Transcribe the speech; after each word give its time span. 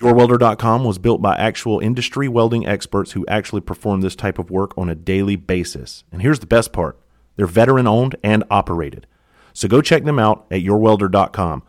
YourWelder.com 0.00 0.84
was 0.84 0.98
built 0.98 1.20
by 1.20 1.36
actual 1.36 1.80
industry 1.80 2.28
welding 2.28 2.66
experts 2.66 3.12
who 3.12 3.26
actually 3.26 3.60
perform 3.60 4.00
this 4.00 4.14
type 4.14 4.38
of 4.38 4.50
work 4.50 4.76
on 4.78 4.88
a 4.88 4.94
daily 4.94 5.34
basis. 5.34 6.04
And 6.12 6.22
here's 6.22 6.38
the 6.38 6.46
best 6.46 6.72
part 6.72 6.98
they're 7.36 7.46
veteran 7.46 7.86
owned 7.86 8.16
and 8.22 8.44
operated. 8.50 9.06
So 9.52 9.66
go 9.66 9.80
check 9.80 10.04
them 10.04 10.18
out 10.18 10.46
at 10.50 10.62
YourWelder.com. 10.62 11.62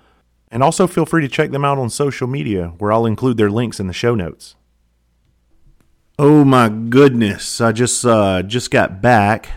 And 0.51 0.63
also 0.63 0.87
feel 0.87 1.05
free 1.05 1.21
to 1.21 1.27
check 1.27 1.51
them 1.51 1.65
out 1.65 1.77
on 1.77 1.89
social 1.89 2.27
media, 2.27 2.73
where 2.77 2.91
I'll 2.91 3.05
include 3.05 3.37
their 3.37 3.51
links 3.51 3.79
in 3.79 3.87
the 3.87 3.93
show 3.93 4.15
notes. 4.15 4.55
Oh 6.17 6.43
my 6.43 6.69
goodness! 6.69 7.61
I 7.61 7.71
just 7.71 8.03
uh, 8.03 8.43
just 8.43 8.71
got 8.71 9.01
back 9.01 9.47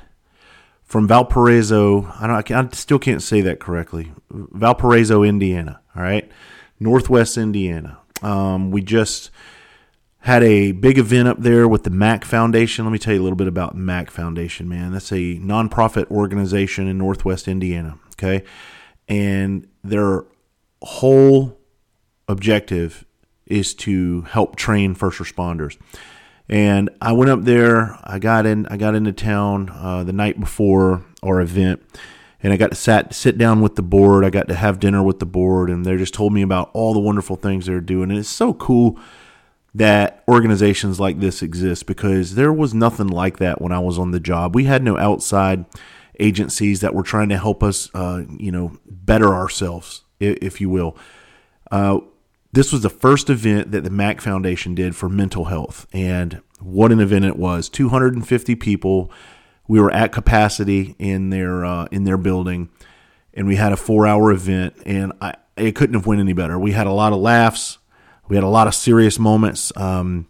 from 0.85 1.09
Valparaiso. 1.09 2.05
I 2.21 2.27
don't. 2.27 2.51
I 2.53 2.69
still 2.73 2.99
can't 2.99 3.23
say 3.23 3.41
that 3.41 3.59
correctly. 3.59 4.13
Valparaiso, 4.31 5.25
Indiana. 5.25 5.81
All 5.97 6.03
right, 6.03 6.31
Northwest 6.79 7.37
Indiana. 7.37 7.99
Um, 8.23 8.71
we 8.71 8.83
just 8.83 9.31
had 10.21 10.43
a 10.45 10.73
big 10.73 10.99
event 10.99 11.27
up 11.27 11.41
there 11.41 11.67
with 11.67 11.83
the 11.83 11.91
Mac 11.91 12.25
Foundation. 12.25 12.85
Let 12.85 12.93
me 12.93 12.99
tell 12.99 13.13
you 13.13 13.21
a 13.21 13.25
little 13.25 13.37
bit 13.37 13.49
about 13.49 13.75
Mac 13.75 14.11
Foundation, 14.11 14.69
man. 14.69 14.93
That's 14.93 15.11
a 15.13 15.37
nonprofit 15.39 16.11
organization 16.11 16.87
in 16.87 16.99
Northwest 16.99 17.49
Indiana. 17.49 17.99
Okay, 18.13 18.45
and 19.09 19.67
their 19.83 20.25
whole 20.83 21.59
objective 22.29 23.05
is 23.47 23.75
to 23.75 24.23
help 24.23 24.57
train 24.57 24.95
first 24.95 25.19
responders. 25.19 25.77
And 26.49 26.91
I 27.01 27.13
went 27.13 27.31
up 27.31 27.43
there. 27.43 27.99
I 28.05 28.19
got 28.19 28.47
in. 28.47 28.67
I 28.67 28.77
got 28.77 28.95
into 28.95 29.13
town 29.13 29.71
uh, 29.75 30.05
the 30.05 30.13
night 30.13 30.39
before 30.39 31.03
our 31.23 31.41
event, 31.41 31.83
and 32.43 32.53
I 32.53 32.57
got 32.57 32.71
to 32.71 32.77
sat 32.77 33.15
sit 33.15 33.39
down 33.39 33.61
with 33.61 33.77
the 33.77 33.83
board. 33.83 34.25
I 34.25 34.31
got 34.31 34.49
to 34.49 34.55
have 34.55 34.81
dinner 34.81 35.03
with 35.03 35.21
the 35.21 35.27
board, 35.27 35.71
and 35.71 35.85
they 35.85 35.97
just 35.97 36.15
told 36.15 36.33
me 36.33 36.43
about 36.43 36.71
all 36.75 36.93
the 36.93 37.01
wonderful 37.01 37.37
things 37.37 37.67
they're 37.67 37.81
doing. 37.81 38.11
And 38.11 38.19
it's 38.19 38.29
so 38.29 38.53
cool 38.55 38.99
that 39.75 40.23
organizations 40.29 41.01
like 41.01 41.21
this 41.21 41.43
exist 41.43 41.87
because 41.87 42.35
there 42.35 42.53
was 42.53 42.75
nothing 42.75 43.09
like 43.09 43.39
that 43.39 43.63
when 43.63 43.73
I 43.73 43.79
was 43.79 43.99
on 43.99 44.11
the 44.11 44.21
job. 44.21 44.55
We 44.55 44.65
had 44.65 44.83
no 44.83 44.99
outside 44.99 45.65
agencies 46.21 46.81
that 46.81 46.95
were 46.95 47.03
trying 47.03 47.31
to 47.31 47.39
help 47.39 47.63
us, 47.63 47.89
uh, 47.95 48.23
you 48.39 48.53
know, 48.53 48.79
better 48.87 49.33
ourselves, 49.33 50.03
if 50.21 50.61
you 50.61 50.69
will. 50.69 50.97
Uh, 51.71 52.01
this 52.53 52.71
was 52.71 52.83
the 52.83 52.91
first 52.91 53.31
event 53.31 53.71
that 53.73 53.83
the 53.83 53.91
Mac 53.91 54.21
Foundation 54.21 54.75
did 54.75 54.95
for 54.95 55.09
mental 55.09 55.47
health, 55.47 55.87
and 55.93 56.43
what 56.61 56.93
an 56.93 57.01
event 57.01 57.25
it 57.25 57.37
was! 57.37 57.71
250 57.71 58.55
people 58.57 59.11
we 59.69 59.81
were 59.81 59.91
at 59.93 60.13
capacity 60.13 60.95
in 60.99 61.31
their 61.31 61.65
uh, 61.65 61.87
in 61.91 62.05
their 62.05 62.17
building, 62.17 62.71
and 63.35 63.47
we 63.47 63.57
had 63.57 63.73
a 63.73 63.77
four 63.77 64.07
hour 64.07 64.31
event, 64.31 64.75
and 64.85 65.13
I 65.21 65.35
it 65.57 65.75
couldn't 65.75 65.95
have 65.95 66.07
went 66.07 66.21
any 66.21 66.33
better. 66.33 66.59
We 66.59 66.73
had 66.73 66.87
a 66.87 66.93
lot 66.93 67.13
of 67.13 67.21
laughs, 67.21 67.79
we 68.29 68.37
had 68.37 68.45
a 68.45 68.49
lot 68.49 68.67
of 68.67 68.75
serious 68.75 69.19
moments, 69.19 69.73
um, 69.77 70.27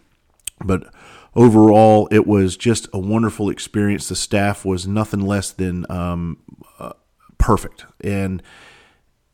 but 0.65 0.93
overall, 1.35 2.09
it 2.11 2.27
was 2.27 2.57
just 2.57 2.89
a 2.93 2.99
wonderful 2.99 3.49
experience. 3.49 4.09
The 4.09 4.17
staff 4.17 4.65
was 4.65 4.87
nothing 4.87 5.21
less 5.21 5.51
than 5.51 5.91
um, 5.91 6.39
uh, 6.79 6.93
perfect, 7.39 7.87
and 8.03 8.43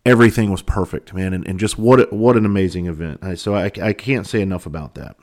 everything 0.07 0.51
was 0.51 0.63
perfect, 0.63 1.13
man. 1.13 1.33
And, 1.33 1.47
and 1.47 1.59
just 1.59 1.79
what 1.79 2.13
what 2.13 2.37
an 2.37 2.47
amazing 2.47 2.87
event. 2.87 3.39
So 3.39 3.55
I, 3.55 3.71
I 3.83 3.93
can't 3.93 4.27
say 4.27 4.41
enough 4.41 4.67
about 4.67 4.95
that. 4.95 5.17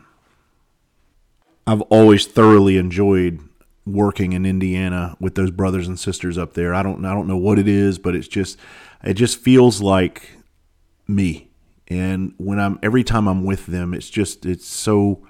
I've 1.67 1.81
always 1.83 2.27
thoroughly 2.27 2.77
enjoyed 2.77 3.39
working 3.85 4.34
in 4.34 4.46
Indiana 4.46 5.16
with 5.19 5.35
those 5.35 5.51
brothers 5.51 5.88
and 5.88 6.00
sisters 6.00 6.38
up 6.38 6.53
there. 6.53 6.73
I 6.73 6.84
don't 6.84 7.06
I 7.06 7.13
don't 7.13 7.28
know 7.28 7.38
what 7.38 7.59
it 7.59 7.68
is, 7.68 8.00
but 8.00 8.16
it's 8.16 8.28
just 8.28 8.57
it 9.03 9.13
just 9.13 9.40
feels 9.40 9.81
like 9.81 10.31
me. 11.07 11.51
And 11.88 12.34
when 12.38 12.59
I'm 12.59 12.79
every 12.81 13.03
time 13.03 13.28
I'm 13.28 13.44
with 13.44 13.68
them, 13.68 13.94
it's 13.94 14.09
just 14.09 14.46
it's 14.46 14.68
so 14.68 15.25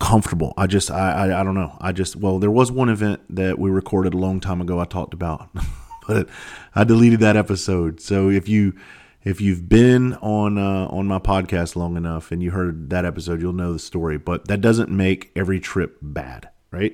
comfortable. 0.00 0.52
I 0.56 0.66
just 0.66 0.90
I, 0.90 1.28
I 1.28 1.40
I, 1.40 1.44
don't 1.44 1.54
know. 1.54 1.76
I 1.80 1.92
just 1.92 2.16
well, 2.16 2.38
there 2.38 2.50
was 2.50 2.72
one 2.72 2.88
event 2.88 3.20
that 3.30 3.58
we 3.58 3.70
recorded 3.70 4.14
a 4.14 4.18
long 4.18 4.40
time 4.40 4.60
ago 4.60 4.80
I 4.80 4.84
talked 4.84 5.14
about, 5.14 5.48
but 6.08 6.28
I 6.74 6.82
deleted 6.82 7.20
that 7.20 7.36
episode. 7.36 8.00
So 8.00 8.30
if 8.30 8.48
you 8.48 8.74
if 9.22 9.40
you've 9.40 9.68
been 9.68 10.14
on 10.14 10.58
uh, 10.58 10.86
on 10.86 11.06
my 11.06 11.20
podcast 11.20 11.76
long 11.76 11.96
enough 11.96 12.32
and 12.32 12.42
you 12.42 12.50
heard 12.50 12.90
that 12.90 13.04
episode, 13.04 13.40
you'll 13.40 13.52
know 13.52 13.72
the 13.72 13.78
story. 13.78 14.18
But 14.18 14.48
that 14.48 14.60
doesn't 14.60 14.90
make 14.90 15.30
every 15.36 15.60
trip 15.60 15.98
bad 16.02 16.49
right? 16.70 16.92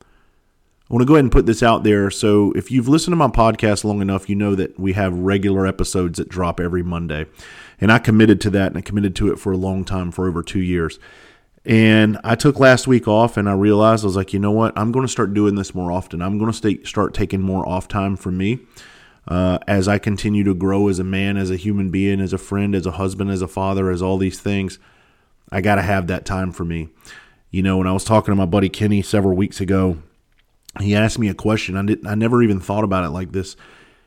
I 0.00 0.94
want 0.94 1.02
to 1.02 1.06
go 1.06 1.14
ahead 1.14 1.24
and 1.24 1.32
put 1.32 1.46
this 1.46 1.62
out 1.62 1.84
there. 1.84 2.10
So, 2.10 2.52
if 2.52 2.70
you've 2.70 2.88
listened 2.88 3.12
to 3.12 3.16
my 3.16 3.28
podcast 3.28 3.82
long 3.82 4.02
enough, 4.02 4.28
you 4.28 4.34
know 4.34 4.54
that 4.54 4.78
we 4.78 4.92
have 4.92 5.14
regular 5.14 5.66
episodes 5.66 6.18
that 6.18 6.28
drop 6.28 6.60
every 6.60 6.82
Monday. 6.82 7.26
And 7.80 7.90
I 7.90 7.98
committed 7.98 8.40
to 8.42 8.50
that 8.50 8.68
and 8.68 8.78
I 8.78 8.82
committed 8.82 9.16
to 9.16 9.32
it 9.32 9.38
for 9.38 9.52
a 9.52 9.56
long 9.56 9.84
time, 9.84 10.12
for 10.12 10.28
over 10.28 10.42
two 10.42 10.60
years. 10.60 10.98
And 11.64 12.18
I 12.24 12.34
took 12.34 12.58
last 12.58 12.86
week 12.86 13.06
off 13.06 13.36
and 13.36 13.48
I 13.48 13.54
realized 13.54 14.04
I 14.04 14.06
was 14.06 14.16
like, 14.16 14.32
you 14.32 14.38
know 14.38 14.50
what? 14.50 14.76
I'm 14.76 14.92
going 14.92 15.06
to 15.06 15.12
start 15.12 15.32
doing 15.32 15.54
this 15.54 15.74
more 15.74 15.92
often. 15.92 16.20
I'm 16.20 16.38
going 16.38 16.50
to 16.50 16.56
stay, 16.56 16.82
start 16.82 17.14
taking 17.14 17.40
more 17.40 17.66
off 17.68 17.88
time 17.88 18.16
for 18.16 18.30
me 18.30 18.60
uh, 19.28 19.58
as 19.66 19.88
I 19.88 19.98
continue 19.98 20.44
to 20.44 20.54
grow 20.54 20.88
as 20.88 20.98
a 20.98 21.04
man, 21.04 21.36
as 21.36 21.50
a 21.50 21.56
human 21.56 21.90
being, 21.90 22.20
as 22.20 22.32
a 22.32 22.38
friend, 22.38 22.74
as 22.74 22.86
a 22.86 22.92
husband, 22.92 23.30
as 23.30 23.42
a 23.42 23.48
father, 23.48 23.90
as 23.90 24.02
all 24.02 24.18
these 24.18 24.40
things. 24.40 24.78
I 25.50 25.60
got 25.60 25.76
to 25.76 25.82
have 25.82 26.08
that 26.08 26.24
time 26.24 26.50
for 26.50 26.64
me. 26.64 26.88
You 27.52 27.62
know, 27.62 27.76
when 27.76 27.86
I 27.86 27.92
was 27.92 28.04
talking 28.04 28.32
to 28.32 28.36
my 28.36 28.46
buddy 28.46 28.70
Kenny 28.70 29.02
several 29.02 29.36
weeks 29.36 29.60
ago, 29.60 29.98
he 30.80 30.96
asked 30.96 31.18
me 31.18 31.28
a 31.28 31.34
question. 31.34 31.76
I 31.76 31.84
didn't 31.84 32.06
I 32.06 32.14
never 32.14 32.42
even 32.42 32.58
thought 32.58 32.82
about 32.82 33.04
it 33.04 33.10
like 33.10 33.32
this. 33.32 33.56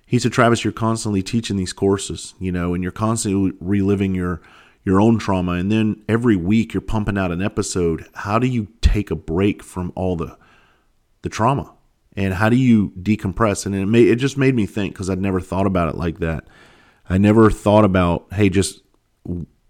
He 0.08 0.18
said, 0.18 0.34
Travis, 0.34 0.64
you're 0.64 0.74
constantly 0.74 1.22
teaching 1.22 1.56
these 1.56 1.72
courses, 1.72 2.34
you 2.40 2.52
know, 2.52 2.74
and 2.74 2.84
you're 2.84 2.92
constantly 2.92 3.54
reliving 3.62 4.16
your 4.16 4.42
your 4.84 5.00
own 5.00 5.18
trauma 5.18 5.54
and 5.54 5.72
then 5.72 6.04
every 6.08 6.36
week 6.36 6.74
you're 6.74 6.82
pumping 6.82 7.18
out 7.18 7.32
an 7.32 7.42
episode. 7.42 8.08
How 8.14 8.38
do 8.40 8.48
you 8.48 8.68
take 8.82 9.10
a 9.10 9.16
break 9.16 9.62
from 9.62 9.94
all 9.96 10.16
the 10.16 10.38
the 11.22 11.30
trauma? 11.30 11.72
And 12.18 12.34
how 12.34 12.50
do 12.50 12.56
you 12.56 12.94
decompress? 13.00 13.68
And 13.68 13.76
it 13.76 13.86
made 13.86 14.08
it 14.08 14.16
just 14.16 14.40
made 14.40 14.56
me 14.56 14.66
think 14.66 14.94
because 14.94 15.10
I'd 15.10 15.22
never 15.22 15.40
thought 15.40 15.68
about 15.68 15.90
it 15.90 15.96
like 15.96 16.18
that. 16.18 16.46
I 17.08 17.20
never 17.20 17.52
thought 17.52 17.86
about, 17.86 18.26
hey, 18.34 18.50
just 18.50 18.82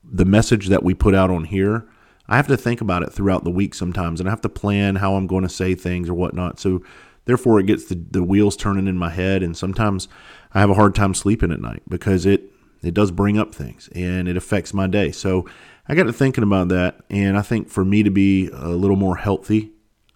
the 0.02 0.24
message 0.24 0.68
that 0.68 0.84
we 0.84 0.94
put 0.94 1.14
out 1.14 1.30
on 1.30 1.44
here 1.44 1.90
I 2.28 2.38
have 2.38 2.48
to 2.48 2.58
think 2.58 2.82
about 2.82 3.04
it 3.04 3.14
throughout 3.14 3.44
the 3.44 3.52
week 3.52 3.74
sometimes, 3.74 4.20
and 4.20 4.28
I 4.28 4.32
have 4.32 4.42
to 4.42 4.50
plan 4.50 4.98
how 4.98 5.16
I'm 5.16 5.28
going 5.28 5.44
to 5.44 5.50
say 5.50 5.76
things 5.76 6.10
or 6.10 6.14
whatnot. 6.14 6.60
So, 6.60 6.82
therefore, 7.26 7.60
it 7.60 7.68
gets 7.68 7.86
the, 7.86 7.96
the 7.96 8.24
wheels 8.24 8.58
turning 8.58 8.88
in 8.88 8.98
my 8.98 9.10
head, 9.10 9.44
and 9.44 9.56
sometimes 9.56 10.08
I 10.54 10.60
have 10.60 10.70
a 10.70 10.76
hard 10.76 10.96
time 10.96 11.14
sleeping 11.14 11.52
at 11.52 11.62
night 11.62 11.84
because 11.88 12.26
it 12.26 12.52
it 12.82 12.94
does 12.94 13.10
bring 13.10 13.40
up 13.40 13.56
things 13.56 13.90
and 13.96 14.28
it 14.28 14.38
affects 14.38 14.74
my 14.74 14.88
day. 14.88 15.12
So, 15.12 15.48
I 15.88 15.96
got 15.96 16.04
to 16.04 16.14
thinking 16.14 16.44
about 16.44 16.70
that, 16.70 17.02
and 17.10 17.38
I 17.38 17.42
think 17.42 17.70
for 17.70 17.86
me 17.86 18.02
to 18.04 18.10
be 18.10 18.50
a 18.52 18.70
little 18.70 18.98
more 18.98 19.18
healthy, 19.18 19.72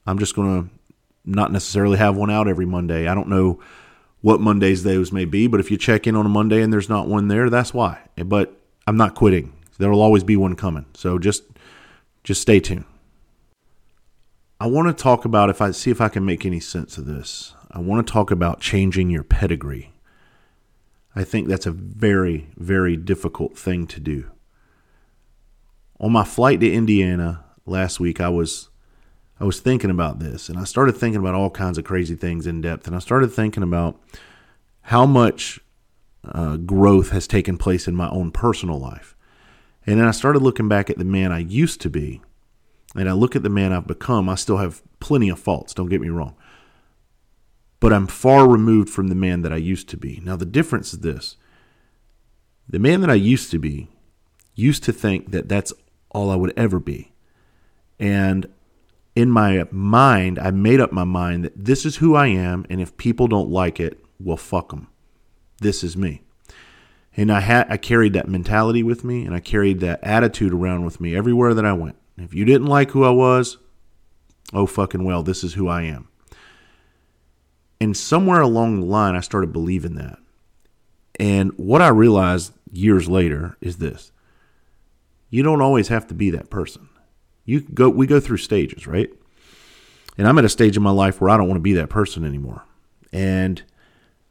I'm 0.08 0.18
just 0.18 0.36
going 0.36 0.64
to 0.64 0.70
not 1.26 1.52
necessarily 1.52 1.98
have 1.98 2.18
one 2.18 2.32
out 2.32 2.48
every 2.48 2.66
Monday. 2.66 3.08
I 3.08 3.14
don't 3.14 3.28
know 3.28 3.60
what 4.22 4.42
Mondays 4.42 4.84
those 4.84 5.12
may 5.12 5.26
be, 5.26 5.48
but 5.48 5.60
if 5.60 5.70
you 5.70 5.78
check 5.78 6.08
in 6.08 6.16
on 6.16 6.26
a 6.26 6.30
Monday 6.30 6.62
and 6.62 6.74
there's 6.74 6.90
not 6.90 7.08
one 7.08 7.28
there, 7.28 7.50
that's 7.50 7.74
why. 7.74 8.02
But 8.18 8.58
I'm 8.88 8.98
not 8.98 9.16
quitting. 9.16 9.54
There 9.78 9.90
will 9.90 10.02
always 10.02 10.24
be 10.24 10.36
one 10.36 10.56
coming. 10.56 10.86
So 10.94 11.20
just 11.20 11.44
just 12.24 12.42
stay 12.42 12.60
tuned. 12.60 12.86
I 14.60 14.68
want 14.68 14.88
to 14.88 15.04
talk 15.04 15.24
about 15.24 15.50
if 15.50 15.62
I 15.62 15.72
see 15.72 15.90
if 15.90 16.02
I 16.02 16.10
can 16.10 16.26
make 16.26 16.46
any 16.46 16.60
sense 16.60 16.98
of 16.98 17.06
this. 17.06 17.54
I 17.72 17.80
want 17.80 18.06
to 18.06 18.12
talk 18.12 18.30
about 18.30 18.60
changing 18.60 19.10
your 19.10 19.24
pedigree. 19.24 19.94
I 21.16 21.24
think 21.24 21.48
that's 21.48 21.66
a 21.66 21.72
very, 21.72 22.50
very 22.58 22.98
difficult 22.98 23.58
thing 23.58 23.88
to 23.88 24.00
do. 24.00 24.30
On 26.00 26.12
my 26.12 26.24
flight 26.24 26.60
to 26.60 26.72
Indiana 26.72 27.46
last 27.66 28.00
week, 28.00 28.20
I 28.20 28.30
was 28.30 28.70
I 29.40 29.46
was 29.46 29.62
thinking 29.62 29.90
about 29.90 30.20
this 30.20 30.50
and 30.50 30.58
I 30.58 30.66
started 30.66 30.98
thinking 30.98 31.22
about 31.22 31.36
all 31.36 31.50
kinds 31.50 31.78
of 31.78 31.86
crazy 31.86 32.16
things 32.16 32.46
in 32.46 32.60
depth. 32.60 32.88
And 32.88 32.96
I 32.96 33.00
started 33.00 33.32
thinking 33.32 33.64
about 33.64 33.98
how 34.84 35.06
much 35.06 35.62
uh, 36.26 36.58
growth 36.58 37.12
has 37.12 37.28
taken 37.28 37.58
place 37.58 37.88
in 37.88 37.96
my 37.96 38.10
own 38.10 38.32
personal 38.32 38.78
life. 38.78 39.16
And 39.90 40.00
then 40.00 40.08
I 40.08 40.12
started 40.12 40.44
looking 40.44 40.68
back 40.68 40.92
at 40.92 41.00
the 41.00 41.04
man 41.04 41.32
I 41.32 41.40
used 41.40 41.82
to 41.82 41.90
be. 41.90 42.22
And 42.96 43.10
I 43.10 43.14
look 43.14 43.36
at 43.36 43.42
the 43.42 43.50
man 43.50 43.74
I've 43.74 43.88
become. 43.88 44.30
I 44.30 44.36
still 44.36 44.58
have 44.58 44.84
plenty 45.00 45.30
of 45.30 45.40
faults, 45.40 45.74
don't 45.74 45.90
get 45.90 46.00
me 46.00 46.10
wrong. 46.10 46.36
But 47.80 47.92
I'm 47.92 48.06
far 48.06 48.48
removed 48.48 48.92
from 48.92 49.08
the 49.08 49.16
man 49.16 49.42
that 49.42 49.52
I 49.52 49.56
used 49.56 49.90
to 49.90 49.98
be. 49.98 50.22
Now, 50.24 50.36
the 50.36 50.46
difference 50.46 50.94
is 50.94 51.00
this 51.00 51.38
the 52.68 52.78
man 52.78 53.02
that 53.02 53.10
I 53.10 53.16
used 53.16 53.50
to 53.50 53.58
be 53.58 53.88
used 54.54 54.84
to 54.84 54.94
think 54.94 55.32
that 55.32 55.50
that's 55.50 55.74
all 56.12 56.30
I 56.30 56.36
would 56.36 56.54
ever 56.56 56.80
be. 56.80 57.12
And 58.00 58.48
in 59.16 59.32
my 59.32 59.66
mind, 59.72 60.38
I 60.38 60.52
made 60.52 60.80
up 60.80 60.92
my 60.92 61.04
mind 61.04 61.46
that 61.46 61.66
this 61.66 61.84
is 61.84 61.96
who 61.96 62.14
I 62.14 62.28
am, 62.28 62.64
and 62.70 62.80
if 62.80 62.96
people 62.98 63.28
don't 63.28 63.50
like 63.50 63.80
it, 63.80 64.00
well, 64.20 64.38
fuck 64.38 64.70
them. 64.70 64.88
This 65.62 65.84
is 65.84 65.98
me. 65.98 66.22
And 67.20 67.32
I 67.32 67.42
had 67.42 67.68
I 67.70 67.78
carried 67.78 68.14
that 68.14 68.28
mentality 68.28 68.82
with 68.82 69.04
me, 69.04 69.26
and 69.26 69.36
I 69.36 69.40
carried 69.40 69.82
that 69.82 70.04
attitude 70.04 70.54
around 70.54 70.86
with 70.86 71.02
me 71.02 71.16
everywhere 71.16 71.54
that 71.54 71.66
I 71.66 71.74
went. 71.74 71.98
If 72.18 72.34
you 72.34 72.46
didn't 72.46 72.68
like 72.68 72.92
who 72.92 73.04
I 73.04 73.10
was, 73.10 73.58
oh 74.54 74.66
fucking 74.66 75.04
well, 75.04 75.24
this 75.24 75.44
is 75.44 75.54
who 75.54 75.68
I 75.68 75.84
am. 75.84 76.08
And 77.82 77.96
somewhere 77.96 78.42
along 78.42 78.80
the 78.80 78.86
line, 78.86 79.16
I 79.16 79.22
started 79.22 79.52
believing 79.52 79.96
that. 79.96 80.20
And 81.20 81.52
what 81.58 81.82
I 81.82 81.90
realized 81.90 82.54
years 82.72 83.10
later 83.10 83.58
is 83.60 83.78
this: 83.78 84.12
you 85.30 85.44
don't 85.44 85.62
always 85.62 85.90
have 85.90 86.08
to 86.08 86.14
be 86.14 86.30
that 86.30 86.50
person 86.50 86.90
you 87.50 87.62
go 87.62 87.90
we 87.90 88.06
go 88.06 88.20
through 88.20 88.38
stages, 88.38 88.86
right? 88.86 89.10
And 90.20 90.28
I'm 90.28 90.38
at 90.38 90.46
a 90.46 90.50
stage 90.50 90.78
in 90.78 90.84
my 90.84 90.92
life 90.92 91.20
where 91.20 91.32
I 91.32 91.38
don't 91.38 91.48
want 91.48 91.58
to 91.58 91.62
be 91.62 91.74
that 91.74 91.90
person 91.90 92.24
anymore. 92.24 92.64
And 93.12 93.64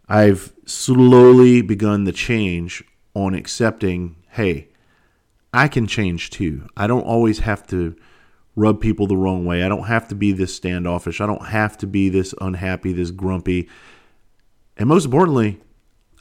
I've 0.08 0.52
slowly 0.64 1.60
begun 1.60 2.04
the 2.04 2.12
change 2.12 2.82
on 3.14 3.34
accepting, 3.34 4.16
hey, 4.30 4.68
I 5.52 5.68
can 5.68 5.86
change 5.86 6.30
too. 6.30 6.68
I 6.76 6.86
don't 6.86 7.02
always 7.02 7.40
have 7.40 7.66
to 7.68 7.96
rub 8.56 8.80
people 8.80 9.06
the 9.06 9.16
wrong 9.16 9.44
way. 9.44 9.62
I 9.62 9.68
don't 9.68 9.86
have 9.86 10.08
to 10.08 10.14
be 10.14 10.32
this 10.32 10.54
standoffish. 10.54 11.20
I 11.20 11.26
don't 11.26 11.46
have 11.46 11.76
to 11.78 11.86
be 11.86 12.08
this 12.08 12.34
unhappy, 12.40 12.92
this 12.92 13.10
grumpy. 13.10 13.68
And 14.76 14.88
most 14.88 15.04
importantly, 15.04 15.60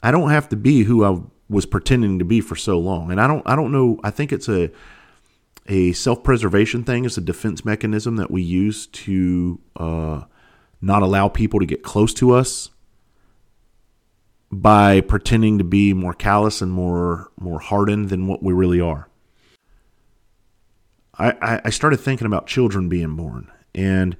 I 0.02 0.10
don't 0.10 0.30
have 0.30 0.48
to 0.50 0.56
be 0.56 0.84
who 0.84 1.04
I 1.04 1.20
was 1.48 1.66
pretending 1.66 2.18
to 2.18 2.24
be 2.24 2.40
for 2.40 2.56
so 2.56 2.78
long. 2.78 3.10
And 3.10 3.20
I 3.20 3.26
don't 3.26 3.42
I 3.46 3.56
don't 3.56 3.72
know, 3.72 3.98
I 4.04 4.10
think 4.10 4.32
it's 4.32 4.48
a 4.48 4.70
a 5.66 5.92
self 5.92 6.22
preservation 6.22 6.82
thing 6.84 7.04
It's 7.04 7.18
a 7.18 7.22
defense 7.22 7.64
mechanism 7.64 8.16
that 8.16 8.30
we 8.30 8.42
use 8.42 8.86
to 8.86 9.60
uh, 9.76 10.22
not 10.80 11.02
allow 11.02 11.28
people 11.28 11.60
to 11.60 11.66
get 11.66 11.82
close 11.82 12.14
to 12.14 12.32
us 12.32 12.70
by 14.50 15.00
pretending 15.00 15.58
to 15.58 15.64
be 15.64 15.92
more 15.92 16.14
callous 16.14 16.62
and 16.62 16.72
more 16.72 17.30
more 17.38 17.60
hardened 17.60 18.08
than 18.08 18.26
what 18.26 18.42
we 18.42 18.52
really 18.52 18.80
are. 18.80 19.08
I, 21.20 21.60
I 21.64 21.70
started 21.70 21.96
thinking 21.96 22.26
about 22.28 22.46
children 22.46 22.88
being 22.88 23.16
born, 23.16 23.50
and 23.74 24.16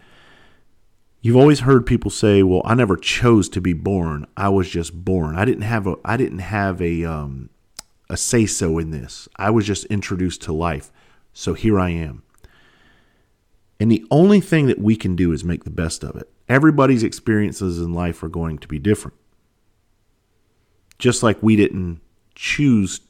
you've 1.21 1.37
always 1.37 1.61
heard 1.61 1.87
people 1.87 2.11
say, 2.11 2.43
"Well, 2.43 2.63
I 2.65 2.75
never 2.75 2.97
chose 2.97 3.49
to 3.51 3.61
be 3.61 3.73
born; 3.73 4.27
I 4.37 4.49
was 4.49 4.69
just 4.69 5.05
born. 5.05 5.37
I 5.37 5.45
didn't 5.45 5.63
have 5.63 5.87
a 5.87 5.97
I 6.05 6.17
didn't 6.17 6.41
have 6.41 6.83
a 6.83 7.05
um, 7.05 7.51
a 8.11 8.17
say 8.17 8.47
so 8.47 8.79
in 8.79 8.91
this. 8.91 9.29
I 9.37 9.51
was 9.51 9.65
just 9.65 9.85
introduced 9.87 10.43
to 10.43 10.53
life." 10.53 10.91
So 11.33 11.55
here 11.55 11.79
I 11.79 11.91
am. 11.91 12.25
And 13.79 13.93
the 13.93 14.05
only 14.11 14.41
thing 14.41 14.67
that 14.67 14.81
we 14.81 14.97
can 14.97 15.15
do 15.15 15.31
is 15.31 15.45
make 15.45 15.63
the 15.63 15.71
best 15.71 16.03
of 16.03 16.17
it. 16.17 16.29
Everybody's 16.49 17.05
experiences 17.05 17.79
in 17.79 17.93
life 17.93 18.23
are 18.25 18.29
going 18.29 18.59
to 18.59 18.67
be 18.67 18.81
different. 18.81 19.17
Just 20.99 21.23
like 21.23 21.43
we 21.43 21.57
didn't 21.57 22.01
choose 22.35 23.01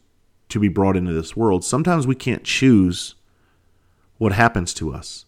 to 0.48 0.58
be 0.58 0.68
brought 0.68 0.96
into 0.96 1.12
this 1.12 1.36
world, 1.36 1.64
sometimes 1.64 2.06
we 2.06 2.14
can't 2.14 2.44
choose 2.44 3.14
what 4.18 4.32
happens 4.32 4.74
to 4.74 4.92
us. 4.92 5.24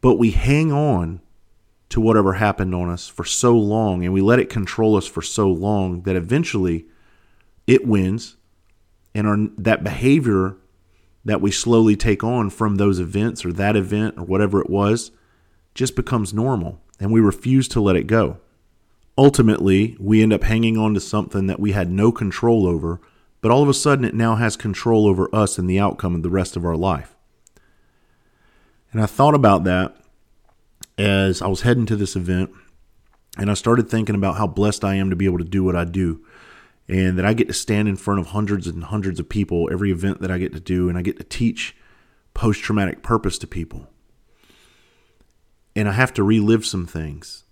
But 0.00 0.16
we 0.16 0.30
hang 0.30 0.72
on 0.72 1.20
to 1.88 2.00
whatever 2.00 2.34
happened 2.34 2.74
on 2.74 2.90
us 2.90 3.08
for 3.08 3.24
so 3.24 3.56
long 3.56 4.04
and 4.04 4.12
we 4.12 4.20
let 4.20 4.38
it 4.38 4.50
control 4.50 4.96
us 4.96 5.06
for 5.06 5.22
so 5.22 5.48
long 5.48 6.02
that 6.02 6.16
eventually 6.16 6.86
it 7.66 7.86
wins 7.86 8.36
and 9.14 9.26
our, 9.26 9.36
that 9.56 9.84
behavior 9.84 10.56
that 11.24 11.40
we 11.40 11.50
slowly 11.50 11.96
take 11.96 12.22
on 12.22 12.50
from 12.50 12.76
those 12.76 13.00
events 13.00 13.44
or 13.44 13.52
that 13.52 13.76
event 13.76 14.16
or 14.18 14.24
whatever 14.24 14.60
it 14.60 14.70
was 14.70 15.10
just 15.74 15.96
becomes 15.96 16.34
normal 16.34 16.80
and 16.98 17.12
we 17.12 17.20
refuse 17.20 17.68
to 17.68 17.80
let 17.80 17.96
it 17.96 18.06
go. 18.06 18.38
Ultimately, 19.18 19.96
we 19.98 20.22
end 20.22 20.32
up 20.32 20.42
hanging 20.42 20.76
on 20.76 20.94
to 20.94 21.00
something 21.00 21.46
that 21.46 21.60
we 21.60 21.72
had 21.72 21.90
no 21.90 22.12
control 22.12 22.66
over, 22.66 23.00
but 23.40 23.50
all 23.50 23.62
of 23.62 23.68
a 23.68 23.74
sudden 23.74 24.04
it 24.04 24.14
now 24.14 24.36
has 24.36 24.56
control 24.56 25.06
over 25.06 25.34
us 25.34 25.58
and 25.58 25.68
the 25.68 25.80
outcome 25.80 26.14
of 26.14 26.22
the 26.22 26.30
rest 26.30 26.56
of 26.56 26.64
our 26.64 26.76
life. 26.76 27.16
And 28.92 29.02
I 29.02 29.06
thought 29.06 29.34
about 29.34 29.64
that 29.64 29.96
as 30.98 31.42
I 31.42 31.46
was 31.46 31.62
heading 31.62 31.86
to 31.86 31.96
this 31.96 32.16
event 32.16 32.50
and 33.38 33.50
I 33.50 33.54
started 33.54 33.88
thinking 33.88 34.14
about 34.14 34.36
how 34.36 34.46
blessed 34.46 34.84
I 34.84 34.94
am 34.94 35.10
to 35.10 35.16
be 35.16 35.26
able 35.26 35.38
to 35.38 35.44
do 35.44 35.62
what 35.62 35.76
I 35.76 35.84
do 35.84 36.24
and 36.88 37.18
that 37.18 37.26
I 37.26 37.34
get 37.34 37.48
to 37.48 37.54
stand 37.54 37.88
in 37.88 37.96
front 37.96 38.20
of 38.20 38.28
hundreds 38.28 38.66
and 38.66 38.84
hundreds 38.84 39.18
of 39.18 39.28
people 39.28 39.68
every 39.72 39.90
event 39.90 40.20
that 40.20 40.30
I 40.30 40.38
get 40.38 40.52
to 40.52 40.60
do, 40.60 40.88
and 40.88 40.96
I 40.96 41.02
get 41.02 41.16
to 41.18 41.24
teach 41.24 41.76
post 42.32 42.62
traumatic 42.62 43.02
purpose 43.02 43.38
to 43.38 43.46
people. 43.46 43.88
And 45.74 45.88
I 45.88 45.92
have 45.92 46.14
to 46.14 46.22
relive 46.22 46.64
some 46.64 46.86
things. 46.86 47.44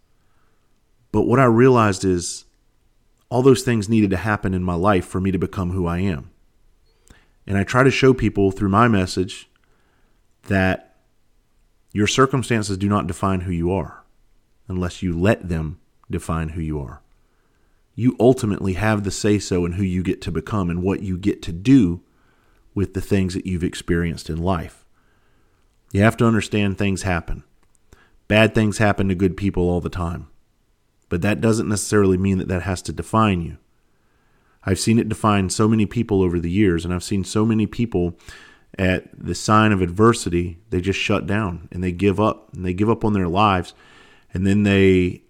But 1.15 1.29
what 1.29 1.39
I 1.39 1.45
realized 1.45 2.05
is 2.05 2.45
all 3.29 3.43
those 3.43 3.63
things 3.63 3.89
needed 3.89 4.11
to 4.11 4.17
happen 4.17 4.53
in 4.53 4.65
my 4.65 4.75
life 4.75 5.07
for 5.07 5.21
me 5.21 5.31
to 5.31 5.39
become 5.39 5.71
who 5.71 5.87
I 5.87 5.99
am. 5.99 6.33
And 7.47 7.57
I 7.57 7.63
try 7.63 7.85
to 7.85 7.91
show 7.91 8.13
people 8.13 8.51
through 8.51 8.71
my 8.71 8.89
message 8.89 9.49
that 10.49 10.97
your 11.93 12.09
circumstances 12.09 12.77
do 12.77 12.89
not 12.89 13.07
define 13.07 13.43
who 13.43 13.53
you 13.53 13.71
are 13.71 14.03
unless 14.67 15.03
you 15.03 15.17
let 15.17 15.49
them 15.49 15.79
define 16.11 16.51
who 16.51 16.61
you 16.61 16.81
are 16.81 17.05
you 17.95 18.17
ultimately 18.19 18.75
have 18.75 19.05
the 19.05 19.11
say 19.11 19.39
so 19.39 19.65
in 19.65 19.73
who 19.73 19.83
you 19.83 20.03
get 20.03 20.21
to 20.23 20.33
become 20.33 20.69
and 20.69 20.83
what 20.83 21.03
you 21.03 21.17
get 21.17 21.43
to 21.43 21.53
do 21.53 22.01
with 22.75 22.95
the 22.95 23.01
things 23.01 23.35
that 23.35 23.47
you've 23.47 23.63
experienced 23.63 24.29
in 24.29 24.37
life. 24.37 24.85
You 25.93 26.03
have 26.03 26.17
to 26.17 26.27
understand 26.27 26.77
things 26.77 27.03
happen. 27.03 27.45
Bad 28.27 28.55
things 28.55 28.79
happen 28.79 29.09
to 29.09 29.15
good 29.15 29.37
people 29.37 29.69
all 29.69 29.81
the 29.81 29.89
time. 29.89 30.29
But 31.09 31.23
that 31.23 31.41
doesn't 31.41 31.69
necessarily 31.69 32.17
mean 32.17 32.39
that 32.39 32.49
that 32.49 32.63
has 32.63 32.83
to 32.83 32.93
define 32.93 33.43
you. 33.43 33.59
I've 34.65 34.81
seen 34.81 34.99
it 34.99 35.09
define 35.09 35.51
so 35.51 35.69
many 35.69 35.87
people 35.87 36.23
over 36.23 36.41
the 36.41 36.51
years, 36.51 36.85
and 36.85 36.95
I've 36.95 37.05
seen 37.05 37.25
so 37.25 37.45
many 37.45 37.67
people 37.67 38.17
at 38.79 39.09
the 39.17 39.35
sign 39.35 39.73
of 39.73 39.83
adversity, 39.83 40.59
they 40.71 40.81
just 40.81 40.99
shut 40.99 41.27
down 41.27 41.69
and 41.71 41.83
they 41.83 41.93
give 41.93 42.19
up 42.19 42.53
and 42.53 42.65
they 42.65 42.75
give 42.75 42.91
up 42.91 43.05
on 43.05 43.13
their 43.13 43.29
lives. 43.29 43.75
And 44.33 44.47
then 44.47 44.65
they 44.65 45.23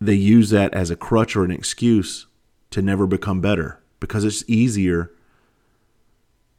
they 0.00 0.14
use 0.14 0.50
that 0.50 0.72
as 0.74 0.90
a 0.90 0.96
crutch 0.96 1.34
or 1.36 1.44
an 1.44 1.50
excuse 1.50 2.26
to 2.70 2.80
never 2.80 3.06
become 3.06 3.40
better 3.40 3.82
because 4.00 4.24
it's 4.24 4.44
easier 4.46 5.10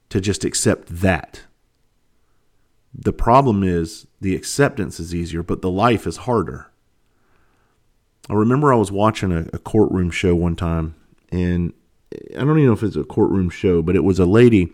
to 0.10 0.20
just 0.20 0.44
accept 0.44 0.88
that. 0.90 1.44
The 2.94 3.14
problem 3.14 3.64
is 3.64 4.08
the 4.20 4.36
acceptance 4.36 5.00
is 5.00 5.16
easier, 5.16 5.42
but 5.42 5.62
the 5.62 5.72
life 5.72 6.06
is 6.06 6.18
harder. 6.18 6.69
I 8.30 8.34
remember 8.34 8.72
I 8.72 8.78
was 8.78 8.92
watching 8.92 9.32
a, 9.32 9.48
a 9.54 9.60
courtroom 9.60 10.12
show 10.12 10.36
one 10.36 10.56
time, 10.56 10.96
and 11.32 11.74
I 12.36 12.40
don't 12.40 12.58
even 12.58 12.68
know 12.68 12.74
if 12.74 12.84
it's 12.84 12.96
a 12.96 13.04
courtroom 13.04 13.50
show, 13.50 13.82
but 13.82 13.96
it 13.96 14.04
was 14.04 14.20
a 14.20 14.26
lady. 14.26 14.72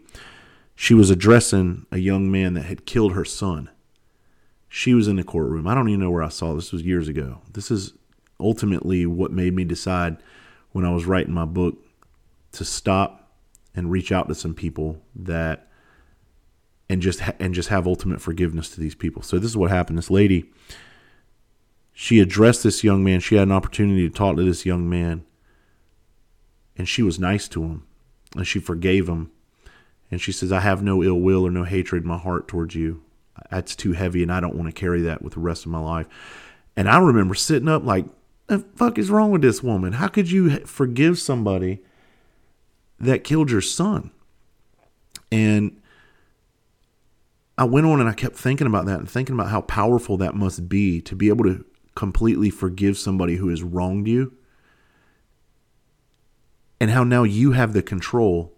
She 0.75 0.93
was 0.93 1.09
addressing 1.09 1.85
a 1.91 1.97
young 1.97 2.29
man 2.29 2.53
that 2.55 2.63
had 2.63 2.85
killed 2.85 3.13
her 3.13 3.25
son. 3.25 3.69
She 4.67 4.93
was 4.93 5.07
in 5.07 5.15
the 5.15 5.23
courtroom. 5.23 5.67
I 5.67 5.73
don't 5.73 5.87
even 5.87 6.01
know 6.01 6.11
where 6.11 6.23
I 6.23 6.29
saw 6.29 6.53
this. 6.53 6.73
was 6.73 6.83
years 6.83 7.07
ago. 7.07 7.41
This 7.53 7.71
is 7.71 7.93
ultimately 8.39 9.05
what 9.05 9.31
made 9.31 9.53
me 9.53 9.63
decide 9.63 10.17
when 10.73 10.83
I 10.83 10.93
was 10.93 11.05
writing 11.05 11.33
my 11.33 11.45
book 11.45 11.77
to 12.51 12.65
stop 12.65 13.31
and 13.73 13.89
reach 13.89 14.11
out 14.11 14.27
to 14.27 14.35
some 14.35 14.53
people 14.53 15.01
that 15.15 15.67
and 16.89 17.01
just 17.01 17.21
ha- 17.21 17.33
and 17.39 17.53
just 17.53 17.69
have 17.69 17.87
ultimate 17.87 18.21
forgiveness 18.21 18.69
to 18.71 18.81
these 18.81 18.95
people. 18.95 19.21
So 19.21 19.39
this 19.39 19.49
is 19.49 19.57
what 19.57 19.71
happened. 19.71 19.97
This 19.97 20.11
lady 20.11 20.51
she 21.95 22.19
addressed 22.19 22.61
this 22.61 22.83
young 22.83 23.03
man. 23.03 23.21
She 23.21 23.35
had 23.35 23.47
an 23.47 23.53
opportunity 23.53 24.07
to 24.07 24.13
talk 24.13 24.35
to 24.35 24.43
this 24.43 24.65
young 24.65 24.87
man 24.87 25.25
and 26.77 26.87
she 26.87 27.01
was 27.01 27.19
nice 27.19 27.47
to 27.47 27.63
him 27.63 27.87
and 28.35 28.45
she 28.45 28.59
forgave 28.59 29.07
him. 29.07 29.31
And 30.11 30.21
she 30.21 30.31
says, 30.31 30.51
I 30.51 30.59
have 30.59 30.83
no 30.83 31.01
ill 31.01 31.19
will 31.19 31.47
or 31.47 31.51
no 31.51 31.63
hatred 31.63 32.03
in 32.03 32.07
my 32.07 32.17
heart 32.17 32.47
towards 32.47 32.75
you. 32.75 33.01
That's 33.49 33.75
too 33.75 33.93
heavy, 33.93 34.21
and 34.21 34.31
I 34.31 34.39
don't 34.39 34.55
want 34.55 34.67
to 34.67 34.79
carry 34.79 35.01
that 35.01 35.21
with 35.21 35.33
the 35.33 35.39
rest 35.39 35.65
of 35.65 35.71
my 35.71 35.79
life. 35.79 36.07
And 36.77 36.87
I 36.87 36.99
remember 36.99 37.33
sitting 37.33 37.67
up 37.67 37.83
like, 37.83 38.05
the 38.47 38.59
fuck 38.75 38.97
is 38.97 39.09
wrong 39.09 39.31
with 39.31 39.41
this 39.41 39.63
woman? 39.63 39.93
How 39.93 40.07
could 40.07 40.29
you 40.29 40.59
forgive 40.59 41.17
somebody 41.17 41.81
that 42.99 43.23
killed 43.23 43.49
your 43.49 43.61
son? 43.61 44.11
And 45.31 45.81
I 47.57 47.63
went 47.63 47.87
on 47.87 47.99
and 47.99 48.07
I 48.07 48.13
kept 48.13 48.35
thinking 48.35 48.67
about 48.67 48.85
that 48.85 48.99
and 48.99 49.09
thinking 49.09 49.33
about 49.33 49.49
how 49.49 49.61
powerful 49.61 50.17
that 50.17 50.35
must 50.35 50.69
be 50.69 51.01
to 51.01 51.15
be 51.15 51.29
able 51.29 51.45
to 51.45 51.65
completely 51.95 52.49
forgive 52.49 52.97
somebody 52.97 53.37
who 53.37 53.49
has 53.49 53.63
wronged 53.63 54.07
you 54.07 54.33
and 56.79 56.91
how 56.91 57.03
now 57.03 57.23
you 57.23 57.53
have 57.53 57.73
the 57.73 57.81
control 57.81 58.53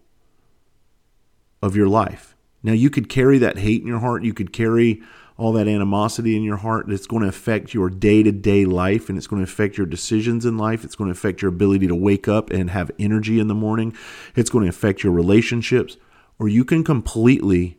of 1.62 1.76
your 1.76 1.88
life. 1.88 2.36
Now, 2.64 2.74
you 2.74 2.90
could 2.90 3.10
carry 3.10 3.38
that 3.38 3.60
hate 3.60 3.82
in 3.82 3.88
your 3.88 4.00
heart, 4.00 4.24
you 4.24 4.34
could 4.34 4.52
carry 4.52 5.02
all 5.38 5.54
that 5.54 5.68
animosity 5.68 6.36
in 6.36 6.42
your 6.42 6.58
heart 6.58 6.88
that's 6.88 7.06
going 7.06 7.22
to 7.22 7.30
affect 7.30 7.74
your 7.74 7.90
day 7.90 8.24
to 8.24 8.32
day 8.32 8.66
life 8.66 9.08
and 9.08 9.18
it's 9.18 9.28
going 9.28 9.40
to 9.40 9.50
affect 9.50 9.78
your 9.78 9.86
decisions 9.86 10.46
in 10.46 10.58
life. 10.58 10.84
It's 10.84 10.96
going 10.96 11.10
to 11.10 11.12
affect 11.12 11.44
your 11.44 11.50
ability 11.50 11.88
to 11.88 11.96
wake 11.96 12.28
up 12.28 12.50
and 12.50 12.72
have 12.72 12.90
energy 12.98 13.40
in 13.40 13.48
the 13.48 13.54
morning. 13.54 13.96
It's 14.36 14.50
going 14.50 14.64
to 14.64 14.70
affect 14.70 15.04
your 15.04 15.14
relationships, 15.14 15.98
or 16.40 16.48
you 16.48 16.66
can 16.66 16.84
completely 16.84 17.78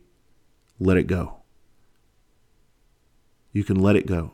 let 0.79 0.95
it 0.95 1.07
go. 1.07 1.41
You 3.51 3.65
can 3.65 3.75
let 3.75 3.97
it 3.97 4.05
go. 4.05 4.31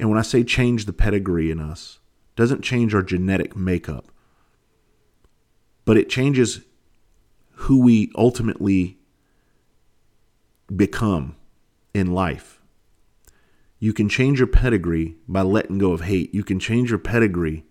And 0.00 0.08
when 0.08 0.18
I 0.18 0.22
say 0.22 0.42
change 0.44 0.86
the 0.86 0.94
pedigree 0.94 1.50
in 1.50 1.60
us, 1.60 1.98
doesn't 2.34 2.62
change 2.62 2.94
our 2.94 3.02
genetic 3.02 3.54
makeup, 3.54 4.10
but 5.84 5.98
it 5.98 6.08
changes 6.08 6.62
who 7.50 7.82
we 7.82 8.10
ultimately 8.16 8.98
become 10.74 11.36
in 11.92 12.14
life. 12.14 12.62
You 13.78 13.92
can 13.92 14.08
change 14.08 14.38
your 14.38 14.46
pedigree 14.46 15.16
by 15.28 15.42
letting 15.42 15.76
go 15.76 15.92
of 15.92 16.00
hate. 16.00 16.34
You 16.34 16.44
can 16.44 16.58
change 16.58 16.88
your 16.88 16.98
pedigree 16.98 17.66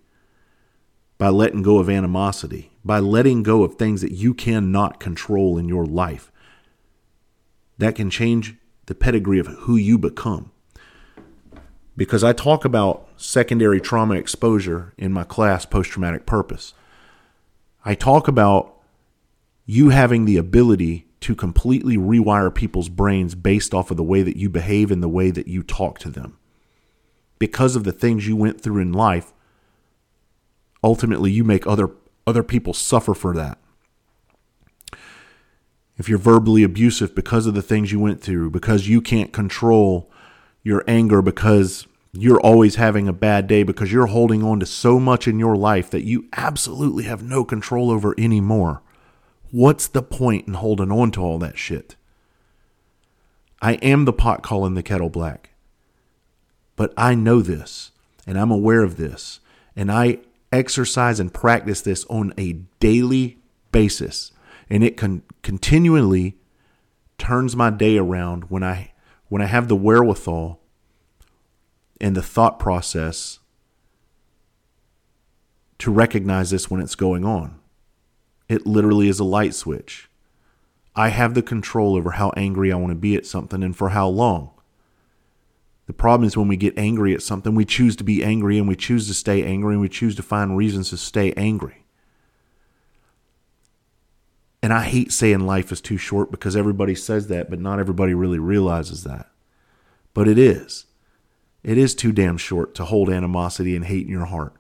by 1.17 1.29
letting 1.29 1.63
go 1.63 1.79
of 1.79 1.89
animosity, 1.89 2.71
by 2.85 2.99
letting 2.99 3.41
go 3.41 3.63
of 3.63 3.75
things 3.75 4.01
that 4.01 4.11
you 4.11 4.35
cannot 4.35 4.99
control 4.99 5.57
in 5.57 5.67
your 5.67 5.85
life. 5.85 6.31
That 7.79 7.95
can 7.95 8.11
change 8.11 8.55
the 8.85 8.93
pedigree 8.93 9.39
of 9.39 9.47
who 9.47 9.77
you 9.77 9.97
become. 9.97 10.51
Because 11.99 12.23
I 12.23 12.31
talk 12.31 12.63
about 12.63 13.09
secondary 13.17 13.81
trauma 13.81 14.15
exposure 14.15 14.93
in 14.97 15.11
my 15.11 15.25
class, 15.25 15.65
Post 15.65 15.91
Traumatic 15.91 16.25
Purpose. 16.25 16.73
I 17.83 17.93
talk 17.93 18.29
about 18.29 18.73
you 19.65 19.89
having 19.89 20.23
the 20.23 20.37
ability 20.37 21.07
to 21.19 21.35
completely 21.35 21.97
rewire 21.97 22.55
people's 22.55 22.87
brains 22.87 23.35
based 23.35 23.73
off 23.73 23.91
of 23.91 23.97
the 23.97 24.03
way 24.03 24.21
that 24.21 24.37
you 24.37 24.49
behave 24.49 24.91
and 24.91 25.03
the 25.03 25.09
way 25.09 25.29
that 25.29 25.49
you 25.49 25.61
talk 25.61 25.99
to 25.99 26.09
them. 26.09 26.37
Because 27.37 27.75
of 27.75 27.83
the 27.83 27.91
things 27.91 28.25
you 28.25 28.37
went 28.37 28.61
through 28.61 28.81
in 28.81 28.93
life, 28.93 29.33
ultimately 30.81 31.31
you 31.31 31.43
make 31.43 31.67
other 31.67 31.89
other 32.25 32.43
people 32.43 32.73
suffer 32.73 33.13
for 33.13 33.35
that. 33.35 33.57
If 35.97 36.07
you're 36.07 36.17
verbally 36.17 36.63
abusive 36.63 37.13
because 37.13 37.45
of 37.45 37.55
the 37.55 37.61
things 37.61 37.91
you 37.91 37.99
went 37.99 38.21
through, 38.21 38.51
because 38.51 38.87
you 38.87 39.01
can't 39.01 39.33
control 39.33 40.09
your 40.63 40.85
anger 40.87 41.21
because 41.21 41.85
you're 42.11 42.39
always 42.39 42.75
having 42.75 43.07
a 43.07 43.13
bad 43.13 43.47
day 43.47 43.63
because 43.63 43.91
you're 43.91 44.07
holding 44.07 44.43
on 44.43 44.59
to 44.59 44.65
so 44.65 44.99
much 44.99 45.27
in 45.27 45.37
your 45.37 45.55
life 45.55 45.91
that 45.91 46.03
you 46.03 46.27
absolutely 46.33 47.03
have 47.03 47.21
no 47.21 47.43
control 47.43 47.91
over 47.91 48.15
anymore. 48.17 48.81
What's 49.51 49.87
the 49.87 50.01
point 50.01 50.47
in 50.47 50.55
holding 50.55 50.91
on 50.91 51.11
to 51.11 51.21
all 51.21 51.37
that 51.39 51.57
shit? 51.57 51.95
I 53.61 53.73
am 53.75 54.05
the 54.05 54.13
pot 54.13 54.41
calling 54.41 54.73
the 54.73 54.83
kettle 54.83 55.09
black. 55.09 55.51
But 56.75 56.93
I 56.97 57.13
know 57.13 57.41
this 57.41 57.91
and 58.25 58.39
I'm 58.39 58.51
aware 58.51 58.83
of 58.83 58.97
this 58.97 59.39
and 59.75 59.91
I 59.91 60.19
exercise 60.51 61.19
and 61.19 61.33
practice 61.33 61.81
this 61.81 62.05
on 62.05 62.33
a 62.37 62.53
daily 62.79 63.37
basis 63.71 64.31
and 64.69 64.83
it 64.83 64.97
con- 64.97 65.23
continually 65.43 66.37
turns 67.17 67.55
my 67.55 67.69
day 67.69 67.97
around 67.97 68.45
when 68.45 68.63
I 68.63 68.93
when 69.27 69.41
I 69.41 69.45
have 69.45 69.67
the 69.67 69.75
wherewithal 69.75 70.58
and 71.99 72.15
the 72.15 72.21
thought 72.21 72.59
process 72.59 73.39
to 75.79 75.91
recognize 75.91 76.51
this 76.51 76.69
when 76.69 76.81
it's 76.81 76.95
going 76.95 77.25
on. 77.25 77.59
It 78.47 78.65
literally 78.65 79.07
is 79.07 79.19
a 79.19 79.23
light 79.23 79.53
switch. 79.53 80.09
I 80.95 81.09
have 81.09 81.33
the 81.33 81.41
control 81.41 81.95
over 81.95 82.11
how 82.11 82.31
angry 82.35 82.71
I 82.71 82.75
want 82.75 82.91
to 82.91 82.95
be 82.95 83.15
at 83.15 83.25
something 83.25 83.63
and 83.63 83.75
for 83.75 83.89
how 83.89 84.07
long. 84.07 84.51
The 85.87 85.93
problem 85.93 86.27
is 86.27 86.37
when 86.37 86.47
we 86.47 86.57
get 86.57 86.77
angry 86.77 87.13
at 87.13 87.21
something, 87.21 87.55
we 87.55 87.65
choose 87.65 87.95
to 87.95 88.03
be 88.03 88.23
angry 88.23 88.57
and 88.59 88.67
we 88.67 88.75
choose 88.75 89.07
to 89.07 89.13
stay 89.13 89.43
angry 89.43 89.73
and 89.73 89.81
we 89.81 89.89
choose 89.89 90.15
to 90.17 90.23
find 90.23 90.57
reasons 90.57 90.89
to 90.89 90.97
stay 90.97 91.33
angry. 91.33 91.85
And 94.61 94.73
I 94.73 94.83
hate 94.83 95.11
saying 95.11 95.39
life 95.39 95.71
is 95.71 95.79
too 95.81 95.97
short 95.97 96.31
because 96.31 96.55
everybody 96.55 96.93
says 96.93 97.27
that, 97.27 97.49
but 97.49 97.59
not 97.59 97.79
everybody 97.79 98.13
really 98.13 98.39
realizes 98.39 99.03
that. 99.03 99.29
But 100.13 100.27
it 100.27 100.37
is. 100.37 100.85
It 101.63 101.77
is 101.77 101.93
too 101.93 102.11
damn 102.11 102.37
short 102.37 102.73
to 102.75 102.85
hold 102.85 103.09
animosity 103.09 103.75
and 103.75 103.85
hate 103.85 104.05
in 104.05 104.11
your 104.11 104.25
heart. 104.25 104.53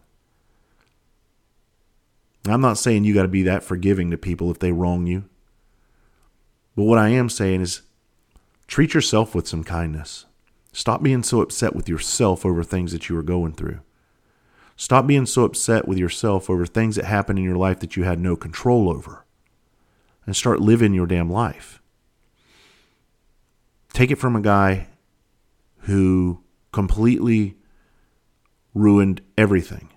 I'm 2.47 2.61
not 2.61 2.77
saying 2.77 3.03
you 3.03 3.13
got 3.13 3.23
to 3.23 3.27
be 3.27 3.43
that 3.43 3.63
forgiving 3.63 4.11
to 4.11 4.17
people 4.17 4.49
if 4.51 4.59
they 4.59 4.71
wrong 4.71 5.07
you. 5.07 5.25
But 6.75 6.83
what 6.83 6.99
I 6.99 7.09
am 7.09 7.29
saying 7.29 7.61
is 7.61 7.81
treat 8.67 8.93
yourself 8.93 9.35
with 9.35 9.47
some 9.47 9.63
kindness. 9.63 10.25
Stop 10.71 11.03
being 11.03 11.23
so 11.23 11.41
upset 11.41 11.75
with 11.75 11.89
yourself 11.89 12.45
over 12.45 12.63
things 12.63 12.91
that 12.91 13.09
you 13.09 13.17
are 13.17 13.23
going 13.23 13.53
through. 13.53 13.79
Stop 14.75 15.07
being 15.07 15.25
so 15.25 15.43
upset 15.43 15.87
with 15.87 15.97
yourself 15.97 16.49
over 16.49 16.65
things 16.65 16.95
that 16.95 17.05
happen 17.05 17.37
in 17.37 17.43
your 17.43 17.57
life 17.57 17.79
that 17.79 17.97
you 17.97 18.03
had 18.03 18.19
no 18.19 18.35
control 18.35 18.89
over. 18.89 19.25
And 20.25 20.35
start 20.35 20.61
living 20.61 20.93
your 20.93 21.07
damn 21.07 21.29
life. 21.29 21.81
Take 23.91 24.11
it 24.11 24.17
from 24.19 24.35
a 24.35 24.41
guy 24.41 24.87
who 25.79 26.43
completely 26.71 27.55
ruined 28.73 29.21
everything. 29.37 29.89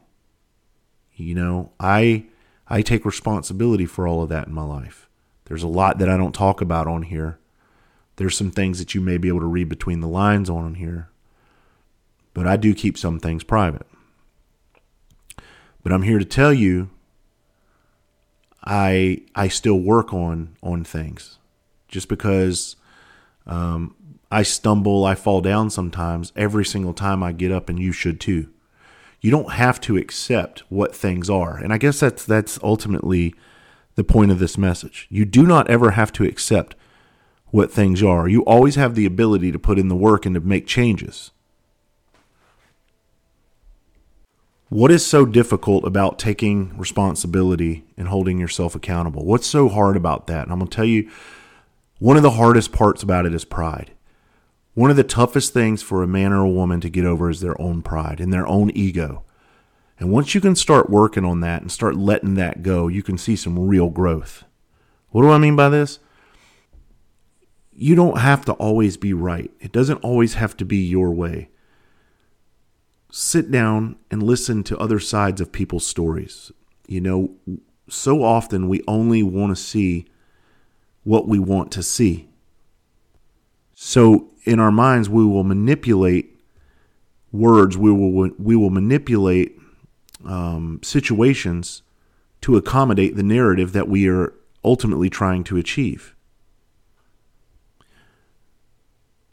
You 1.14 1.34
know, 1.34 1.72
I 1.78 2.26
I 2.66 2.82
take 2.82 3.04
responsibility 3.04 3.86
for 3.86 4.06
all 4.06 4.22
of 4.22 4.28
that 4.30 4.46
in 4.46 4.54
my 4.54 4.64
life. 4.64 5.08
There's 5.44 5.62
a 5.62 5.68
lot 5.68 5.98
that 5.98 6.08
I 6.08 6.16
don't 6.16 6.34
talk 6.34 6.60
about 6.60 6.86
on 6.86 7.02
here. 7.02 7.38
There's 8.16 8.36
some 8.36 8.50
things 8.50 8.78
that 8.78 8.94
you 8.94 9.00
may 9.00 9.18
be 9.18 9.28
able 9.28 9.40
to 9.40 9.46
read 9.46 9.68
between 9.68 10.00
the 10.00 10.08
lines 10.08 10.48
on 10.48 10.74
here. 10.74 11.08
But 12.34 12.46
I 12.46 12.56
do 12.56 12.74
keep 12.74 12.96
some 12.96 13.18
things 13.18 13.44
private. 13.44 13.86
But 15.82 15.92
I'm 15.92 16.02
here 16.02 16.18
to 16.18 16.24
tell 16.24 16.52
you 16.52 16.90
I 18.64 19.22
I 19.34 19.48
still 19.48 19.78
work 19.78 20.12
on 20.14 20.56
on 20.62 20.84
things. 20.84 21.38
Just 21.88 22.08
because 22.08 22.76
um, 23.46 23.94
I 24.32 24.42
stumble, 24.42 25.04
I 25.04 25.14
fall 25.14 25.42
down 25.42 25.68
sometimes 25.68 26.32
every 26.34 26.64
single 26.64 26.94
time 26.94 27.22
I 27.22 27.32
get 27.32 27.52
up, 27.52 27.68
and 27.68 27.78
you 27.78 27.92
should 27.92 28.18
too. 28.18 28.48
You 29.20 29.30
don't 29.30 29.52
have 29.52 29.78
to 29.82 29.98
accept 29.98 30.60
what 30.70 30.96
things 30.96 31.28
are. 31.28 31.58
And 31.58 31.70
I 31.70 31.76
guess 31.76 32.00
that's 32.00 32.24
that's 32.24 32.58
ultimately 32.62 33.34
the 33.94 34.04
point 34.04 34.30
of 34.30 34.38
this 34.38 34.56
message. 34.56 35.06
You 35.10 35.26
do 35.26 35.46
not 35.46 35.68
ever 35.68 35.90
have 35.90 36.12
to 36.14 36.24
accept 36.24 36.74
what 37.50 37.70
things 37.70 38.02
are. 38.02 38.26
You 38.26 38.40
always 38.44 38.76
have 38.76 38.94
the 38.94 39.04
ability 39.04 39.52
to 39.52 39.58
put 39.58 39.78
in 39.78 39.88
the 39.88 39.94
work 39.94 40.24
and 40.24 40.34
to 40.34 40.40
make 40.40 40.66
changes. 40.66 41.30
What 44.70 44.90
is 44.90 45.04
so 45.04 45.26
difficult 45.26 45.84
about 45.84 46.18
taking 46.18 46.74
responsibility 46.78 47.84
and 47.98 48.08
holding 48.08 48.38
yourself 48.40 48.74
accountable? 48.74 49.26
What's 49.26 49.46
so 49.46 49.68
hard 49.68 49.98
about 49.98 50.26
that? 50.28 50.44
And 50.44 50.52
I'm 50.52 50.58
going 50.58 50.70
to 50.70 50.74
tell 50.74 50.86
you 50.86 51.10
one 51.98 52.16
of 52.16 52.22
the 52.22 52.30
hardest 52.30 52.72
parts 52.72 53.02
about 53.02 53.26
it 53.26 53.34
is 53.34 53.44
pride. 53.44 53.90
One 54.74 54.90
of 54.90 54.96
the 54.96 55.04
toughest 55.04 55.52
things 55.52 55.82
for 55.82 56.02
a 56.02 56.08
man 56.08 56.32
or 56.32 56.40
a 56.40 56.48
woman 56.48 56.80
to 56.80 56.88
get 56.88 57.04
over 57.04 57.28
is 57.28 57.40
their 57.40 57.60
own 57.60 57.82
pride 57.82 58.20
and 58.20 58.32
their 58.32 58.46
own 58.46 58.70
ego. 58.70 59.24
And 59.98 60.10
once 60.10 60.34
you 60.34 60.40
can 60.40 60.56
start 60.56 60.90
working 60.90 61.24
on 61.24 61.40
that 61.40 61.62
and 61.62 61.70
start 61.70 61.94
letting 61.94 62.34
that 62.34 62.62
go, 62.62 62.88
you 62.88 63.02
can 63.02 63.18
see 63.18 63.36
some 63.36 63.58
real 63.58 63.90
growth. 63.90 64.44
What 65.10 65.22
do 65.22 65.30
I 65.30 65.38
mean 65.38 65.56
by 65.56 65.68
this? 65.68 65.98
You 67.74 67.94
don't 67.94 68.18
have 68.18 68.44
to 68.46 68.52
always 68.54 68.96
be 68.96 69.12
right, 69.12 69.50
it 69.60 69.72
doesn't 69.72 69.98
always 69.98 70.34
have 70.34 70.56
to 70.58 70.64
be 70.64 70.78
your 70.78 71.12
way. 71.12 71.50
Sit 73.10 73.50
down 73.50 73.96
and 74.10 74.22
listen 74.22 74.62
to 74.64 74.78
other 74.78 74.98
sides 74.98 75.40
of 75.40 75.52
people's 75.52 75.86
stories. 75.86 76.50
You 76.86 77.00
know, 77.00 77.34
so 77.88 78.22
often 78.24 78.68
we 78.68 78.82
only 78.88 79.22
want 79.22 79.54
to 79.54 79.62
see 79.62 80.06
what 81.04 81.28
we 81.28 81.38
want 81.38 81.70
to 81.72 81.82
see. 81.82 82.28
So 83.74 84.31
in 84.44 84.58
our 84.58 84.72
minds, 84.72 85.08
we 85.08 85.24
will 85.24 85.44
manipulate 85.44 86.40
words. 87.30 87.76
We 87.76 87.92
will 87.92 88.30
we 88.38 88.56
will 88.56 88.70
manipulate 88.70 89.58
um, 90.24 90.80
situations 90.82 91.82
to 92.42 92.56
accommodate 92.56 93.16
the 93.16 93.22
narrative 93.22 93.72
that 93.72 93.88
we 93.88 94.08
are 94.08 94.34
ultimately 94.64 95.08
trying 95.08 95.44
to 95.44 95.56
achieve. 95.56 96.14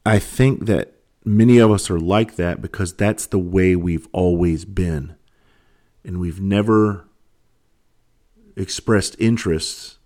I 0.06 0.20
think 0.20 0.66
that 0.66 0.94
many 1.26 1.58
of 1.58 1.72
us 1.72 1.90
are 1.90 2.00
like 2.00 2.36
that 2.36 2.62
because 2.62 2.94
that's 2.94 3.26
the 3.26 3.40
way 3.40 3.76
we've 3.76 4.08
always 4.12 4.66
been. 4.66 5.16
And 6.04 6.20
we've 6.20 6.40
never 6.40 7.06
expressed 8.56 9.16
interests 9.20 9.98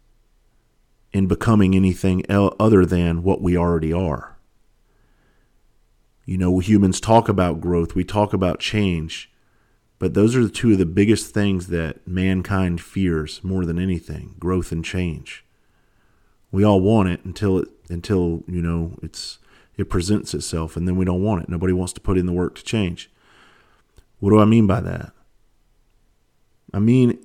in 1.14 1.28
becoming 1.28 1.76
anything 1.76 2.26
other 2.30 2.86
than 2.86 3.24
what 3.24 3.42
we 3.42 3.56
already 3.56 3.94
are. 3.94 4.33
You 6.26 6.38
know, 6.38 6.60
humans 6.60 7.00
talk 7.00 7.28
about 7.28 7.62
growth, 7.62 7.96
we 7.96 8.04
talk 8.04 8.34
about 8.34 8.60
change, 8.60 9.32
but 10.00 10.14
those 10.14 10.36
are 10.36 10.44
the 10.44 10.50
two 10.50 10.72
of 10.72 10.78
the 10.78 10.86
biggest 10.86 11.34
things 11.34 11.68
that 11.68 12.08
mankind 12.08 12.82
fears 12.82 13.44
more 13.44 13.66
than 13.66 13.80
anything 13.80 14.36
growth 14.40 14.72
and 14.72 14.84
change. 14.84 15.46
We 16.52 16.64
all 16.64 16.82
want 16.82 17.10
it 17.10 17.26
until 17.26 17.60
it 17.60 17.70
until, 17.90 18.44
you 18.48 18.62
know, 18.62 18.98
it's 19.02 19.40
it 19.76 19.90
presents 19.90 20.34
itself 20.34 20.78
and 20.78 20.88
then 20.88 20.96
we 20.96 21.06
don't 21.06 21.24
want 21.24 21.44
it. 21.44 21.50
Nobody 21.50 21.74
wants 21.74 21.94
to 21.94 22.02
put 22.02 22.18
in 22.18 22.26
the 22.26 22.32
work 22.32 22.56
to 22.56 22.64
change. 22.64 23.10
What 24.20 24.30
do 24.30 24.40
I 24.40 24.46
mean 24.46 24.68
by 24.68 24.80
that? 24.82 25.12
I 26.74 26.80
mean 26.80 27.20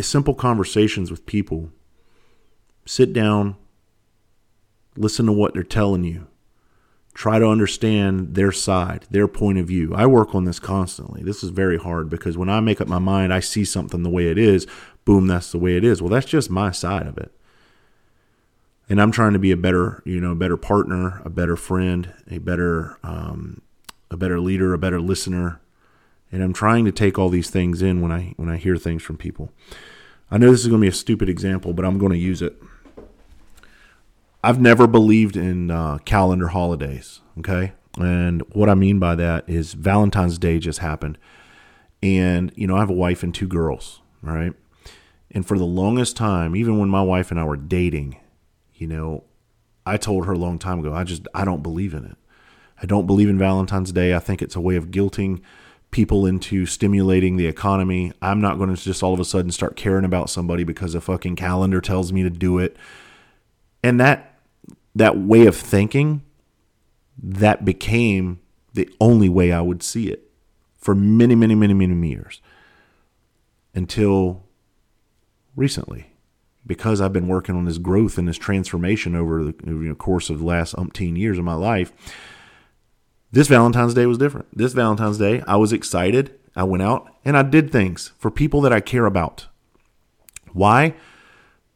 simple 0.00 0.34
conversations 0.34 1.10
with 1.10 1.26
people. 1.26 1.70
Sit 2.84 3.12
down, 3.12 3.56
listen 4.96 5.26
to 5.26 5.32
what 5.32 5.54
they're 5.54 5.62
telling 5.62 6.04
you. 6.04 6.26
Try 7.14 7.38
to 7.38 7.46
understand 7.46 8.34
their 8.34 8.52
side, 8.52 9.06
their 9.10 9.28
point 9.28 9.58
of 9.58 9.66
view. 9.66 9.94
I 9.94 10.06
work 10.06 10.34
on 10.34 10.44
this 10.44 10.58
constantly. 10.58 11.22
This 11.22 11.44
is 11.44 11.50
very 11.50 11.78
hard 11.78 12.08
because 12.08 12.38
when 12.38 12.48
I 12.48 12.60
make 12.60 12.80
up 12.80 12.88
my 12.88 12.98
mind, 12.98 13.34
I 13.34 13.40
see 13.40 13.64
something 13.64 14.02
the 14.02 14.10
way 14.10 14.30
it 14.30 14.38
is. 14.38 14.66
Boom, 15.04 15.26
that's 15.26 15.52
the 15.52 15.58
way 15.58 15.76
it 15.76 15.84
is. 15.84 16.00
Well, 16.00 16.08
that's 16.08 16.26
just 16.26 16.50
my 16.50 16.70
side 16.70 17.06
of 17.06 17.18
it. 17.18 17.30
And 18.88 19.00
I'm 19.00 19.12
trying 19.12 19.34
to 19.34 19.38
be 19.38 19.52
a 19.52 19.56
better, 19.56 20.02
you 20.04 20.20
know, 20.20 20.34
better 20.34 20.56
partner, 20.56 21.20
a 21.24 21.30
better 21.30 21.56
friend, 21.56 22.14
a 22.30 22.38
better, 22.38 22.98
um, 23.02 23.60
a 24.10 24.16
better 24.16 24.40
leader, 24.40 24.72
a 24.72 24.78
better 24.78 25.00
listener, 25.00 25.60
and 26.32 26.42
I'm 26.42 26.54
trying 26.54 26.86
to 26.86 26.92
take 26.92 27.18
all 27.18 27.28
these 27.28 27.50
things 27.50 27.82
in 27.82 28.00
when 28.00 28.10
I 28.10 28.34
when 28.36 28.48
I 28.48 28.56
hear 28.56 28.76
things 28.76 29.02
from 29.02 29.18
people. 29.18 29.52
I 30.30 30.38
know 30.38 30.50
this 30.50 30.60
is 30.60 30.68
going 30.68 30.80
to 30.80 30.84
be 30.84 30.88
a 30.88 30.92
stupid 30.92 31.28
example, 31.28 31.74
but 31.74 31.84
I'm 31.84 31.98
going 31.98 32.12
to 32.12 32.18
use 32.18 32.40
it. 32.40 32.60
I've 34.42 34.60
never 34.60 34.86
believed 34.86 35.36
in 35.36 35.70
uh, 35.70 35.98
calendar 35.98 36.48
holidays. 36.48 37.20
Okay, 37.38 37.72
and 37.98 38.42
what 38.52 38.68
I 38.68 38.74
mean 38.74 38.98
by 38.98 39.14
that 39.14 39.48
is 39.48 39.74
Valentine's 39.74 40.38
Day 40.38 40.58
just 40.58 40.80
happened, 40.80 41.18
and 42.02 42.52
you 42.54 42.66
know 42.66 42.76
I 42.76 42.80
have 42.80 42.90
a 42.90 42.94
wife 42.94 43.22
and 43.22 43.34
two 43.34 43.48
girls. 43.48 44.00
Right, 44.20 44.52
and 45.30 45.46
for 45.46 45.58
the 45.58 45.64
longest 45.64 46.16
time, 46.16 46.54
even 46.56 46.78
when 46.78 46.88
my 46.88 47.02
wife 47.02 47.30
and 47.30 47.40
I 47.40 47.44
were 47.44 47.56
dating, 47.56 48.16
you 48.74 48.86
know, 48.86 49.24
I 49.86 49.96
told 49.96 50.26
her 50.26 50.32
a 50.32 50.38
long 50.38 50.58
time 50.58 50.80
ago, 50.80 50.92
I 50.92 51.04
just 51.04 51.26
I 51.34 51.44
don't 51.44 51.62
believe 51.62 51.94
in 51.94 52.04
it. 52.04 52.16
I 52.82 52.86
don't 52.86 53.06
believe 53.06 53.28
in 53.28 53.38
Valentine's 53.38 53.92
Day. 53.92 54.14
I 54.14 54.18
think 54.18 54.42
it's 54.42 54.56
a 54.56 54.60
way 54.60 54.76
of 54.76 54.90
guilting 54.90 55.40
people 55.92 56.26
into 56.26 56.66
stimulating 56.66 57.36
the 57.36 57.46
economy. 57.46 58.12
I'm 58.20 58.40
not 58.40 58.58
going 58.58 58.74
to 58.74 58.82
just 58.82 59.02
all 59.02 59.14
of 59.14 59.20
a 59.20 59.24
sudden 59.24 59.52
start 59.52 59.76
caring 59.76 60.04
about 60.04 60.30
somebody 60.30 60.64
because 60.64 60.94
a 60.94 61.00
fucking 61.00 61.36
calendar 61.36 61.80
tells 61.80 62.12
me 62.12 62.22
to 62.22 62.30
do 62.30 62.58
it. 62.58 62.76
And 63.84 64.00
that 64.00 64.31
that 64.94 65.18
way 65.18 65.46
of 65.46 65.56
thinking 65.56 66.22
that 67.22 67.64
became 67.64 68.40
the 68.74 68.88
only 69.00 69.28
way 69.28 69.52
I 69.52 69.60
would 69.60 69.82
see 69.82 70.08
it 70.08 70.30
for 70.78 70.94
many 70.94 71.34
many 71.34 71.54
many 71.54 71.74
many 71.74 72.08
years 72.08 72.40
until 73.74 74.44
recently 75.54 76.12
because 76.66 77.00
I've 77.00 77.12
been 77.12 77.28
working 77.28 77.56
on 77.56 77.64
this 77.64 77.78
growth 77.78 78.18
and 78.18 78.28
this 78.28 78.38
transformation 78.38 79.16
over 79.16 79.44
the 79.44 79.54
you 79.64 79.72
know, 79.72 79.94
course 79.94 80.30
of 80.30 80.38
the 80.38 80.44
last 80.44 80.74
umpteen 80.76 81.18
years 81.18 81.38
of 81.38 81.44
my 81.44 81.54
life 81.54 81.92
this 83.32 83.48
Valentine's 83.48 83.94
Day 83.94 84.04
was 84.04 84.18
different. 84.18 84.46
This 84.56 84.74
Valentine's 84.74 85.16
Day, 85.16 85.42
I 85.46 85.56
was 85.56 85.72
excited. 85.72 86.38
I 86.54 86.64
went 86.64 86.82
out 86.82 87.10
and 87.24 87.34
I 87.34 87.42
did 87.42 87.72
things 87.72 88.12
for 88.18 88.30
people 88.30 88.60
that 88.60 88.74
I 88.74 88.80
care 88.80 89.06
about. 89.06 89.46
Why? 90.52 90.94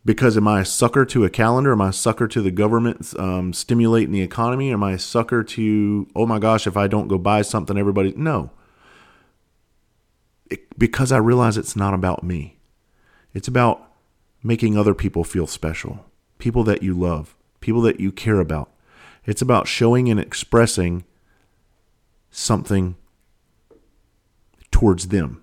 Because 0.07 0.37
am 0.37 0.47
I 0.47 0.61
a 0.61 0.65
sucker 0.65 1.05
to 1.05 1.25
a 1.25 1.31
calendar? 1.31 1.73
Am 1.73 1.83
I 1.83 1.89
a 1.89 1.93
sucker 1.93 2.29
to 2.29 2.41
the 2.41 2.53
government 2.53 3.13
um, 3.19 3.53
stimulating 3.53 4.13
the 4.13 4.23
economy? 4.23 4.73
Am 4.73 4.85
I 4.85 4.93
a 4.93 4.99
sucker 5.01 5.43
to, 5.43 6.07
oh 6.15 6.27
my 6.27 6.39
gosh, 6.39 6.69
if 6.69 6.77
I 6.77 6.87
don't 6.87 7.09
go 7.09 7.19
buy 7.19 7.43
something, 7.43 7.77
everybody. 7.77 8.15
No. 8.17 8.51
It, 10.49 10.79
because 10.79 11.11
I 11.11 11.19
realize 11.19 11.57
it's 11.59 11.75
not 11.75 11.93
about 11.93 12.23
me. 12.23 12.57
It's 13.35 13.49
about 13.49 13.83
making 14.45 14.79
other 14.79 14.95
people 14.95 15.25
feel 15.25 15.49
special, 15.49 16.07
people 16.39 16.63
that 16.63 16.85
you 16.85 16.95
love, 16.95 17.35
people 17.59 17.83
that 17.83 17.99
you 17.99 18.13
care 18.13 18.39
about. 18.39 18.71
It's 19.25 19.43
about 19.43 19.67
showing 19.67 20.09
and 20.09 20.21
expressing 20.21 21.05
something 22.31 22.95
towards 24.71 25.09
them. 25.09 25.43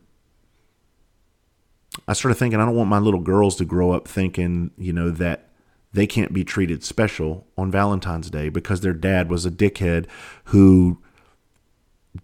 I 2.07 2.13
started 2.13 2.35
thinking, 2.35 2.59
I 2.59 2.65
don't 2.65 2.75
want 2.75 2.89
my 2.89 2.99
little 2.99 3.21
girls 3.21 3.55
to 3.57 3.65
grow 3.65 3.91
up 3.91 4.07
thinking, 4.07 4.71
you 4.77 4.93
know, 4.93 5.09
that 5.11 5.49
they 5.93 6.07
can't 6.07 6.33
be 6.33 6.43
treated 6.43 6.83
special 6.83 7.47
on 7.57 7.71
Valentine's 7.71 8.29
Day 8.29 8.49
because 8.49 8.81
their 8.81 8.93
dad 8.93 9.29
was 9.29 9.45
a 9.45 9.51
dickhead 9.51 10.07
who 10.45 11.01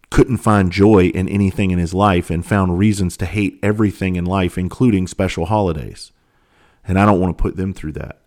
couldn't 0.09 0.37
find 0.37 0.71
joy 0.71 1.05
in 1.07 1.29
anything 1.29 1.71
in 1.71 1.79
his 1.79 1.93
life 1.93 2.29
and 2.29 2.45
found 2.45 2.77
reasons 2.77 3.15
to 3.17 3.25
hate 3.25 3.59
everything 3.63 4.15
in 4.15 4.25
life, 4.25 4.57
including 4.57 5.07
special 5.07 5.45
holidays. 5.45 6.11
And 6.83 6.99
I 6.99 7.05
don't 7.05 7.19
want 7.19 7.37
to 7.37 7.41
put 7.41 7.55
them 7.55 7.73
through 7.73 7.93
that. 7.93 8.21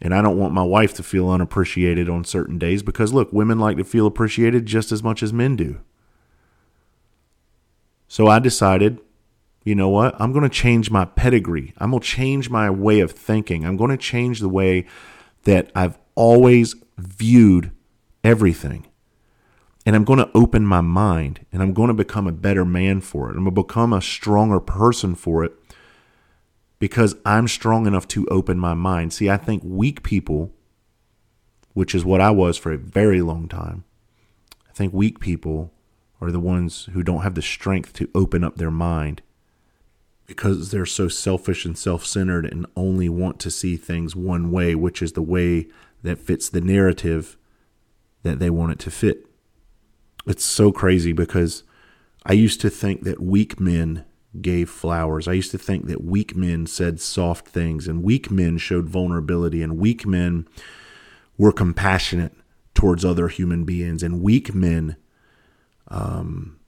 And 0.00 0.14
I 0.14 0.20
don't 0.20 0.38
want 0.38 0.52
my 0.52 0.62
wife 0.62 0.92
to 0.94 1.02
feel 1.02 1.30
unappreciated 1.30 2.08
on 2.08 2.24
certain 2.24 2.58
days 2.58 2.82
because, 2.82 3.12
look, 3.12 3.32
women 3.32 3.58
like 3.58 3.78
to 3.78 3.84
feel 3.84 4.06
appreciated 4.06 4.66
just 4.66 4.92
as 4.92 5.02
much 5.02 5.22
as 5.22 5.32
men 5.32 5.56
do. 5.56 5.80
So 8.06 8.26
I 8.26 8.38
decided, 8.38 9.00
you 9.64 9.74
know 9.74 9.88
what? 9.88 10.14
I'm 10.20 10.32
going 10.32 10.44
to 10.44 10.50
change 10.50 10.90
my 10.90 11.06
pedigree. 11.06 11.72
I'm 11.78 11.90
going 11.90 12.02
to 12.02 12.06
change 12.06 12.50
my 12.50 12.68
way 12.68 13.00
of 13.00 13.12
thinking. 13.12 13.64
I'm 13.64 13.78
going 13.78 13.90
to 13.90 13.96
change 13.96 14.40
the 14.40 14.48
way 14.48 14.86
that 15.44 15.70
I've 15.74 15.98
always 16.14 16.74
viewed 16.98 17.72
everything. 18.22 18.86
And 19.86 19.96
I'm 19.96 20.04
going 20.04 20.18
to 20.18 20.30
open 20.34 20.66
my 20.66 20.80
mind 20.82 21.44
and 21.50 21.62
I'm 21.62 21.72
going 21.72 21.88
to 21.88 21.94
become 21.94 22.26
a 22.26 22.32
better 22.32 22.64
man 22.64 23.00
for 23.00 23.28
it. 23.28 23.36
I'm 23.36 23.44
going 23.44 23.54
to 23.54 23.62
become 23.62 23.92
a 23.92 24.02
stronger 24.02 24.60
person 24.60 25.14
for 25.14 25.44
it 25.44 25.52
because 26.78 27.16
I'm 27.24 27.48
strong 27.48 27.86
enough 27.86 28.06
to 28.08 28.26
open 28.28 28.58
my 28.58 28.74
mind. 28.74 29.12
See, 29.12 29.30
I 29.30 29.36
think 29.36 29.62
weak 29.64 30.02
people, 30.02 30.52
which 31.72 31.94
is 31.94 32.04
what 32.04 32.20
I 32.20 32.30
was 32.30 32.56
for 32.56 32.72
a 32.72 32.78
very 32.78 33.20
long 33.22 33.48
time, 33.48 33.84
I 34.68 34.72
think 34.72 34.92
weak 34.92 35.20
people 35.20 35.72
are 36.20 36.30
the 36.30 36.40
ones 36.40 36.88
who 36.92 37.02
don't 37.02 37.22
have 37.22 37.34
the 37.34 37.42
strength 37.42 37.92
to 37.94 38.10
open 38.14 38.42
up 38.44 38.56
their 38.56 38.70
mind 38.70 39.22
because 40.26 40.70
they're 40.70 40.86
so 40.86 41.08
selfish 41.08 41.64
and 41.64 41.76
self 41.76 42.04
centered 42.06 42.46
and 42.46 42.66
only 42.76 43.08
want 43.08 43.38
to 43.40 43.50
see 43.50 43.76
things 43.76 44.16
one 44.16 44.50
way, 44.50 44.74
which 44.74 45.02
is 45.02 45.12
the 45.12 45.22
way 45.22 45.66
that 46.02 46.18
fits 46.18 46.48
the 46.48 46.60
narrative 46.60 47.36
that 48.22 48.38
they 48.38 48.50
want 48.50 48.72
it 48.72 48.78
to 48.80 48.90
fit. 48.90 49.26
It's 50.26 50.44
so 50.44 50.72
crazy 50.72 51.12
because 51.12 51.62
I 52.24 52.32
used 52.32 52.60
to 52.62 52.70
think 52.70 53.02
that 53.02 53.22
weak 53.22 53.60
men 53.60 54.04
gave 54.40 54.70
flowers. 54.70 55.28
I 55.28 55.32
used 55.32 55.50
to 55.52 55.58
think 55.58 55.86
that 55.86 56.02
weak 56.02 56.34
men 56.34 56.66
said 56.66 57.00
soft 57.00 57.46
things 57.46 57.86
and 57.86 58.02
weak 58.02 58.30
men 58.30 58.58
showed 58.58 58.88
vulnerability 58.88 59.62
and 59.62 59.78
weak 59.78 60.06
men 60.06 60.48
were 61.36 61.52
compassionate 61.52 62.32
towards 62.74 63.04
other 63.04 63.28
human 63.28 63.64
beings 63.64 64.02
and 64.02 64.22
weak 64.22 64.54
men 64.54 64.96
um, 65.88 66.58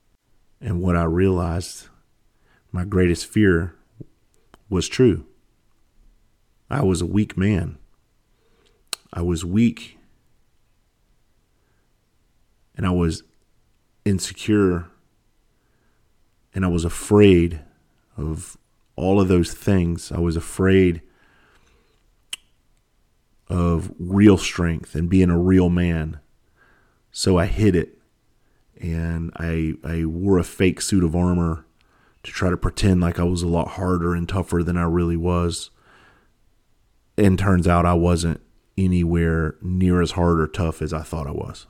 and 0.61 0.81
what 0.81 0.97
I 0.97 1.05
realized 1.05 1.89
my 2.77 2.85
greatest 2.85 3.25
fear 3.25 3.75
was 4.69 4.87
true. 4.87 5.25
I 6.69 6.83
was 6.83 7.01
a 7.01 7.07
weak 7.07 7.35
man. 7.35 7.79
I 9.11 9.23
was 9.23 9.47
weak 9.47 9.99
and 12.77 12.87
I 12.87 12.91
was 12.91 13.23
insecure 14.05 14.89
and 16.55 16.67
I 16.67 16.69
was 16.69 16.85
afraid 16.85 17.61
of 18.15 18.59
all 18.95 19.23
of 19.23 19.29
those 19.29 19.55
things. 19.55 20.13
I 20.13 20.19
was 20.19 20.37
afraid 20.37 21.01
of 23.49 23.91
real 23.99 24.37
strength 24.37 24.95
and 24.95 25.09
being 25.09 25.31
a 25.31 25.39
real 25.39 25.71
man. 25.71 26.21
So 27.11 27.39
I 27.39 27.47
hid 27.47 27.75
it 27.75 27.97
and 28.79 29.33
I 29.35 29.77
I 29.83 30.05
wore 30.05 30.37
a 30.37 30.45
fake 30.45 30.83
suit 30.83 31.05
of 31.05 31.17
armor 31.17 31.66
to 32.27 32.33
try 32.33 32.51
to 32.51 32.57
pretend 32.57 33.01
like 33.01 33.19
I 33.19 33.25
was 33.25 33.43
a 33.43 33.49
lot 33.49 33.69
harder 33.69 34.15
and 34.15 34.29
tougher 34.29 34.63
than 34.63 34.77
I 34.77 34.83
really 34.83 35.17
was. 35.17 35.71
And 37.17 37.39
turns 37.39 37.67
out 37.67 37.87
I 37.87 37.95
wasn't 37.95 38.41
anywhere 38.77 39.57
near 39.63 40.03
as 40.03 40.13
hard 40.13 40.41
or 40.41 40.49
tough 40.49 40.83
as 40.83 40.93
I 40.93 41.03
thought 41.03 41.27
I 41.27 41.31
was. 41.31 41.67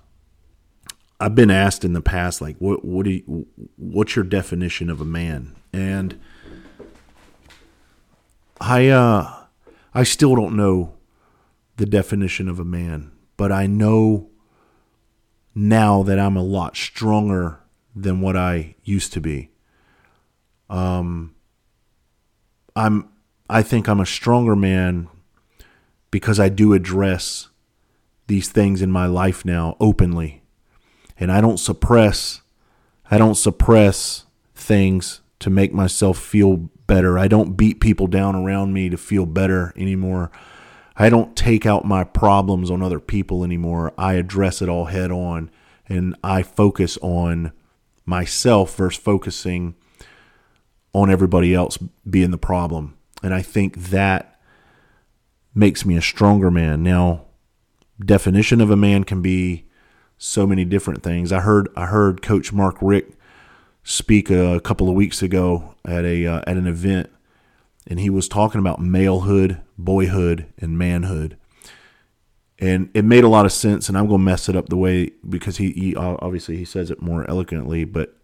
I've 1.20 1.34
been 1.34 1.50
asked 1.50 1.84
in 1.84 1.92
the 1.92 2.00
past, 2.00 2.40
like, 2.40 2.56
what 2.58 2.84
what 2.84 3.04
do 3.04 3.10
you, 3.10 3.46
what's 3.76 4.16
your 4.16 4.24
definition 4.24 4.90
of 4.90 5.00
a 5.00 5.04
man? 5.04 5.54
And 5.72 6.20
I 8.60 8.88
uh, 8.88 9.44
I 9.94 10.02
still 10.02 10.34
don't 10.34 10.56
know 10.56 10.94
the 11.76 11.86
definition 11.86 12.48
of 12.48 12.58
a 12.58 12.64
man, 12.64 13.12
but 13.36 13.52
I 13.52 13.66
know 13.66 14.30
now 15.54 16.02
that 16.02 16.18
I'm 16.18 16.36
a 16.36 16.42
lot 16.42 16.76
stronger 16.76 17.60
than 17.94 18.20
what 18.20 18.36
I 18.36 18.74
used 18.84 19.12
to 19.14 19.20
be. 19.20 19.50
Um, 20.68 21.34
I'm 22.74 23.08
I 23.48 23.62
think 23.62 23.88
I'm 23.88 24.00
a 24.00 24.06
stronger 24.06 24.56
man 24.56 25.08
because 26.10 26.40
I 26.40 26.48
do 26.48 26.72
address 26.72 27.48
these 28.26 28.48
things 28.48 28.82
in 28.82 28.90
my 28.90 29.06
life 29.06 29.44
now 29.44 29.76
openly. 29.80 30.42
And 31.18 31.30
I 31.30 31.40
don't 31.40 31.58
suppress 31.58 32.42
I 33.10 33.18
don't 33.18 33.36
suppress 33.36 34.24
things 34.54 35.20
to 35.38 35.50
make 35.50 35.72
myself 35.72 36.18
feel 36.18 36.56
better. 36.86 37.18
I 37.18 37.28
don't 37.28 37.56
beat 37.56 37.80
people 37.80 38.06
down 38.06 38.34
around 38.34 38.72
me 38.72 38.88
to 38.88 38.96
feel 38.96 39.26
better 39.26 39.72
anymore. 39.76 40.30
I 40.96 41.08
don't 41.08 41.36
take 41.36 41.66
out 41.66 41.84
my 41.84 42.04
problems 42.04 42.70
on 42.70 42.82
other 42.82 43.00
people 43.00 43.44
anymore. 43.44 43.92
I 43.98 44.14
address 44.14 44.62
it 44.62 44.68
all 44.68 44.86
head 44.86 45.10
on 45.10 45.50
and 45.88 46.16
I 46.24 46.42
focus 46.42 46.98
on 47.02 47.52
myself 48.04 48.76
versus 48.76 49.00
focusing 49.00 49.74
on 50.96 51.10
everybody 51.10 51.52
else 51.52 51.76
being 52.08 52.30
the 52.30 52.38
problem. 52.38 52.96
And 53.22 53.34
I 53.34 53.42
think 53.42 53.76
that 53.76 54.40
makes 55.54 55.84
me 55.84 55.94
a 55.94 56.00
stronger 56.00 56.50
man. 56.50 56.82
Now, 56.82 57.26
definition 58.02 58.62
of 58.62 58.70
a 58.70 58.76
man 58.76 59.04
can 59.04 59.20
be 59.20 59.66
so 60.16 60.46
many 60.46 60.64
different 60.64 61.02
things. 61.02 61.32
I 61.32 61.40
heard 61.40 61.68
I 61.76 61.84
heard 61.86 62.22
coach 62.22 62.50
Mark 62.50 62.78
Rick 62.80 63.10
speak 63.84 64.30
a, 64.30 64.58
couple 64.60 64.88
of 64.88 64.94
weeks 64.94 65.20
ago 65.20 65.74
at 65.84 66.06
a 66.06 66.26
uh, 66.26 66.40
at 66.46 66.56
an 66.56 66.66
event 66.66 67.10
and 67.86 68.00
he 68.00 68.08
was 68.08 68.26
talking 68.26 68.58
about 68.58 68.80
malehood, 68.80 69.60
boyhood, 69.76 70.46
and 70.56 70.78
manhood. 70.78 71.36
And 72.58 72.88
it 72.94 73.04
made 73.04 73.22
a 73.22 73.28
lot 73.28 73.44
of 73.44 73.52
sense, 73.52 73.90
and 73.90 73.98
I'm 73.98 74.08
going 74.08 74.20
to 74.20 74.24
mess 74.24 74.48
it 74.48 74.56
up 74.56 74.70
the 74.70 74.78
way 74.78 75.12
because 75.28 75.58
he, 75.58 75.72
he 75.72 75.94
obviously 75.94 76.56
he 76.56 76.64
says 76.64 76.90
it 76.90 77.02
more 77.02 77.28
eloquently, 77.28 77.84
but 77.84 78.16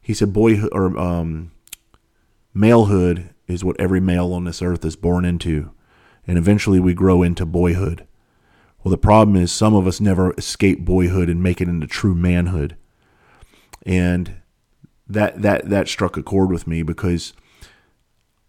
he 0.00 0.14
said 0.14 0.32
boyhood 0.32 0.70
or 0.72 0.98
um, 0.98 1.52
malehood 2.56 3.30
is 3.46 3.62
what 3.62 3.78
every 3.78 4.00
male 4.00 4.32
on 4.32 4.44
this 4.44 4.62
earth 4.62 4.84
is 4.84 4.96
born 4.96 5.24
into, 5.24 5.70
and 6.26 6.38
eventually 6.38 6.80
we 6.80 6.94
grow 6.94 7.22
into 7.22 7.44
boyhood. 7.46 8.06
Well, 8.82 8.90
the 8.90 8.98
problem 8.98 9.36
is 9.36 9.52
some 9.52 9.74
of 9.74 9.86
us 9.86 10.00
never 10.00 10.32
escape 10.38 10.84
boyhood 10.84 11.28
and 11.28 11.42
make 11.42 11.60
it 11.60 11.68
into 11.68 11.86
true 11.86 12.14
manhood, 12.14 12.76
and 13.84 14.36
that 15.06 15.42
that 15.42 15.68
that 15.68 15.88
struck 15.88 16.16
a 16.16 16.22
chord 16.22 16.50
with 16.50 16.66
me 16.66 16.82
because 16.82 17.32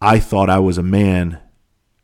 I 0.02 0.20
thought 0.20 0.50
I 0.50 0.60
was 0.60 0.78
a 0.78 0.84
man 0.84 1.39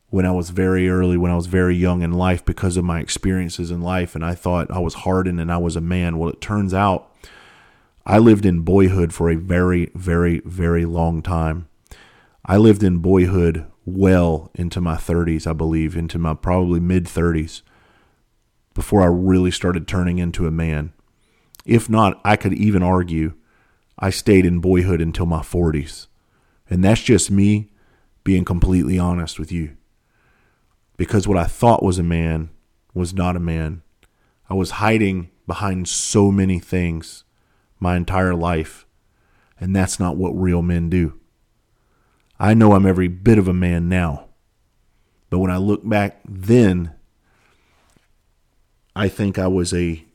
when 0.09 0.25
I 0.25 0.31
was 0.31 0.51
very 0.51 0.89
early, 0.89 1.17
when 1.17 1.31
I 1.31 1.35
was 1.35 1.47
very 1.47 1.75
young 1.75 2.03
in 2.03 2.11
life 2.11 2.45
because 2.45 2.77
of 2.77 2.85
my 2.85 2.99
experiences 2.99 3.71
in 3.71 3.81
life. 3.81 4.13
And 4.13 4.23
I 4.23 4.35
thought 4.35 4.69
I 4.69 4.77
was 4.77 4.93
hardened 4.93 5.39
and 5.39 5.51
I 5.51 5.57
was 5.57 5.75
a 5.75 5.81
man. 5.81 6.19
Well, 6.19 6.29
it 6.29 6.39
turns 6.39 6.71
out 6.71 7.11
I 8.05 8.19
lived 8.19 8.45
in 8.45 8.61
boyhood 8.61 9.11
for 9.11 9.31
a 9.31 9.35
very, 9.35 9.89
very, 9.95 10.41
very 10.45 10.85
long 10.85 11.23
time. 11.23 11.67
I 12.45 12.57
lived 12.57 12.83
in 12.83 12.97
boyhood 12.97 13.65
well 13.85 14.51
into 14.53 14.81
my 14.81 14.95
30s, 14.95 15.47
I 15.47 15.53
believe, 15.53 15.95
into 15.95 16.17
my 16.17 16.33
probably 16.33 16.79
mid 16.79 17.05
30s 17.05 17.61
before 18.73 19.01
I 19.01 19.05
really 19.05 19.51
started 19.51 19.87
turning 19.87 20.19
into 20.19 20.47
a 20.47 20.51
man. 20.51 20.93
If 21.65 21.89
not, 21.89 22.19
I 22.25 22.35
could 22.35 22.53
even 22.53 22.83
argue 22.83 23.33
I 23.97 24.09
stayed 24.09 24.45
in 24.45 24.59
boyhood 24.59 24.99
until 24.99 25.25
my 25.25 25.39
40s. 25.39 26.07
And 26.69 26.83
that's 26.83 27.01
just 27.01 27.31
me 27.31 27.69
being 28.23 28.43
completely 28.43 28.99
honest 28.99 29.39
with 29.39 29.51
you. 29.51 29.77
Because 30.97 31.27
what 31.27 31.37
I 31.37 31.45
thought 31.45 31.83
was 31.83 31.99
a 31.99 32.03
man 32.03 32.49
was 32.93 33.13
not 33.13 33.35
a 33.35 33.39
man. 33.39 33.83
I 34.49 34.53
was 34.53 34.71
hiding 34.71 35.29
behind 35.47 35.87
so 35.87 36.31
many 36.31 36.59
things 36.59 37.23
my 37.79 37.95
entire 37.95 38.35
life, 38.35 38.85
and 39.59 39.75
that's 39.75 39.99
not 39.99 40.17
what 40.17 40.31
real 40.31 40.61
men 40.61 40.89
do. 40.89 41.19
I 42.39 42.53
know 42.53 42.73
I'm 42.73 42.85
every 42.85 43.07
bit 43.07 43.37
of 43.37 43.47
a 43.47 43.53
man 43.53 43.87
now, 43.87 44.27
but 45.29 45.39
when 45.39 45.51
I 45.51 45.57
look 45.57 45.87
back 45.87 46.19
then, 46.27 46.93
I 48.95 49.07
think 49.07 49.39
I 49.39 49.47
was 49.47 49.73
a 49.73 50.05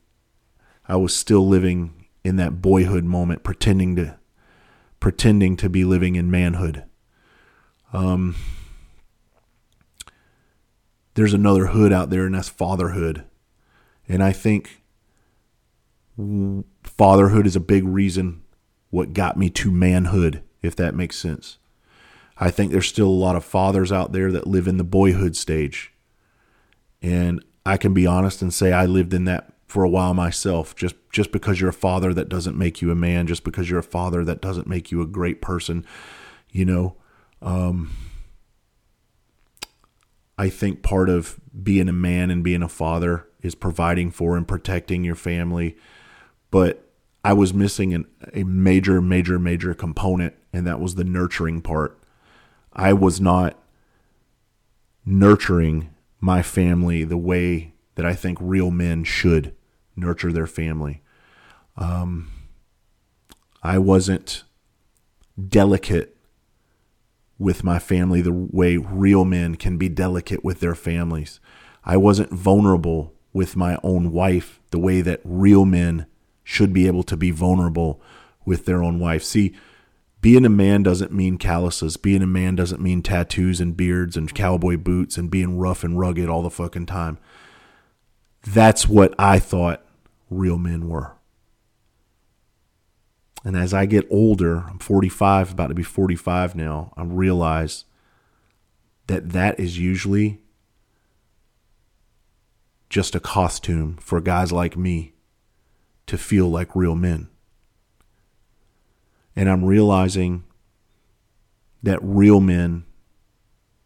I 0.87 0.95
was 0.95 1.15
still 1.15 1.47
living 1.47 2.05
in 2.23 2.35
that 2.37 2.61
boyhood 2.61 3.03
moment 3.03 3.43
pretending 3.43 3.95
to 3.97 4.17
pretending 4.99 5.55
to 5.57 5.69
be 5.69 5.83
living 5.83 6.15
in 6.15 6.29
manhood. 6.29 6.83
Um, 7.93 8.35
there's 11.13 11.33
another 11.33 11.67
hood 11.67 11.91
out 11.91 12.09
there, 12.09 12.25
and 12.25 12.35
that's 12.35 12.49
fatherhood. 12.49 13.25
And 14.07 14.23
I 14.23 14.31
think 14.31 14.81
fatherhood 16.83 17.47
is 17.47 17.55
a 17.55 17.61
big 17.61 17.83
reason 17.85 18.41
what 18.89 19.13
got 19.13 19.37
me 19.37 19.49
to 19.51 19.71
manhood, 19.71 20.43
if 20.61 20.75
that 20.75 20.95
makes 20.95 21.17
sense. 21.17 21.57
I 22.39 22.51
think 22.51 22.71
there's 22.71 22.87
still 22.87 23.07
a 23.07 23.09
lot 23.09 23.35
of 23.35 23.43
fathers 23.43 23.91
out 23.91 24.13
there 24.13 24.31
that 24.31 24.47
live 24.47 24.67
in 24.67 24.77
the 24.77 24.83
boyhood 24.83 25.35
stage. 25.35 25.91
And 27.01 27.43
I 27.65 27.77
can 27.77 27.93
be 27.93 28.07
honest 28.07 28.41
and 28.41 28.53
say 28.53 28.71
I 28.71 28.85
lived 28.85 29.13
in 29.13 29.25
that 29.25 29.53
for 29.67 29.83
a 29.83 29.89
while 29.89 30.13
myself. 30.13 30.75
Just 30.75 30.95
just 31.11 31.31
because 31.31 31.59
you're 31.59 31.69
a 31.69 31.73
father 31.73 32.13
that 32.13 32.29
doesn't 32.29 32.57
make 32.57 32.81
you 32.81 32.91
a 32.91 32.95
man, 32.95 33.27
just 33.27 33.43
because 33.43 33.69
you're 33.69 33.79
a 33.79 33.83
father 33.83 34.23
that 34.23 34.41
doesn't 34.41 34.67
make 34.67 34.91
you 34.91 35.01
a 35.01 35.07
great 35.07 35.41
person, 35.41 35.85
you 36.49 36.65
know. 36.65 36.95
Um, 37.41 37.95
I 40.37 40.49
think 40.49 40.81
part 40.81 41.09
of 41.09 41.39
being 41.61 41.89
a 41.89 41.93
man 41.93 42.31
and 42.31 42.43
being 42.43 42.63
a 42.63 42.69
father 42.69 43.27
is 43.41 43.55
providing 43.55 44.11
for 44.11 44.37
and 44.37 44.47
protecting 44.47 45.03
your 45.03 45.15
family. 45.15 45.75
But 46.51 46.89
I 47.23 47.33
was 47.33 47.53
missing 47.53 47.93
an, 47.93 48.05
a 48.33 48.43
major, 48.43 49.01
major, 49.01 49.37
major 49.37 49.73
component, 49.73 50.35
and 50.53 50.65
that 50.65 50.79
was 50.79 50.95
the 50.95 51.03
nurturing 51.03 51.61
part. 51.61 51.98
I 52.79 52.93
was 52.93 53.19
not 53.19 53.57
nurturing 55.05 55.89
my 56.21 56.41
family 56.41 57.03
the 57.03 57.17
way 57.17 57.73
that 57.95 58.05
I 58.05 58.13
think 58.13 58.37
real 58.39 58.71
men 58.71 59.03
should 59.03 59.53
nurture 59.97 60.31
their 60.31 60.47
family. 60.47 61.01
Um, 61.75 62.31
I 63.61 63.79
wasn't 63.79 64.45
delicate 65.37 66.15
with 67.37 67.65
my 67.65 67.79
family 67.79 68.21
the 68.21 68.31
way 68.31 68.77
real 68.77 69.25
men 69.25 69.55
can 69.55 69.77
be 69.77 69.89
delicate 69.89 70.45
with 70.45 70.61
their 70.61 70.75
families. 70.75 71.41
I 71.83 71.97
wasn't 71.97 72.31
vulnerable 72.31 73.13
with 73.33 73.57
my 73.57 73.77
own 73.83 74.13
wife 74.13 74.61
the 74.71 74.79
way 74.79 75.01
that 75.01 75.19
real 75.25 75.65
men 75.65 76.05
should 76.45 76.71
be 76.71 76.87
able 76.87 77.03
to 77.03 77.17
be 77.17 77.31
vulnerable 77.31 78.01
with 78.45 78.63
their 78.63 78.81
own 78.81 78.99
wife. 78.99 79.23
See, 79.23 79.53
being 80.21 80.45
a 80.45 80.49
man 80.49 80.83
doesn't 80.83 81.13
mean 81.13 81.37
calluses. 81.37 81.97
Being 81.97 82.21
a 82.21 82.27
man 82.27 82.55
doesn't 82.55 82.81
mean 82.81 83.01
tattoos 83.01 83.61
and 83.61 83.77
beards 83.77 84.17
and 84.17 84.33
cowboy 84.33 84.77
boots 84.77 85.17
and 85.17 85.31
being 85.31 85.57
rough 85.57 85.83
and 85.83 85.97
rugged 85.97 86.29
all 86.29 86.41
the 86.41 86.49
fucking 86.49 86.87
time. 86.87 87.17
That's 88.45 88.87
what 88.87 89.13
I 89.17 89.39
thought 89.39 89.85
real 90.29 90.57
men 90.57 90.89
were. 90.89 91.13
And 93.45 93.55
as 93.55 93.73
I 93.73 93.85
get 93.85 94.05
older, 94.09 94.65
I'm 94.69 94.79
45, 94.79 95.53
about 95.53 95.67
to 95.67 95.73
be 95.73 95.83
45 95.83 96.55
now, 96.55 96.93
I 96.97 97.03
realize 97.03 97.85
that 99.07 99.29
that 99.29 99.59
is 99.59 99.79
usually 99.79 100.41
just 102.89 103.15
a 103.15 103.19
costume 103.19 103.97
for 104.01 104.19
guys 104.19 104.51
like 104.51 104.75
me 104.75 105.13
to 106.07 106.17
feel 106.17 106.49
like 106.49 106.75
real 106.75 106.95
men. 106.95 107.28
And 109.39 109.49
I'm 109.49 109.63
realizing 109.63 110.43
that 111.81 111.99
real 112.01 112.39
men 112.39 112.83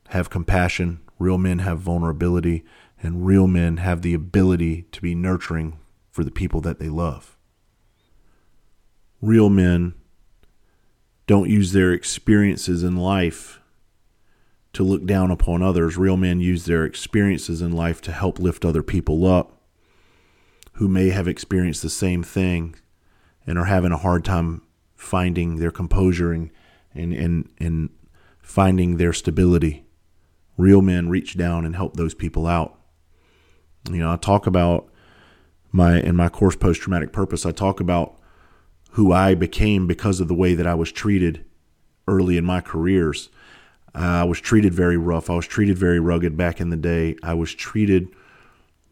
have 0.10 0.30
compassion, 0.30 1.02
real 1.20 1.38
men 1.38 1.60
have 1.60 1.80
vulnerability, 1.80 2.64
and 3.02 3.26
real 3.26 3.48
men 3.48 3.78
have 3.78 4.02
the 4.02 4.14
ability 4.14 4.88
to 4.92 5.02
be 5.02 5.14
nurturing 5.14 5.78
for 6.10 6.24
the 6.24 6.32
people 6.32 6.62
that 6.62 6.80
they 6.80 6.90
love 6.90 7.34
real 9.24 9.50
men 9.50 9.94
don't 11.28 11.50
use 11.50 11.72
their 11.72 11.94
experiences 11.94 12.84
in 12.84 12.98
life 12.98 13.62
to 14.74 14.84
look 14.84 15.06
down 15.06 15.32
upon 15.32 15.64
others. 15.64 15.98
Real 15.98 16.18
men 16.18 16.42
use 16.42 16.66
their 16.66 16.84
experiences 16.84 17.62
in 17.62 17.72
life 17.72 18.02
to 18.02 18.12
help 18.12 18.38
lift 18.38 18.66
other 18.66 18.84
people 18.84 19.26
up 19.26 19.62
who 20.74 20.90
may 20.90 21.10
have 21.10 21.28
experienced 21.28 21.82
the 21.82 21.90
same 21.90 22.22
thing 22.22 22.76
and 23.48 23.58
are 23.58 23.66
having 23.66 23.94
a 23.94 23.98
hard 23.98 24.26
time 24.26 24.63
finding 25.04 25.58
their 25.58 25.72
composure 25.72 26.32
and, 26.32 26.50
and, 26.94 27.14
and, 27.14 27.50
and 27.60 27.90
finding 28.42 28.98
their 28.98 29.14
stability. 29.14 29.86
Real 30.58 30.82
men 30.82 31.10
reach 31.10 31.38
down 31.38 31.66
and 31.66 31.76
help 31.76 31.96
those 31.96 32.14
people 32.14 32.48
out. 32.48 32.80
You 33.90 33.98
know, 33.98 34.12
I 34.12 34.16
talk 34.16 34.48
about 34.48 34.90
my 35.72 36.00
in 36.00 36.16
my 36.16 36.30
course 36.30 36.56
post 36.56 36.82
traumatic 36.82 37.12
purpose, 37.12 37.46
I 37.46 37.52
talk 37.52 37.80
about 37.80 38.18
who 38.92 39.12
I 39.12 39.34
became 39.34 39.88
because 39.88 40.20
of 40.20 40.28
the 40.28 40.36
way 40.36 40.54
that 40.54 40.68
I 40.68 40.76
was 40.76 40.92
treated 40.92 41.44
early 42.08 42.38
in 42.38 42.46
my 42.46 42.62
careers. 42.62 43.30
Uh, 43.96 44.22
I 44.22 44.24
was 44.24 44.40
treated 44.40 44.74
very 44.74 44.98
rough. 44.98 45.30
I 45.30 45.36
was 45.36 45.48
treated 45.48 45.78
very 45.78 46.00
rugged 46.00 46.38
back 46.38 46.62
in 46.62 46.70
the 46.70 46.78
day. 46.78 47.16
I 47.24 47.34
was 47.34 47.54
treated 47.54 48.10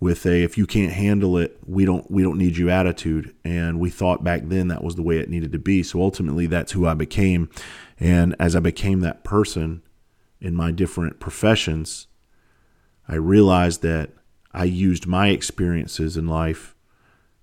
with 0.01 0.25
a 0.25 0.43
if 0.43 0.57
you 0.57 0.65
can't 0.65 0.91
handle 0.91 1.37
it, 1.37 1.59
we 1.65 1.85
don't 1.85 2.09
we 2.11 2.23
don't 2.23 2.39
need 2.39 2.57
you 2.57 2.69
attitude. 2.69 3.33
And 3.45 3.79
we 3.79 3.89
thought 3.89 4.23
back 4.23 4.41
then 4.45 4.67
that 4.67 4.83
was 4.83 4.95
the 4.95 5.03
way 5.03 5.19
it 5.19 5.29
needed 5.29 5.53
to 5.53 5.59
be. 5.59 5.83
So 5.83 6.01
ultimately 6.01 6.47
that's 6.47 6.73
who 6.73 6.87
I 6.87 6.95
became. 6.95 7.49
And 7.99 8.35
as 8.39 8.55
I 8.55 8.59
became 8.59 9.01
that 9.01 9.23
person 9.23 9.83
in 10.41 10.55
my 10.55 10.71
different 10.71 11.19
professions, 11.19 12.07
I 13.07 13.15
realized 13.15 13.83
that 13.83 14.09
I 14.51 14.63
used 14.63 15.05
my 15.05 15.29
experiences 15.29 16.17
in 16.17 16.27
life 16.27 16.75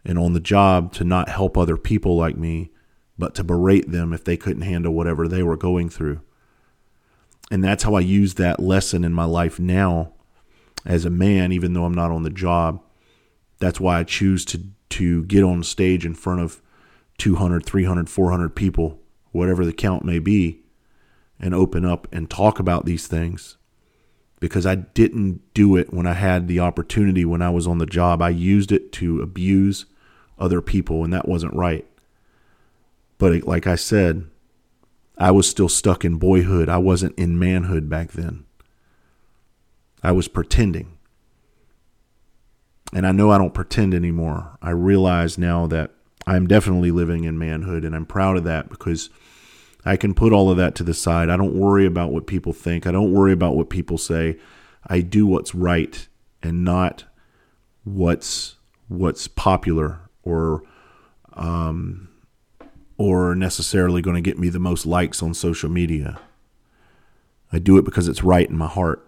and 0.04 0.18
on 0.18 0.32
the 0.32 0.40
job 0.40 0.92
to 0.94 1.04
not 1.04 1.28
help 1.28 1.56
other 1.56 1.76
people 1.76 2.16
like 2.16 2.36
me, 2.36 2.72
but 3.16 3.36
to 3.36 3.44
berate 3.44 3.92
them 3.92 4.12
if 4.12 4.24
they 4.24 4.36
couldn't 4.36 4.62
handle 4.62 4.92
whatever 4.92 5.28
they 5.28 5.44
were 5.44 5.56
going 5.56 5.88
through. 5.88 6.20
And 7.52 7.62
that's 7.62 7.84
how 7.84 7.94
I 7.94 8.00
use 8.00 8.34
that 8.34 8.58
lesson 8.58 9.04
in 9.04 9.12
my 9.12 9.24
life 9.24 9.60
now 9.60 10.14
as 10.88 11.04
a 11.04 11.10
man, 11.10 11.52
even 11.52 11.74
though 11.74 11.84
I'm 11.84 11.94
not 11.94 12.10
on 12.10 12.22
the 12.24 12.30
job. 12.30 12.82
That's 13.60 13.78
why 13.78 14.00
I 14.00 14.04
choose 14.04 14.44
to, 14.46 14.62
to 14.90 15.24
get 15.26 15.44
on 15.44 15.62
stage 15.62 16.06
in 16.06 16.14
front 16.14 16.40
of 16.40 16.62
200, 17.18 17.64
300, 17.64 18.08
400 18.08 18.56
people, 18.56 18.98
whatever 19.30 19.66
the 19.66 19.72
count 19.72 20.04
may 20.04 20.18
be, 20.18 20.62
and 21.38 21.54
open 21.54 21.84
up 21.84 22.08
and 22.10 22.28
talk 22.28 22.58
about 22.58 22.86
these 22.86 23.06
things. 23.06 23.58
Because 24.40 24.64
I 24.64 24.76
didn't 24.76 25.42
do 25.52 25.76
it 25.76 25.92
when 25.92 26.06
I 26.06 26.14
had 26.14 26.48
the 26.48 26.60
opportunity 26.60 27.24
when 27.24 27.42
I 27.42 27.50
was 27.50 27.66
on 27.66 27.78
the 27.78 27.86
job. 27.86 28.22
I 28.22 28.30
used 28.30 28.72
it 28.72 28.92
to 28.92 29.20
abuse 29.20 29.84
other 30.38 30.62
people, 30.62 31.04
and 31.04 31.12
that 31.12 31.28
wasn't 31.28 31.54
right. 31.54 31.84
But 33.18 33.42
like 33.44 33.66
I 33.66 33.74
said, 33.74 34.26
I 35.18 35.32
was 35.32 35.50
still 35.50 35.68
stuck 35.68 36.04
in 36.04 36.16
boyhood. 36.16 36.68
I 36.68 36.78
wasn't 36.78 37.18
in 37.18 37.38
manhood 37.38 37.90
back 37.90 38.12
then. 38.12 38.44
I 40.02 40.12
was 40.12 40.28
pretending. 40.28 40.98
And 42.92 43.06
I 43.06 43.12
know 43.12 43.30
I 43.30 43.38
don't 43.38 43.54
pretend 43.54 43.94
anymore. 43.94 44.56
I 44.62 44.70
realize 44.70 45.36
now 45.36 45.66
that 45.66 45.92
I'm 46.26 46.46
definitely 46.46 46.90
living 46.90 47.24
in 47.24 47.38
manhood, 47.38 47.84
and 47.84 47.94
I'm 47.94 48.06
proud 48.06 48.36
of 48.36 48.44
that 48.44 48.68
because 48.70 49.10
I 49.84 49.96
can 49.96 50.14
put 50.14 50.32
all 50.32 50.50
of 50.50 50.56
that 50.56 50.74
to 50.76 50.84
the 50.84 50.94
side. 50.94 51.30
I 51.30 51.36
don't 51.36 51.54
worry 51.54 51.86
about 51.86 52.12
what 52.12 52.26
people 52.26 52.52
think, 52.52 52.86
I 52.86 52.92
don't 52.92 53.12
worry 53.12 53.32
about 53.32 53.56
what 53.56 53.70
people 53.70 53.98
say. 53.98 54.38
I 54.86 55.00
do 55.00 55.26
what's 55.26 55.54
right 55.54 56.06
and 56.42 56.64
not 56.64 57.04
what's 57.84 58.56
what's 58.88 59.28
popular 59.28 60.00
or 60.22 60.62
um, 61.34 62.08
or 62.96 63.34
necessarily 63.34 64.02
going 64.02 64.16
to 64.16 64.20
get 64.20 64.38
me 64.38 64.48
the 64.48 64.58
most 64.58 64.86
likes 64.86 65.22
on 65.22 65.34
social 65.34 65.70
media. 65.70 66.18
I 67.52 67.58
do 67.58 67.78
it 67.78 67.84
because 67.84 68.08
it's 68.08 68.22
right 68.22 68.48
in 68.48 68.56
my 68.56 68.66
heart. 68.66 69.07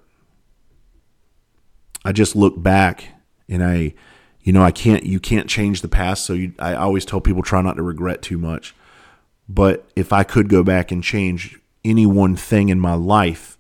I 2.04 2.12
just 2.12 2.34
look 2.34 2.60
back 2.62 3.04
and 3.48 3.62
I, 3.62 3.94
you 4.42 4.52
know, 4.52 4.62
I 4.62 4.70
can't, 4.70 5.04
you 5.04 5.20
can't 5.20 5.48
change 5.48 5.82
the 5.82 5.88
past. 5.88 6.24
So 6.24 6.32
you, 6.32 6.54
I 6.58 6.74
always 6.74 7.04
tell 7.04 7.20
people 7.20 7.42
try 7.42 7.60
not 7.60 7.76
to 7.76 7.82
regret 7.82 8.22
too 8.22 8.38
much. 8.38 8.74
But 9.48 9.90
if 9.96 10.12
I 10.12 10.22
could 10.22 10.48
go 10.48 10.62
back 10.62 10.92
and 10.92 11.02
change 11.02 11.58
any 11.84 12.06
one 12.06 12.36
thing 12.36 12.68
in 12.68 12.78
my 12.78 12.94
life, 12.94 13.58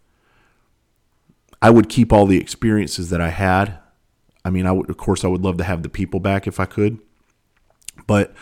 I 1.60 1.70
would 1.70 1.88
keep 1.88 2.12
all 2.12 2.26
the 2.26 2.40
experiences 2.40 3.10
that 3.10 3.20
I 3.20 3.30
had. 3.30 3.76
I 4.44 4.50
mean, 4.50 4.66
I 4.66 4.72
would, 4.72 4.88
of 4.88 4.96
course, 4.96 5.24
I 5.24 5.28
would 5.28 5.42
love 5.42 5.58
to 5.58 5.64
have 5.64 5.82
the 5.82 5.88
people 5.88 6.20
back 6.20 6.46
if 6.46 6.58
I 6.58 6.64
could. 6.64 6.98
But 8.06 8.34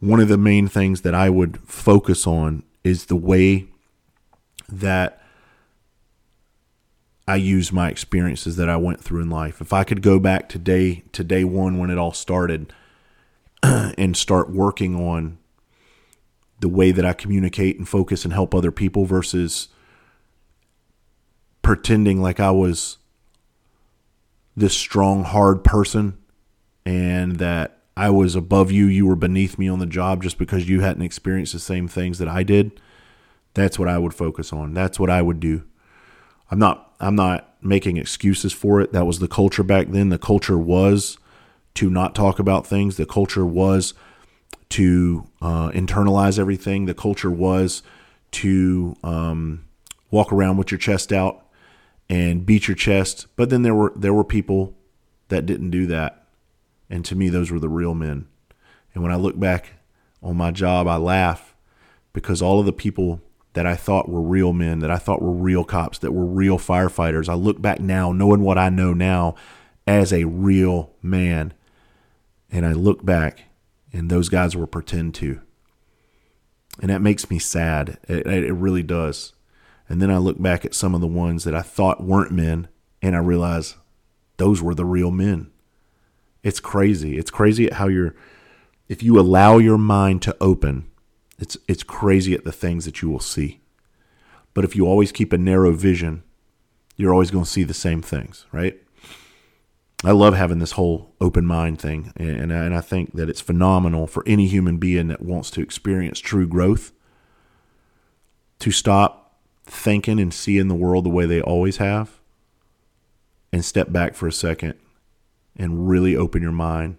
one 0.00 0.20
of 0.20 0.28
the 0.28 0.36
main 0.36 0.68
things 0.68 1.00
that 1.02 1.14
I 1.14 1.30
would 1.30 1.58
focus 1.60 2.26
on 2.26 2.64
is 2.84 3.06
the 3.06 3.16
way 3.16 3.68
that 4.68 5.17
I 7.28 7.36
use 7.36 7.70
my 7.70 7.90
experiences 7.90 8.56
that 8.56 8.70
I 8.70 8.78
went 8.78 9.04
through 9.04 9.20
in 9.20 9.28
life. 9.28 9.60
If 9.60 9.74
I 9.74 9.84
could 9.84 10.00
go 10.00 10.18
back 10.18 10.48
to 10.48 10.58
day 10.58 11.04
to 11.12 11.22
day 11.22 11.44
one 11.44 11.76
when 11.76 11.90
it 11.90 11.98
all 11.98 12.14
started 12.14 12.72
and 13.62 14.16
start 14.16 14.50
working 14.50 14.96
on 14.96 15.36
the 16.60 16.70
way 16.70 16.90
that 16.90 17.04
I 17.04 17.12
communicate 17.12 17.76
and 17.76 17.86
focus 17.86 18.24
and 18.24 18.32
help 18.32 18.54
other 18.54 18.72
people 18.72 19.04
versus 19.04 19.68
pretending 21.60 22.22
like 22.22 22.40
I 22.40 22.50
was 22.50 22.96
this 24.56 24.74
strong, 24.74 25.22
hard 25.22 25.62
person 25.62 26.16
and 26.86 27.36
that 27.36 27.82
I 27.94 28.08
was 28.08 28.36
above 28.36 28.72
you, 28.72 28.86
you 28.86 29.06
were 29.06 29.16
beneath 29.16 29.58
me 29.58 29.68
on 29.68 29.80
the 29.80 29.86
job 29.86 30.22
just 30.22 30.38
because 30.38 30.66
you 30.66 30.80
hadn't 30.80 31.02
experienced 31.02 31.52
the 31.52 31.58
same 31.58 31.88
things 31.88 32.16
that 32.20 32.28
I 32.28 32.42
did. 32.42 32.80
That's 33.52 33.78
what 33.78 33.86
I 33.88 33.98
would 33.98 34.14
focus 34.14 34.50
on. 34.50 34.72
That's 34.72 34.98
what 34.98 35.10
I 35.10 35.20
would 35.20 35.40
do. 35.40 35.64
I'm 36.50 36.58
not 36.58 36.92
I'm 37.00 37.14
not 37.14 37.54
making 37.62 37.96
excuses 37.96 38.52
for 38.52 38.80
it. 38.80 38.92
That 38.92 39.06
was 39.06 39.18
the 39.18 39.28
culture 39.28 39.62
back 39.62 39.88
then. 39.88 40.08
The 40.08 40.18
culture 40.18 40.58
was 40.58 41.18
to 41.74 41.90
not 41.90 42.14
talk 42.14 42.38
about 42.38 42.66
things. 42.66 42.96
The 42.96 43.06
culture 43.06 43.46
was 43.46 43.94
to 44.70 45.28
uh, 45.40 45.70
internalize 45.70 46.38
everything. 46.38 46.86
The 46.86 46.94
culture 46.94 47.30
was 47.30 47.82
to 48.32 48.96
um, 49.02 49.64
walk 50.10 50.32
around 50.32 50.56
with 50.56 50.70
your 50.70 50.78
chest 50.78 51.12
out 51.12 51.46
and 52.08 52.44
beat 52.44 52.68
your 52.68 52.74
chest. 52.74 53.26
But 53.36 53.50
then 53.50 53.62
there 53.62 53.74
were 53.74 53.92
there 53.94 54.14
were 54.14 54.24
people 54.24 54.74
that 55.28 55.46
didn't 55.46 55.70
do 55.70 55.86
that 55.86 56.18
and 56.90 57.04
to 57.04 57.14
me, 57.14 57.28
those 57.28 57.50
were 57.50 57.58
the 57.58 57.68
real 57.68 57.94
men. 57.94 58.26
And 58.94 59.02
when 59.02 59.12
I 59.12 59.16
look 59.16 59.38
back 59.38 59.74
on 60.22 60.36
my 60.36 60.50
job, 60.50 60.86
I 60.86 60.96
laugh 60.96 61.54
because 62.12 62.40
all 62.40 62.60
of 62.60 62.66
the 62.66 62.72
people 62.72 63.20
that 63.54 63.66
I 63.66 63.74
thought 63.74 64.08
were 64.08 64.20
real 64.20 64.52
men, 64.52 64.80
that 64.80 64.90
I 64.90 64.98
thought 64.98 65.22
were 65.22 65.32
real 65.32 65.64
cops, 65.64 65.98
that 65.98 66.12
were 66.12 66.24
real 66.24 66.58
firefighters, 66.58 67.28
I 67.28 67.34
look 67.34 67.60
back 67.60 67.80
now, 67.80 68.12
knowing 68.12 68.42
what 68.42 68.58
I 68.58 68.68
know 68.68 68.92
now 68.92 69.34
as 69.86 70.12
a 70.12 70.24
real 70.24 70.92
man. 71.02 71.54
And 72.50 72.64
I 72.64 72.72
look 72.72 73.04
back, 73.04 73.44
and 73.92 74.10
those 74.10 74.28
guys 74.28 74.56
were 74.56 74.66
pretend 74.66 75.14
to. 75.16 75.40
And 76.80 76.90
that 76.90 77.02
makes 77.02 77.30
me 77.30 77.38
sad. 77.38 77.98
It, 78.08 78.26
it 78.26 78.52
really 78.52 78.82
does. 78.82 79.32
And 79.88 80.00
then 80.00 80.10
I 80.10 80.18
look 80.18 80.40
back 80.40 80.64
at 80.64 80.74
some 80.74 80.94
of 80.94 81.00
the 81.00 81.06
ones 81.06 81.44
that 81.44 81.54
I 81.54 81.62
thought 81.62 82.02
weren't 82.02 82.32
men, 82.32 82.68
and 83.02 83.16
I 83.16 83.18
realize 83.18 83.76
those 84.36 84.62
were 84.62 84.74
the 84.74 84.84
real 84.84 85.10
men. 85.10 85.50
It's 86.42 86.60
crazy. 86.60 87.18
It's 87.18 87.30
crazy 87.30 87.68
how 87.70 87.88
you're 87.88 88.14
if 88.88 89.02
you 89.02 89.18
allow 89.18 89.58
your 89.58 89.76
mind 89.76 90.22
to 90.22 90.36
open, 90.40 90.87
it's 91.38 91.56
it's 91.68 91.82
crazy 91.82 92.34
at 92.34 92.44
the 92.44 92.52
things 92.52 92.84
that 92.84 93.02
you 93.02 93.10
will 93.10 93.20
see. 93.20 93.60
But 94.54 94.64
if 94.64 94.74
you 94.74 94.86
always 94.86 95.12
keep 95.12 95.32
a 95.32 95.38
narrow 95.38 95.72
vision, 95.72 96.22
you're 96.96 97.12
always 97.12 97.30
going 97.30 97.44
to 97.44 97.50
see 97.50 97.62
the 97.62 97.74
same 97.74 98.02
things, 98.02 98.46
right? 98.50 98.76
I 100.04 100.12
love 100.12 100.34
having 100.34 100.58
this 100.58 100.72
whole 100.72 101.14
open 101.20 101.44
mind 101.44 101.80
thing, 101.80 102.12
and 102.16 102.52
and 102.52 102.74
I 102.74 102.80
think 102.80 103.14
that 103.14 103.28
it's 103.28 103.40
phenomenal 103.40 104.06
for 104.06 104.22
any 104.26 104.46
human 104.46 104.78
being 104.78 105.08
that 105.08 105.22
wants 105.22 105.50
to 105.52 105.60
experience 105.60 106.20
true 106.20 106.46
growth 106.46 106.92
to 108.60 108.70
stop 108.70 109.40
thinking 109.64 110.18
and 110.18 110.32
seeing 110.32 110.68
the 110.68 110.74
world 110.74 111.04
the 111.04 111.10
way 111.10 111.26
they 111.26 111.40
always 111.40 111.76
have 111.76 112.20
and 113.52 113.64
step 113.64 113.92
back 113.92 114.14
for 114.14 114.26
a 114.26 114.32
second 114.32 114.74
and 115.56 115.88
really 115.88 116.16
open 116.16 116.42
your 116.42 116.52
mind, 116.52 116.96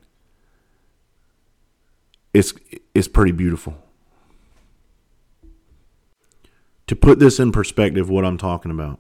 it's 2.34 2.54
it's 2.94 3.08
pretty 3.08 3.32
beautiful. 3.32 3.78
To 6.90 6.96
put 6.96 7.20
this 7.20 7.40
in 7.40 7.52
perspective, 7.52 8.10
what 8.10 8.26
I'm 8.26 8.40
talking 8.40 8.72
about, 8.72 9.00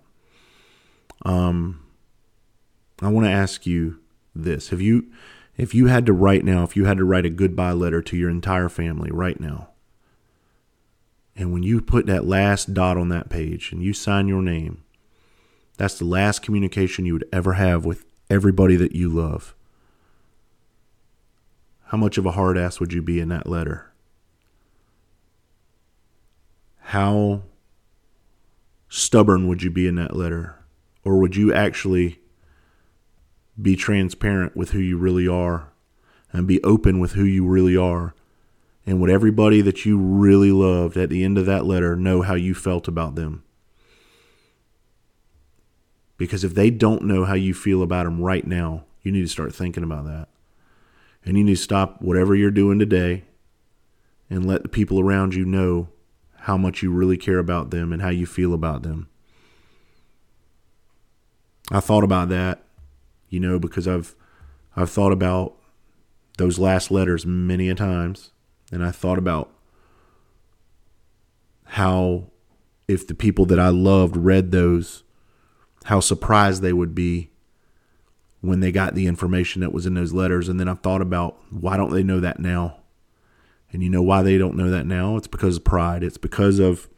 um, 1.25 1.83
I 3.01 3.07
want 3.07 3.25
to 3.25 3.31
ask 3.31 3.65
you 3.65 3.99
this: 4.35 4.69
Have 4.69 4.79
you, 4.79 5.07
if 5.57 5.73
you 5.73 5.87
had 5.87 6.05
to 6.05 6.13
write 6.13 6.45
now, 6.45 6.61
if 6.61 6.75
you 6.75 6.85
had 6.85 6.97
to 6.97 7.03
write 7.03 7.25
a 7.25 7.31
goodbye 7.31 7.71
letter 7.71 8.03
to 8.03 8.15
your 8.15 8.29
entire 8.29 8.69
family 8.69 9.09
right 9.11 9.39
now, 9.39 9.69
and 11.35 11.51
when 11.51 11.63
you 11.63 11.81
put 11.81 12.05
that 12.05 12.25
last 12.25 12.75
dot 12.75 12.95
on 12.95 13.09
that 13.09 13.27
page 13.27 13.71
and 13.71 13.81
you 13.81 13.91
sign 13.91 14.27
your 14.27 14.43
name, 14.43 14.83
that's 15.77 15.97
the 15.97 16.05
last 16.05 16.43
communication 16.43 17.07
you 17.07 17.13
would 17.13 17.27
ever 17.33 17.53
have 17.53 17.85
with 17.85 18.05
everybody 18.29 18.75
that 18.75 18.95
you 18.95 19.09
love, 19.09 19.55
how 21.85 21.97
much 21.97 22.19
of 22.19 22.27
a 22.27 22.33
hard 22.33 22.55
ass 22.55 22.79
would 22.79 22.93
you 22.93 23.01
be 23.01 23.19
in 23.19 23.29
that 23.29 23.49
letter? 23.49 23.91
How 26.81 27.41
stubborn 28.89 29.47
would 29.47 29.63
you 29.63 29.69
be 29.69 29.87
in 29.87 29.95
that 29.95 30.15
letter? 30.15 30.55
Or 31.05 31.17
would 31.19 31.35
you 31.35 31.53
actually 31.53 32.19
be 33.61 33.75
transparent 33.75 34.55
with 34.55 34.71
who 34.71 34.79
you 34.79 34.97
really 34.97 35.27
are 35.27 35.71
and 36.31 36.47
be 36.47 36.61
open 36.63 36.99
with 36.99 37.13
who 37.13 37.23
you 37.23 37.47
really 37.47 37.77
are? 37.77 38.13
And 38.85 38.99
would 38.99 39.09
everybody 39.09 39.61
that 39.61 39.85
you 39.85 39.97
really 39.97 40.51
loved 40.51 40.97
at 40.97 41.09
the 41.09 41.23
end 41.23 41.37
of 41.37 41.45
that 41.45 41.65
letter 41.65 41.95
know 41.95 42.23
how 42.23 42.33
you 42.33 42.53
felt 42.53 42.87
about 42.87 43.15
them? 43.15 43.43
Because 46.17 46.43
if 46.43 46.53
they 46.53 46.69
don't 46.69 47.03
know 47.03 47.23
how 47.23 47.35
you 47.35 47.53
feel 47.53 47.81
about 47.81 48.03
them 48.03 48.19
right 48.19 48.45
now, 48.45 48.85
you 49.01 49.11
need 49.11 49.21
to 49.21 49.27
start 49.27 49.55
thinking 49.55 49.83
about 49.83 50.05
that. 50.05 50.27
And 51.23 51.37
you 51.37 51.43
need 51.43 51.55
to 51.55 51.61
stop 51.61 52.01
whatever 52.01 52.35
you're 52.35 52.51
doing 52.51 52.79
today 52.79 53.23
and 54.29 54.45
let 54.45 54.63
the 54.63 54.69
people 54.69 54.99
around 54.99 55.33
you 55.33 55.45
know 55.45 55.89
how 56.41 56.57
much 56.57 56.81
you 56.81 56.91
really 56.91 57.17
care 57.17 57.39
about 57.39 57.71
them 57.71 57.91
and 57.91 58.01
how 58.01 58.09
you 58.09 58.25
feel 58.25 58.53
about 58.53 58.83
them. 58.83 59.09
I 61.71 61.79
thought 61.79 62.03
about 62.03 62.29
that, 62.29 62.63
you 63.29 63.39
know, 63.39 63.59
because 63.59 63.87
I've 63.87 64.15
I've 64.75 64.89
thought 64.89 65.11
about 65.11 65.55
those 66.37 66.57
last 66.57 66.89
letters 66.89 67.25
many 67.25 67.69
a 67.69 67.75
times 67.75 68.31
and 68.71 68.83
I 68.83 68.91
thought 68.91 69.17
about 69.17 69.51
how 71.65 72.31
if 72.87 73.05
the 73.05 73.13
people 73.13 73.45
that 73.45 73.59
I 73.59 73.69
loved 73.69 74.15
read 74.17 74.51
those 74.51 75.03
how 75.85 75.99
surprised 75.99 76.61
they 76.61 76.73
would 76.73 76.93
be 76.93 77.29
when 78.41 78.59
they 78.59 78.71
got 78.71 78.95
the 78.95 79.07
information 79.07 79.61
that 79.61 79.73
was 79.73 79.85
in 79.85 79.93
those 79.93 80.13
letters. 80.13 80.49
And 80.49 80.59
then 80.59 80.67
I 80.67 80.73
thought 80.73 81.01
about 81.01 81.37
why 81.49 81.77
don't 81.77 81.91
they 81.91 82.03
know 82.03 82.19
that 82.19 82.39
now? 82.39 82.78
And 83.71 83.83
you 83.83 83.89
know 83.89 84.01
why 84.01 84.23
they 84.23 84.37
don't 84.37 84.55
know 84.55 84.69
that 84.69 84.85
now? 84.85 85.15
It's 85.15 85.27
because 85.27 85.57
of 85.57 85.63
pride. 85.63 86.03
It's 86.03 86.17
because 86.17 86.59
of 86.59 86.89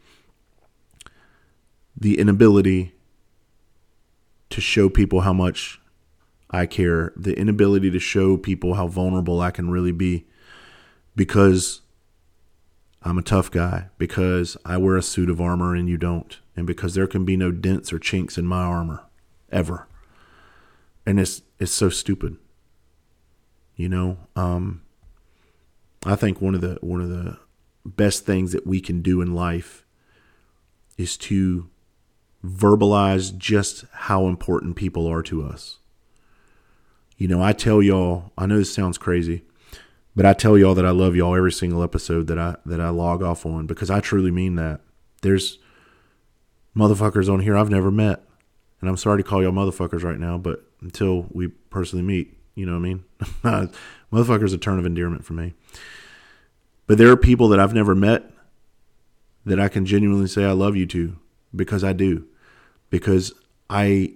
the 1.97 2.17
inability 2.17 2.93
to 4.49 4.61
show 4.61 4.89
people 4.89 5.21
how 5.21 5.33
much 5.33 5.79
I 6.49 6.65
care, 6.65 7.13
the 7.15 7.37
inability 7.37 7.91
to 7.91 7.99
show 7.99 8.37
people 8.37 8.75
how 8.75 8.87
vulnerable 8.87 9.39
I 9.41 9.51
can 9.51 9.69
really 9.69 9.91
be 9.91 10.25
because 11.15 11.81
I'm 13.03 13.17
a 13.17 13.23
tough 13.23 13.49
guy, 13.49 13.87
because 13.97 14.57
I 14.65 14.77
wear 14.77 14.95
a 14.95 15.01
suit 15.01 15.29
of 15.29 15.41
armor 15.41 15.75
and 15.75 15.89
you 15.89 15.97
don't, 15.97 16.37
and 16.55 16.67
because 16.67 16.93
there 16.93 17.07
can 17.07 17.25
be 17.25 17.37
no 17.37 17.51
dents 17.51 17.91
or 17.91 17.99
chinks 17.99 18.37
in 18.37 18.45
my 18.45 18.63
armor 18.63 19.05
ever. 19.51 19.87
And 21.05 21.19
it's 21.19 21.41
it's 21.59 21.71
so 21.71 21.89
stupid. 21.89 22.37
You 23.75 23.89
know, 23.89 24.17
um, 24.35 24.83
I 26.05 26.15
think 26.15 26.41
one 26.41 26.55
of 26.55 26.61
the 26.61 26.77
one 26.81 27.01
of 27.01 27.09
the 27.09 27.37
best 27.85 28.25
things 28.25 28.51
that 28.51 28.65
we 28.65 28.79
can 28.79 29.01
do 29.01 29.21
in 29.21 29.33
life 29.33 29.85
is 30.97 31.17
to 31.17 31.69
verbalize 32.45 33.35
just 33.37 33.85
how 33.91 34.27
important 34.27 34.75
people 34.75 35.07
are 35.07 35.23
to 35.23 35.43
us. 35.43 35.79
You 37.17 37.27
know, 37.27 37.41
I 37.41 37.53
tell 37.53 37.81
y'all, 37.83 38.31
I 38.37 38.47
know 38.47 38.57
this 38.57 38.73
sounds 38.73 38.97
crazy, 38.97 39.43
but 40.15 40.25
I 40.25 40.33
tell 40.33 40.57
y'all 40.57 40.73
that 40.75 40.85
I 40.85 40.89
love 40.89 41.15
y'all 41.15 41.35
every 41.35 41.51
single 41.51 41.83
episode 41.83 42.27
that 42.27 42.39
I 42.39 42.55
that 42.65 42.81
I 42.81 42.89
log 42.89 43.21
off 43.21 43.45
on 43.45 43.67
because 43.67 43.89
I 43.89 43.99
truly 43.99 44.31
mean 44.31 44.55
that. 44.55 44.81
There's 45.21 45.59
motherfuckers 46.75 47.31
on 47.31 47.41
here 47.41 47.55
I've 47.55 47.69
never 47.69 47.91
met. 47.91 48.23
And 48.79 48.89
I'm 48.89 48.97
sorry 48.97 49.21
to 49.21 49.27
call 49.27 49.43
y'all 49.43 49.51
motherfuckers 49.51 50.03
right 50.03 50.19
now, 50.19 50.39
but 50.39 50.65
until 50.81 51.27
we 51.29 51.47
personally 51.47 52.03
meet, 52.03 52.35
you 52.55 52.65
know 52.65 52.71
what 52.71 52.79
I 52.79 53.53
mean? 53.61 53.71
motherfucker's 54.11 54.53
a 54.53 54.57
term 54.57 54.79
of 54.79 54.85
endearment 54.85 55.25
for 55.25 55.33
me. 55.33 55.53
But 56.87 56.97
there 56.97 57.09
are 57.11 57.17
people 57.17 57.47
that 57.49 57.59
I've 57.59 57.73
never 57.73 57.95
met 57.95 58.29
that 59.45 59.59
I 59.59 59.67
can 59.67 59.85
genuinely 59.85 60.27
say 60.27 60.45
I 60.45 60.51
love 60.51 60.75
you 60.75 60.85
to 60.87 61.15
because 61.55 61.83
I 61.83 61.93
do. 61.93 62.25
Because 62.89 63.33
I 63.69 64.13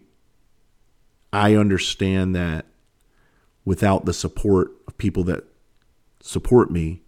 I 1.32 1.56
understand 1.56 2.36
that 2.36 2.66
without 3.64 4.06
the 4.06 4.14
support 4.14 4.72
of 4.88 4.98
people 4.98 5.24
that 5.26 5.44
support 6.22 6.72
me, 6.72 7.02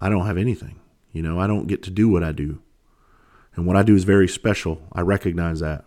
I 0.00 0.08
don't 0.08 0.26
have 0.26 0.38
anything. 0.38 0.80
You 1.12 1.22
know, 1.22 1.38
I 1.38 1.46
don't 1.46 1.66
get 1.66 1.82
to 1.84 1.90
do 1.90 2.08
what 2.08 2.22
I 2.22 2.32
do. 2.32 2.60
And 3.54 3.66
what 3.66 3.76
I 3.76 3.82
do 3.82 3.94
is 3.94 4.04
very 4.04 4.28
special. 4.28 4.82
I 4.92 5.02
recognize 5.02 5.60
that. 5.60 5.84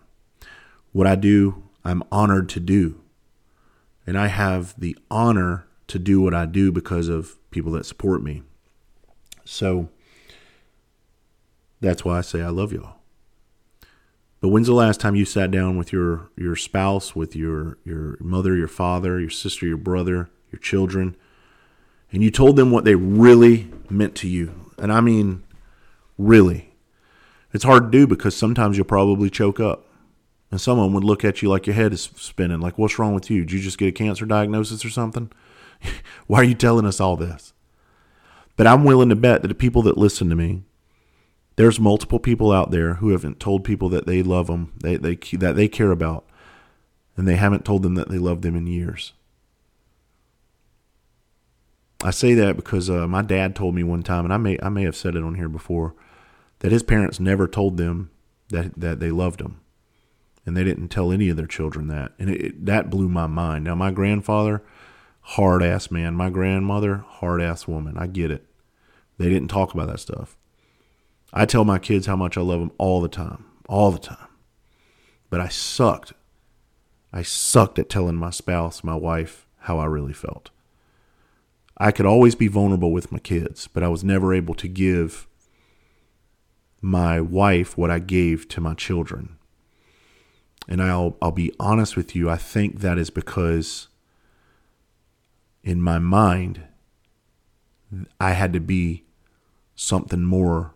What 0.91 1.07
I 1.07 1.15
do, 1.15 1.63
I'm 1.83 2.03
honored 2.11 2.47
to 2.49 2.59
do. 2.59 3.01
And 4.07 4.17
I 4.17 4.27
have 4.27 4.79
the 4.79 4.97
honor 5.09 5.65
to 5.87 5.99
do 5.99 6.21
what 6.21 6.33
I 6.33 6.45
do 6.45 6.71
because 6.71 7.07
of 7.07 7.37
people 7.51 7.71
that 7.73 7.85
support 7.85 8.21
me. 8.21 8.43
So 9.45 9.89
that's 11.81 12.03
why 12.03 12.17
I 12.17 12.21
say 12.21 12.41
I 12.41 12.49
love 12.49 12.73
y'all. 12.73 12.95
But 14.41 14.49
when's 14.49 14.67
the 14.67 14.73
last 14.73 14.99
time 14.99 15.15
you 15.15 15.25
sat 15.25 15.49
down 15.49 15.77
with 15.77 15.91
your 15.91 16.29
your 16.37 16.55
spouse, 16.55 17.15
with 17.15 17.35
your 17.35 17.77
your 17.83 18.17
mother, 18.19 18.55
your 18.55 18.67
father, 18.67 19.19
your 19.19 19.29
sister, 19.29 19.65
your 19.65 19.77
brother, 19.77 20.29
your 20.51 20.59
children, 20.59 21.15
and 22.11 22.21
you 22.21 22.29
told 22.29 22.55
them 22.55 22.69
what 22.69 22.85
they 22.85 22.95
really 22.95 23.71
meant 23.89 24.15
to 24.17 24.27
you? 24.27 24.71
And 24.77 24.91
I 24.91 25.01
mean 25.01 25.43
really. 26.17 26.73
It's 27.53 27.63
hard 27.63 27.83
to 27.83 27.97
do 27.97 28.05
because 28.05 28.35
sometimes 28.35 28.77
you'll 28.77 28.85
probably 28.85 29.29
choke 29.29 29.59
up. 29.59 29.87
And 30.51 30.61
someone 30.61 30.93
would 30.93 31.03
look 31.03 31.25
at 31.25 31.41
you 31.41 31.49
like 31.49 31.67
your 31.67 31.75
head 31.75 31.91
is 31.91 32.03
spinning, 32.15 32.61
like, 32.61 32.77
what's 32.77 32.99
wrong 32.99 33.13
with 33.13 33.29
you? 33.29 33.43
Did 33.45 33.53
you 33.53 33.59
just 33.59 33.77
get 33.77 33.87
a 33.87 33.91
cancer 33.91 34.25
diagnosis 34.25 34.85
or 34.85 34.89
something? 34.89 35.31
Why 36.27 36.39
are 36.39 36.45
you 36.45 36.53
telling 36.53 36.85
us 36.85 36.99
all 36.99 37.15
this? 37.15 37.53
But 38.55 38.67
I'm 38.67 38.83
willing 38.83 39.09
to 39.09 39.15
bet 39.15 39.41
that 39.41 39.47
the 39.49 39.55
people 39.55 39.81
that 39.83 39.97
listen 39.97 40.29
to 40.29 40.35
me, 40.35 40.63
there's 41.55 41.79
multiple 41.79 42.19
people 42.19 42.51
out 42.51 42.71
there 42.71 42.95
who 42.95 43.09
haven't 43.09 43.39
told 43.39 43.63
people 43.63 43.89
that 43.89 44.05
they 44.05 44.23
love 44.23 44.47
them, 44.47 44.73
they, 44.81 44.97
they, 44.97 45.15
that 45.33 45.55
they 45.55 45.67
care 45.67 45.91
about, 45.91 46.25
and 47.17 47.27
they 47.27 47.35
haven't 47.35 47.65
told 47.65 47.81
them 47.81 47.95
that 47.95 48.09
they 48.09 48.17
love 48.17 48.41
them 48.41 48.55
in 48.55 48.67
years. 48.67 49.13
I 52.03 52.11
say 52.11 52.33
that 52.35 52.55
because 52.55 52.89
uh, 52.89 53.07
my 53.07 53.21
dad 53.21 53.55
told 53.55 53.73
me 53.73 53.83
one 53.83 54.03
time, 54.03 54.25
and 54.25 54.33
I 54.33 54.37
may 54.37 54.59
I 54.61 54.69
may 54.69 54.83
have 54.83 54.95
said 54.95 55.15
it 55.15 55.23
on 55.23 55.35
here 55.35 55.49
before, 55.49 55.95
that 56.59 56.71
his 56.71 56.83
parents 56.83 57.19
never 57.19 57.47
told 57.47 57.77
them 57.77 58.11
that 58.49 58.79
that 58.79 58.99
they 58.99 59.11
loved 59.11 59.39
them, 59.39 59.61
and 60.45 60.55
they 60.55 60.63
didn't 60.63 60.89
tell 60.89 61.11
any 61.11 61.29
of 61.29 61.37
their 61.37 61.47
children 61.47 61.87
that, 61.87 62.13
and 62.19 62.29
it, 62.29 62.41
it, 62.41 62.65
that 62.65 62.89
blew 62.89 63.09
my 63.09 63.27
mind. 63.27 63.65
Now 63.65 63.75
my 63.75 63.91
grandfather, 63.91 64.61
hard 65.21 65.63
ass 65.63 65.89
man, 65.89 66.15
my 66.15 66.29
grandmother, 66.29 67.03
hard 67.07 67.41
ass 67.41 67.67
woman. 67.67 67.97
I 67.97 68.07
get 68.07 68.31
it. 68.31 68.45
They 69.17 69.29
didn't 69.29 69.47
talk 69.47 69.73
about 69.73 69.87
that 69.87 69.99
stuff. 69.99 70.37
I 71.33 71.45
tell 71.45 71.65
my 71.65 71.79
kids 71.79 72.05
how 72.05 72.15
much 72.15 72.37
I 72.37 72.41
love 72.41 72.59
them 72.59 72.71
all 72.77 73.01
the 73.01 73.09
time, 73.09 73.45
all 73.67 73.91
the 73.91 73.99
time. 73.99 74.27
But 75.29 75.41
I 75.41 75.47
sucked. 75.47 76.13
I 77.11 77.23
sucked 77.23 77.79
at 77.79 77.89
telling 77.89 78.15
my 78.15 78.29
spouse, 78.29 78.83
my 78.83 78.95
wife, 78.95 79.47
how 79.59 79.79
I 79.79 79.85
really 79.85 80.13
felt. 80.13 80.51
I 81.77 81.91
could 81.91 82.05
always 82.05 82.35
be 82.35 82.47
vulnerable 82.47 82.91
with 82.91 83.11
my 83.11 83.19
kids, 83.19 83.67
but 83.67 83.83
I 83.83 83.87
was 83.87 84.03
never 84.03 84.33
able 84.33 84.53
to 84.55 84.67
give 84.67 85.27
my 86.81 87.19
wife 87.19 87.77
what 87.77 87.89
I 87.89 87.99
gave 87.99 88.47
to 88.49 88.61
my 88.61 88.73
children. 88.73 89.34
And 90.67 90.81
I'll 90.81 91.17
I'll 91.21 91.31
be 91.31 91.53
honest 91.59 91.95
with 91.95 92.15
you, 92.15 92.29
I 92.29 92.37
think 92.37 92.79
that 92.79 92.97
is 92.97 93.09
because 93.09 93.87
in 95.63 95.81
my 95.81 95.99
mind 95.99 96.63
I 98.19 98.31
had 98.31 98.53
to 98.53 98.59
be 98.59 99.03
something 99.75 100.23
more 100.23 100.73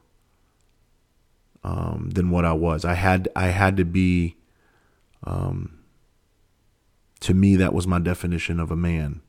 um, 1.64 2.12
than 2.14 2.30
what 2.30 2.46
I 2.46 2.54
was. 2.54 2.86
I 2.86 2.94
had 2.94 3.28
I 3.36 3.48
had 3.48 3.78
to 3.78 3.86
be. 3.86 4.36
Um, 5.24 5.80
to 7.20 7.34
me, 7.34 7.58
that 7.58 7.74
was 7.74 7.86
my 7.86 8.00
definition 8.00 8.60
of 8.60 8.72
a 8.72 8.78
man. 8.78 9.22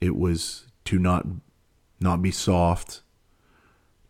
It 0.00 0.16
was 0.16 0.66
to 0.84 0.98
not 0.98 1.26
not 2.00 2.22
be 2.22 2.30
soft, 2.30 3.02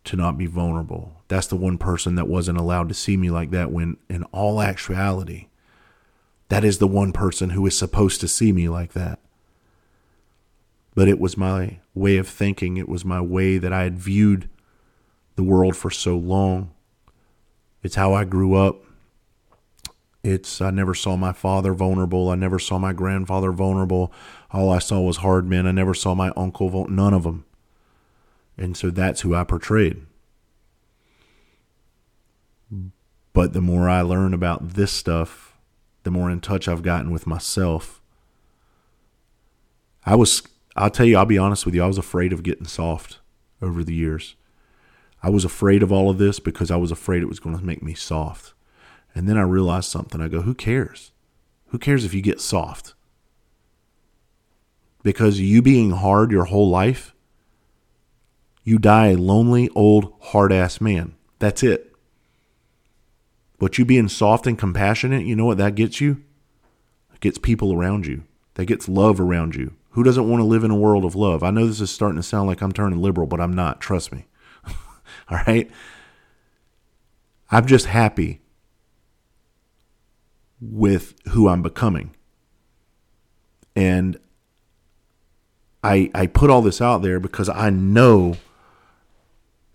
to 0.03 0.15
not 0.15 0.37
be 0.37 0.45
vulnerable. 0.45 1.16
That's 1.27 1.47
the 1.47 1.55
one 1.55 1.77
person 1.77 2.15
that 2.15 2.27
wasn't 2.27 2.57
allowed 2.57 2.87
to 2.89 2.95
see 2.95 3.17
me 3.17 3.29
like 3.29 3.51
that. 3.51 3.71
When 3.71 3.97
in 4.09 4.23
all 4.25 4.61
actuality, 4.61 5.47
that 6.49 6.63
is 6.63 6.77
the 6.77 6.87
one 6.87 7.11
person 7.11 7.51
who 7.51 7.65
is 7.65 7.77
supposed 7.77 8.21
to 8.21 8.27
see 8.27 8.51
me 8.51 8.69
like 8.69 8.93
that. 8.93 9.19
But 10.95 11.07
it 11.07 11.19
was 11.19 11.37
my 11.37 11.79
way 11.93 12.17
of 12.17 12.27
thinking. 12.27 12.77
It 12.77 12.89
was 12.89 13.03
my 13.03 13.21
way 13.21 13.57
that 13.57 13.73
I 13.73 13.83
had 13.83 13.99
viewed 13.99 14.49
the 15.35 15.43
world 15.43 15.75
for 15.75 15.91
so 15.91 16.17
long 16.17 16.71
it's 17.83 17.95
how 17.95 18.13
I 18.13 18.25
grew 18.25 18.55
up. 18.55 18.83
It's 20.23 20.61
I 20.61 20.71
never 20.71 20.93
saw 20.93 21.15
my 21.15 21.31
father 21.31 21.73
vulnerable. 21.73 22.29
I 22.29 22.35
never 22.35 22.59
saw 22.59 22.77
my 22.77 22.91
grandfather 22.91 23.51
vulnerable. 23.51 24.11
All 24.51 24.71
I 24.71 24.79
saw 24.79 24.99
was 24.99 25.17
hard 25.17 25.47
men. 25.47 25.67
I 25.67 25.71
never 25.71 25.93
saw 25.93 26.13
my 26.13 26.33
uncle 26.35 26.87
none 26.89 27.13
of 27.13 27.23
them. 27.23 27.45
And 28.57 28.75
so 28.75 28.89
that's 28.89 29.21
who 29.21 29.35
I 29.35 29.43
portrayed. 29.43 30.05
But 33.37 33.53
the 33.53 33.61
more 33.61 33.87
I 33.87 34.01
learn 34.01 34.33
about 34.33 34.69
this 34.69 34.91
stuff, 34.91 35.55
the 36.01 36.09
more 36.09 36.31
in 36.31 36.41
touch 36.41 36.67
I've 36.67 36.81
gotten 36.81 37.11
with 37.11 37.27
myself. 37.27 38.01
I 40.03 40.15
was 40.15 40.41
I'll 40.75 40.89
tell 40.89 41.05
you, 41.05 41.17
I'll 41.17 41.25
be 41.27 41.37
honest 41.37 41.63
with 41.63 41.75
you, 41.75 41.83
I 41.83 41.87
was 41.87 41.99
afraid 41.99 42.33
of 42.33 42.41
getting 42.41 42.65
soft 42.65 43.19
over 43.61 43.83
the 43.83 43.93
years. 43.93 44.35
I 45.21 45.29
was 45.29 45.45
afraid 45.45 45.83
of 45.83 45.91
all 45.91 46.09
of 46.09 46.17
this 46.17 46.39
because 46.39 46.71
I 46.71 46.77
was 46.77 46.89
afraid 46.89 47.21
it 47.21 47.29
was 47.29 47.39
going 47.39 47.55
to 47.55 47.63
make 47.63 47.83
me 47.83 47.93
soft. 47.93 48.53
And 49.13 49.29
then 49.29 49.37
I 49.37 49.43
realized 49.43 49.91
something. 49.91 50.19
I 50.19 50.29
go, 50.29 50.41
who 50.41 50.55
cares? 50.55 51.11
Who 51.67 51.77
cares 51.77 52.05
if 52.05 52.15
you 52.15 52.23
get 52.23 52.41
soft? 52.41 52.95
Because 55.03 55.39
you 55.39 55.61
being 55.61 55.91
hard 55.91 56.31
your 56.31 56.45
whole 56.45 56.71
life, 56.71 57.13
you 58.63 58.79
die 58.79 59.09
a 59.09 59.15
lonely, 59.15 59.69
old, 59.75 60.11
hard 60.21 60.51
ass 60.51 60.81
man. 60.81 61.13
That's 61.37 61.61
it. 61.61 61.93
But 63.59 63.77
you 63.77 63.85
being 63.85 64.07
soft 64.07 64.45
and 64.47 64.57
compassionate, 64.57 65.25
you 65.25 65.35
know 65.35 65.45
what 65.45 65.57
that 65.57 65.75
gets 65.75 65.99
you? 65.99 66.23
It 67.13 67.21
gets 67.21 67.37
people 67.37 67.73
around 67.73 68.05
you. 68.05 68.23
That 68.55 68.65
gets 68.65 68.87
love 68.87 69.19
around 69.19 69.55
you. 69.55 69.73
Who 69.91 70.03
doesn't 70.03 70.29
want 70.29 70.41
to 70.41 70.45
live 70.45 70.63
in 70.63 70.71
a 70.71 70.75
world 70.75 71.05
of 71.05 71.15
love? 71.15 71.41
I 71.41 71.49
know 71.49 71.65
this 71.65 71.81
is 71.81 71.89
starting 71.89 72.17
to 72.17 72.23
sound 72.23 72.47
like 72.47 72.61
I'm 72.61 72.71
turning 72.71 73.01
liberal, 73.01 73.25
but 73.25 73.41
I'm 73.41 73.53
not. 73.53 73.81
Trust 73.81 74.11
me. 74.11 74.25
All 75.29 75.39
right. 75.47 75.69
I'm 77.49 77.65
just 77.65 77.87
happy 77.87 78.41
with 80.59 81.15
who 81.29 81.47
I'm 81.47 81.61
becoming. 81.61 82.15
And 83.75 84.19
I 85.83 86.09
I 86.13 86.27
put 86.27 86.49
all 86.49 86.61
this 86.61 86.81
out 86.81 87.01
there 87.01 87.19
because 87.19 87.47
I 87.49 87.69
know 87.69 88.37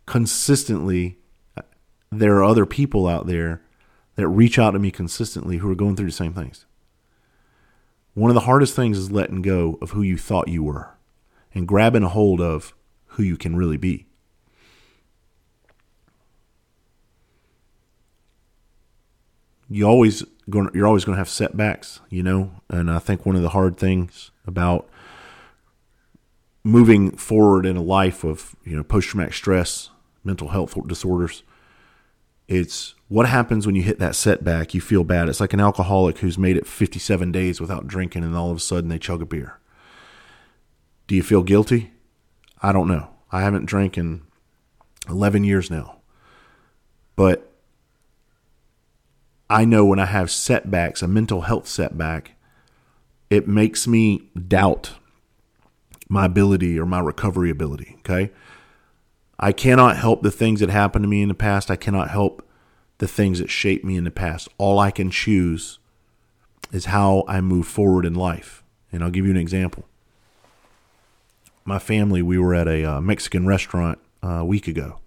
consistently 0.06 1.18
uh, 1.56 1.62
there 2.10 2.36
are 2.36 2.44
other 2.44 2.66
people 2.66 3.06
out 3.06 3.26
there 3.26 3.61
that 4.16 4.28
reach 4.28 4.58
out 4.58 4.72
to 4.72 4.78
me 4.78 4.90
consistently 4.90 5.58
who 5.58 5.70
are 5.70 5.74
going 5.74 5.96
through 5.96 6.06
the 6.06 6.12
same 6.12 6.34
things. 6.34 6.66
One 8.14 8.30
of 8.30 8.34
the 8.34 8.40
hardest 8.40 8.76
things 8.76 8.98
is 8.98 9.10
letting 9.10 9.42
go 9.42 9.78
of 9.80 9.90
who 9.90 10.02
you 10.02 10.18
thought 10.18 10.48
you 10.48 10.62
were 10.62 10.90
and 11.54 11.66
grabbing 11.66 12.02
a 12.02 12.08
hold 12.08 12.40
of 12.40 12.74
who 13.06 13.22
you 13.22 13.36
can 13.36 13.56
really 13.56 13.76
be. 13.76 14.06
You 19.70 19.86
always 19.86 20.22
going 20.50 20.68
you're 20.74 20.86
always 20.86 21.06
going 21.06 21.14
to 21.14 21.20
have 21.20 21.30
setbacks, 21.30 22.00
you 22.10 22.22
know, 22.22 22.50
and 22.68 22.90
I 22.90 22.98
think 22.98 23.24
one 23.24 23.36
of 23.36 23.42
the 23.42 23.50
hard 23.50 23.78
things 23.78 24.30
about 24.46 24.88
moving 26.62 27.16
forward 27.16 27.64
in 27.64 27.76
a 27.76 27.82
life 27.82 28.24
of, 28.24 28.54
you 28.64 28.76
know, 28.76 28.84
post 28.84 29.08
traumatic 29.08 29.32
stress, 29.32 29.88
mental 30.24 30.48
health 30.48 30.76
disorders, 30.86 31.42
it's 32.48 32.94
what 33.08 33.28
happens 33.28 33.66
when 33.66 33.74
you 33.74 33.82
hit 33.82 33.98
that 33.98 34.14
setback, 34.14 34.74
you 34.74 34.80
feel 34.80 35.04
bad. 35.04 35.28
It's 35.28 35.40
like 35.40 35.52
an 35.52 35.60
alcoholic 35.60 36.18
who's 36.18 36.38
made 36.38 36.56
it 36.56 36.66
57 36.66 37.30
days 37.32 37.60
without 37.60 37.86
drinking 37.86 38.24
and 38.24 38.36
all 38.36 38.50
of 38.50 38.56
a 38.56 38.60
sudden 38.60 38.88
they 38.88 38.98
chug 38.98 39.22
a 39.22 39.26
beer. 39.26 39.58
Do 41.06 41.14
you 41.14 41.22
feel 41.22 41.42
guilty? 41.42 41.92
I 42.62 42.72
don't 42.72 42.88
know. 42.88 43.10
I 43.30 43.42
haven't 43.42 43.66
drank 43.66 43.98
in 43.98 44.22
11 45.08 45.44
years 45.44 45.70
now. 45.70 45.98
But 47.16 47.52
I 49.50 49.64
know 49.64 49.84
when 49.84 49.98
I 49.98 50.06
have 50.06 50.30
setbacks, 50.30 51.02
a 51.02 51.08
mental 51.08 51.42
health 51.42 51.68
setback, 51.68 52.32
it 53.28 53.46
makes 53.46 53.86
me 53.86 54.30
doubt 54.48 54.94
my 56.08 56.26
ability 56.26 56.78
or 56.78 56.86
my 56.86 57.00
recovery 57.00 57.50
ability. 57.50 57.96
Okay. 57.98 58.30
I 59.42 59.52
cannot 59.52 59.98
help 59.98 60.22
the 60.22 60.30
things 60.30 60.60
that 60.60 60.70
happened 60.70 61.02
to 61.02 61.08
me 61.08 61.20
in 61.20 61.28
the 61.28 61.34
past. 61.34 61.70
I 61.70 61.76
cannot 61.76 62.08
help 62.08 62.48
the 62.98 63.08
things 63.08 63.40
that 63.40 63.50
shaped 63.50 63.84
me 63.84 63.96
in 63.96 64.04
the 64.04 64.10
past. 64.10 64.48
All 64.56 64.78
I 64.78 64.90
can 64.90 65.10
choose 65.10 65.78
is 66.72 66.86
how 66.86 67.24
I 67.28 67.42
move 67.42 67.66
forward 67.66 68.06
in 68.06 68.14
life. 68.14 68.62
And 68.90 69.04
I'll 69.04 69.10
give 69.10 69.26
you 69.26 69.30
an 69.30 69.36
example. 69.36 69.84
My 71.66 71.78
family, 71.78 72.22
we 72.22 72.38
were 72.38 72.54
at 72.54 72.68
a 72.68 72.84
uh, 72.84 73.00
Mexican 73.02 73.46
restaurant 73.46 73.98
uh, 74.22 74.28
a 74.28 74.44
week 74.44 74.66
ago 74.66 75.00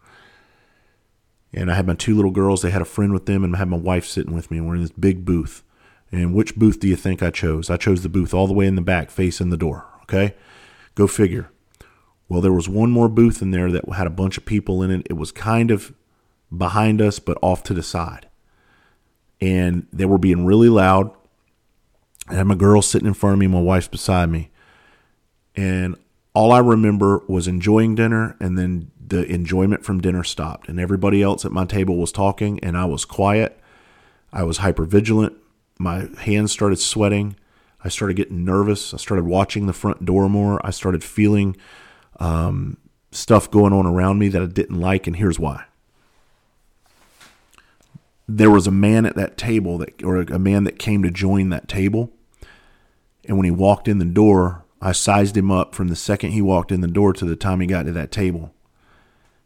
and 1.55 1.71
I 1.71 1.75
had 1.75 1.87
my 1.87 1.95
two 1.95 2.13
little 2.13 2.31
girls. 2.31 2.61
They 2.61 2.69
had 2.69 2.81
a 2.81 2.85
friend 2.85 3.13
with 3.13 3.25
them, 3.25 3.43
and 3.43 3.55
I 3.55 3.59
had 3.59 3.69
my 3.69 3.77
wife 3.77 4.05
sitting 4.05 4.33
with 4.33 4.51
me, 4.51 4.57
and 4.57 4.67
we're 4.67 4.75
in 4.75 4.81
this 4.81 4.91
big 4.91 5.23
booth. 5.23 5.63
And 6.11 6.35
which 6.35 6.55
booth 6.55 6.79
do 6.79 6.87
you 6.87 6.97
think 6.97 7.23
I 7.23 7.31
chose? 7.31 7.69
I 7.69 7.77
chose 7.77 8.03
the 8.03 8.09
booth 8.09 8.33
all 8.33 8.45
the 8.45 8.53
way 8.53 8.67
in 8.67 8.75
the 8.75 8.81
back, 8.81 9.09
facing 9.09 9.49
the 9.49 9.57
door. 9.57 9.85
Okay, 10.03 10.35
go 10.93 11.07
figure. 11.07 11.49
Well, 12.27 12.41
there 12.41 12.53
was 12.53 12.67
one 12.67 12.91
more 12.91 13.09
booth 13.09 13.41
in 13.41 13.51
there 13.51 13.71
that 13.71 13.87
had 13.93 14.07
a 14.07 14.11
bunch 14.11 14.37
of 14.37 14.45
people 14.45 14.81
in 14.81 14.91
it. 14.91 15.07
It 15.09 15.13
was 15.13 15.31
kind 15.31 15.71
of 15.71 15.93
behind 16.55 17.01
us, 17.01 17.19
but 17.19 17.37
off 17.41 17.63
to 17.63 17.73
the 17.73 17.83
side, 17.83 18.27
and 19.39 19.87
they 19.93 20.05
were 20.05 20.17
being 20.17 20.45
really 20.45 20.69
loud. 20.69 21.11
I 22.27 22.35
had 22.35 22.47
my 22.47 22.55
girl 22.55 22.81
sitting 22.81 23.07
in 23.07 23.13
front 23.13 23.33
of 23.33 23.39
me, 23.39 23.47
my 23.47 23.61
wife's 23.61 23.87
beside 23.87 24.29
me, 24.29 24.49
and 25.55 25.95
all 26.35 26.51
I 26.51 26.59
remember 26.59 27.23
was 27.27 27.47
enjoying 27.47 27.95
dinner 27.95 28.35
and 28.39 28.57
then 28.57 28.91
the 29.07 29.23
enjoyment 29.31 29.85
from 29.85 30.01
dinner 30.01 30.23
stopped 30.23 30.67
and 30.67 30.79
everybody 30.79 31.23
else 31.23 31.45
at 31.45 31.51
my 31.51 31.65
table 31.65 31.95
was 31.95 32.11
talking 32.11 32.59
and 32.59 32.77
I 32.77 32.85
was 32.85 33.05
quiet. 33.05 33.57
I 34.33 34.43
was 34.43 34.57
hyper 34.57 34.83
vigilant. 34.83 35.37
My 35.79 36.09
hands 36.19 36.51
started 36.51 36.77
sweating. 36.77 37.37
I 37.83 37.89
started 37.89 38.15
getting 38.15 38.43
nervous. 38.43 38.93
I 38.93 38.97
started 38.97 39.25
watching 39.25 39.65
the 39.65 39.73
front 39.73 40.03
door 40.05 40.27
more. 40.27 40.63
I 40.65 40.71
started 40.71 41.03
feeling 41.03 41.55
um, 42.19 42.77
stuff 43.11 43.49
going 43.49 43.73
on 43.73 43.85
around 43.85 44.19
me 44.19 44.27
that 44.29 44.41
I 44.41 44.45
didn't 44.45 44.79
like, 44.79 45.07
and 45.07 45.15
here's 45.15 45.39
why. 45.39 45.65
There 48.27 48.49
was 48.49 48.65
a 48.65 48.71
man 48.71 49.05
at 49.05 49.15
that 49.15 49.37
table 49.37 49.77
that, 49.77 50.03
or 50.03 50.21
a 50.21 50.39
man 50.39 50.63
that 50.63 50.79
came 50.79 51.03
to 51.03 51.11
join 51.11 51.49
that 51.49 51.67
table, 51.67 52.11
and 53.27 53.37
when 53.37 53.45
he 53.45 53.51
walked 53.51 53.87
in 53.87 53.99
the 53.99 54.05
door, 54.05 54.65
I 54.81 54.91
sized 54.91 55.35
him 55.37 55.51
up 55.51 55.73
from 55.73 55.87
the 55.87 55.95
second 55.95 56.31
he 56.31 56.41
walked 56.41 56.71
in 56.71 56.81
the 56.81 56.87
door 56.87 57.13
to 57.13 57.25
the 57.25 57.35
time 57.35 57.59
he 57.59 57.67
got 57.67 57.83
to 57.83 57.91
that 57.93 58.11
table. 58.11 58.53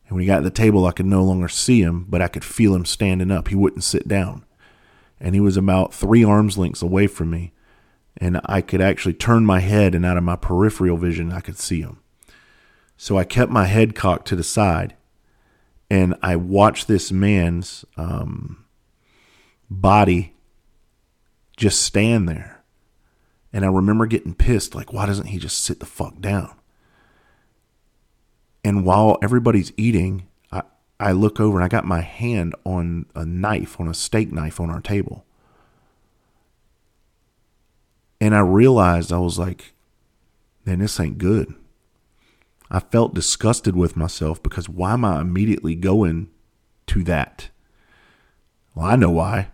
And 0.07 0.15
when 0.15 0.21
he 0.21 0.27
got 0.27 0.37
to 0.37 0.43
the 0.43 0.49
table, 0.49 0.85
I 0.85 0.91
could 0.91 1.05
no 1.05 1.23
longer 1.23 1.47
see 1.47 1.81
him, 1.81 2.05
but 2.09 2.21
I 2.21 2.27
could 2.27 2.43
feel 2.43 2.73
him 2.73 2.83
standing 2.83 3.31
up. 3.31 3.47
He 3.47 3.55
wouldn't 3.55 3.83
sit 3.83 4.07
down. 4.07 4.43
And 5.19 5.35
he 5.35 5.41
was 5.41 5.55
about 5.55 5.93
three 5.93 6.23
arms 6.23 6.57
lengths 6.57 6.81
away 6.81 7.07
from 7.07 7.29
me. 7.29 7.53
And 8.17 8.41
I 8.45 8.61
could 8.61 8.81
actually 8.81 9.13
turn 9.13 9.45
my 9.45 9.59
head, 9.59 9.93
and 9.93 10.05
out 10.05 10.17
of 10.17 10.23
my 10.23 10.35
peripheral 10.35 10.97
vision, 10.97 11.31
I 11.31 11.41
could 11.41 11.57
see 11.57 11.81
him. 11.81 11.99
So 13.01 13.17
I 13.17 13.23
kept 13.23 13.49
my 13.49 13.63
head 13.63 13.95
cocked 13.95 14.27
to 14.27 14.35
the 14.35 14.43
side, 14.43 14.93
and 15.89 16.15
I 16.21 16.35
watched 16.35 16.89
this 16.89 17.13
man's 17.13 17.85
um, 17.95 18.65
body 19.69 20.33
just 21.55 21.81
stand 21.81 22.27
there 22.27 22.59
and 23.51 23.65
I 23.65 23.69
remember 23.69 24.05
getting 24.05 24.35
pissed, 24.35 24.75
like, 24.75 24.93
why 24.93 25.05
doesn't 25.05 25.27
he 25.27 25.39
just 25.39 25.63
sit 25.63 25.79
the 25.79 25.85
fuck 25.85 26.19
down? 26.19 26.53
And 28.63 28.85
while 28.85 29.17
everybody's 29.23 29.71
eating, 29.77 30.27
I, 30.51 30.63
I 30.99 31.13
look 31.13 31.39
over 31.39 31.57
and 31.57 31.65
I 31.65 31.69
got 31.69 31.85
my 31.85 32.01
hand 32.01 32.53
on 32.65 33.05
a 33.15 33.25
knife, 33.25 33.79
on 33.79 33.87
a 33.87 33.93
steak 33.93 34.31
knife 34.31 34.59
on 34.59 34.69
our 34.69 34.81
table. 34.81 35.25
And 38.21 38.35
I 38.35 38.41
realized 38.41 39.11
I 39.11 39.19
was 39.19 39.39
like, 39.39 39.73
man, 40.65 40.79
this 40.79 40.99
ain't 40.99 41.17
good. 41.17 41.55
I 42.71 42.79
felt 42.79 43.15
disgusted 43.15 43.75
with 43.75 43.97
myself 43.97 44.41
because 44.43 44.69
why 44.69 44.93
am 44.93 45.03
I 45.03 45.21
immediately 45.21 45.75
going 45.75 46.29
to 46.87 47.03
that? 47.03 47.49
Well, 48.75 48.85
I 48.85 48.95
know 48.95 49.09
why. 49.09 49.49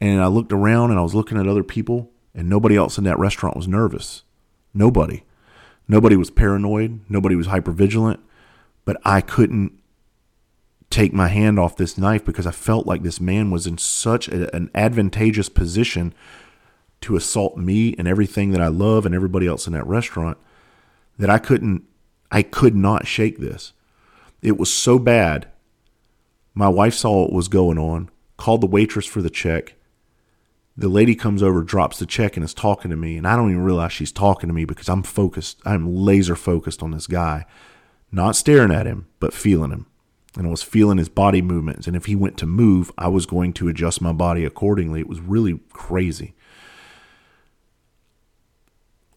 And 0.00 0.20
I 0.20 0.26
looked 0.26 0.52
around 0.52 0.90
and 0.90 0.98
I 0.98 1.02
was 1.02 1.14
looking 1.14 1.38
at 1.38 1.46
other 1.46 1.64
people 1.64 2.10
and 2.34 2.48
nobody 2.48 2.76
else 2.76 2.98
in 2.98 3.04
that 3.04 3.18
restaurant 3.18 3.56
was 3.56 3.68
nervous. 3.68 4.22
Nobody. 4.74 5.24
Nobody 5.88 6.16
was 6.16 6.30
paranoid. 6.30 7.00
Nobody 7.08 7.34
was 7.34 7.48
hyper 7.48 7.72
vigilant. 7.72 8.20
But 8.84 9.00
I 9.04 9.20
couldn't 9.20 9.72
take 10.90 11.12
my 11.12 11.28
hand 11.28 11.58
off 11.58 11.76
this 11.76 11.96
knife 11.96 12.24
because 12.24 12.46
I 12.46 12.50
felt 12.50 12.86
like 12.86 13.02
this 13.02 13.20
man 13.20 13.50
was 13.50 13.66
in 13.66 13.78
such 13.78 14.28
a, 14.28 14.54
an 14.54 14.70
advantageous 14.74 15.48
position 15.48 16.14
to 17.02 17.16
assault 17.16 17.56
me 17.56 17.94
and 17.96 18.06
everything 18.06 18.50
that 18.50 18.60
I 18.60 18.68
love 18.68 19.06
and 19.06 19.14
everybody 19.14 19.46
else 19.46 19.66
in 19.66 19.72
that 19.72 19.86
restaurant 19.86 20.36
that 21.20 21.30
I 21.30 21.38
couldn't, 21.38 21.84
I 22.30 22.42
could 22.42 22.74
not 22.74 23.06
shake 23.06 23.38
this. 23.38 23.72
It 24.42 24.58
was 24.58 24.72
so 24.72 24.98
bad. 24.98 25.48
My 26.54 26.68
wife 26.68 26.94
saw 26.94 27.22
what 27.22 27.32
was 27.32 27.48
going 27.48 27.78
on, 27.78 28.10
called 28.36 28.62
the 28.62 28.66
waitress 28.66 29.06
for 29.06 29.22
the 29.22 29.30
check, 29.30 29.74
the 30.76 30.88
lady 30.88 31.14
comes 31.14 31.42
over, 31.42 31.62
drops 31.62 31.98
the 31.98 32.06
check, 32.06 32.36
and 32.36 32.44
is 32.44 32.54
talking 32.54 32.90
to 32.90 32.96
me. 32.96 33.18
And 33.18 33.28
I 33.28 33.36
don't 33.36 33.50
even 33.50 33.62
realize 33.62 33.92
she's 33.92 34.12
talking 34.12 34.48
to 34.48 34.54
me 34.54 34.64
because 34.64 34.88
I'm 34.88 35.02
focused. 35.02 35.60
I'm 35.66 35.94
laser 35.94 36.34
focused 36.34 36.82
on 36.82 36.90
this 36.92 37.06
guy, 37.06 37.44
not 38.10 38.34
staring 38.34 38.72
at 38.72 38.86
him, 38.86 39.06
but 39.18 39.34
feeling 39.34 39.72
him. 39.72 39.86
And 40.36 40.46
I 40.46 40.50
was 40.50 40.62
feeling 40.62 40.96
his 40.96 41.10
body 41.10 41.42
movements. 41.42 41.86
And 41.86 41.94
if 41.94 42.06
he 42.06 42.16
went 42.16 42.38
to 42.38 42.46
move, 42.46 42.90
I 42.96 43.08
was 43.08 43.26
going 43.26 43.52
to 43.54 43.68
adjust 43.68 44.00
my 44.00 44.14
body 44.14 44.44
accordingly. 44.44 45.00
It 45.00 45.08
was 45.08 45.20
really 45.20 45.60
crazy. 45.72 46.34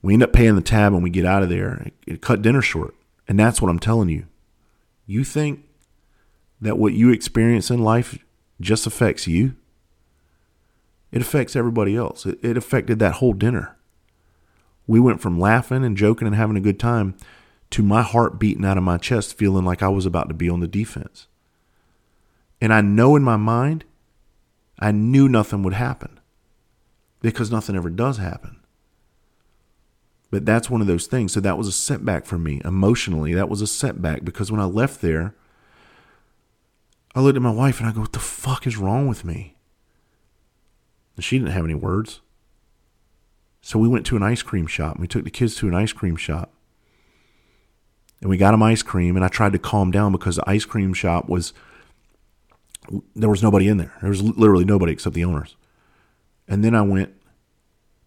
We 0.04 0.14
end 0.14 0.22
up 0.22 0.34
paying 0.34 0.56
the 0.56 0.62
tab 0.62 0.94
and 0.94 1.02
we 1.02 1.10
get 1.10 1.26
out 1.26 1.42
of 1.42 1.50
there. 1.50 1.88
It 2.06 2.22
cut 2.22 2.44
dinner 2.44 2.62
short. 2.62 2.94
And 3.28 3.40
that's 3.40 3.60
what 3.62 3.70
I'm 3.70 3.80
telling 3.80 4.10
you. 4.10 4.28
You 5.08 5.24
think 5.24 5.66
that 6.62 6.78
what 6.78 6.94
you 6.94 7.10
experience 7.10 7.72
in 7.72 7.84
life 7.84 8.20
just 8.62 8.86
affects 8.86 9.28
you? 9.28 9.56
it 11.14 11.22
affects 11.22 11.56
everybody 11.56 11.96
else. 11.96 12.26
It, 12.26 12.40
it 12.44 12.58
affected 12.58 12.98
that 13.00 13.16
whole 13.16 13.34
dinner. 13.34 13.78
We 14.88 15.00
went 15.00 15.22
from 15.22 15.40
laughing 15.40 15.86
and 15.86 15.96
joking 15.96 16.26
and 16.26 16.36
having 16.36 16.58
a 16.58 16.62
good 16.62 16.80
time 16.80 17.16
to 17.70 17.84
my 17.84 18.02
heart 18.02 18.40
beating 18.40 18.66
out 18.66 18.80
of 18.80 18.84
my 18.84 18.98
chest, 18.98 19.38
feeling 19.38 19.64
like 19.64 19.84
I 19.84 19.90
was 19.90 20.08
about 20.08 20.28
to 20.30 20.34
be 20.34 20.50
on 20.50 20.60
the 20.60 20.68
defense. 20.68 21.28
And 22.60 22.74
I 22.74 22.82
know 22.82 23.16
in 23.16 23.22
my 23.22 23.38
mind, 23.38 23.86
I 24.80 24.92
knew 24.92 25.30
nothing 25.30 25.62
would 25.62 25.76
happen 25.76 26.20
because 27.22 27.52
nothing 27.52 27.76
ever 27.76 27.92
does 27.92 28.18
happen. 28.18 28.60
But 30.34 30.48
that's 30.48 30.68
one 30.68 30.82
of 30.82 30.88
those 30.88 31.06
things. 31.06 31.32
So 31.32 31.40
that 31.42 31.60
was 31.60 31.68
a 31.68 31.72
setback 31.72 32.26
for 32.26 32.40
me 32.40 32.60
emotionally. 32.66 33.36
That 33.36 33.50
was 33.50 33.62
a 33.62 33.68
setback 33.68 34.26
because 34.26 34.52
when 34.52 34.60
I 34.60 34.66
left 34.66 35.00
there, 35.00 35.36
I 37.14 37.22
looked 37.22 37.36
at 37.36 37.44
my 37.44 37.52
wife 37.52 37.80
and 37.80 37.88
I 37.88 37.92
go, 37.92 38.02
What 38.02 38.14
the 38.14 38.20
fuck 38.20 38.66
is 38.66 38.76
wrong 38.76 39.08
with 39.08 39.24
me? 39.24 39.58
And 41.16 41.24
she 41.24 41.38
didn't 41.38 41.52
have 41.52 41.66
any 41.66 41.76
words. 41.76 42.22
So 43.62 43.78
we 43.78 43.88
went 43.88 44.08
to 44.08 44.16
an 44.16 44.24
ice 44.24 44.42
cream 44.42 44.66
shop. 44.66 44.98
We 44.98 45.08
took 45.08 45.24
the 45.24 45.30
kids 45.30 45.54
to 45.58 45.68
an 45.68 45.76
ice 45.76 45.94
cream 45.94 46.16
shop. 46.16 46.52
And 48.20 48.28
we 48.28 48.38
got 48.38 48.54
them 48.54 48.64
ice 48.64 48.82
cream. 48.82 49.16
And 49.16 49.24
I 49.24 49.28
tried 49.28 49.54
to 49.54 49.60
calm 49.60 49.92
down 49.92 50.14
because 50.14 50.38
the 50.38 50.50
ice 50.50 50.66
cream 50.66 50.96
shop 50.96 51.30
was, 51.30 51.54
there 53.16 53.30
was 53.30 53.44
nobody 53.44 53.68
in 53.68 53.78
there. 53.78 53.94
There 54.02 54.10
was 54.10 54.24
literally 54.24 54.66
nobody 54.66 54.94
except 54.94 55.14
the 55.14 55.26
owners. 55.26 55.56
And 56.48 56.66
then 56.66 56.74
I 56.74 56.82
went 56.82 57.14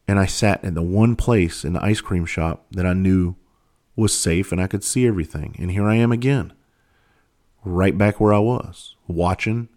and 0.09 0.19
I 0.19 0.27
sat 0.27 0.63
in 0.63 0.75
the 0.75 0.83
one 0.83 1.17
place 1.17 1.65
in 1.65 1.73
the 1.73 1.85
ice 1.85 2.01
cream 2.01 2.27
shop 2.27 2.67
that 2.71 2.87
I 2.87 2.93
knew 2.93 3.37
was 3.95 4.17
safe 4.17 4.53
and 4.53 4.61
I 4.61 4.67
could 4.67 4.85
see 4.85 5.07
everything. 5.07 5.57
And 5.59 5.71
here 5.71 5.87
I 5.87 5.97
am 5.97 6.13
again, 6.13 6.53
right 7.65 7.97
back 7.97 8.21
where 8.21 8.33
I 8.33 8.39
was, 8.39 8.95
watching 9.07 9.69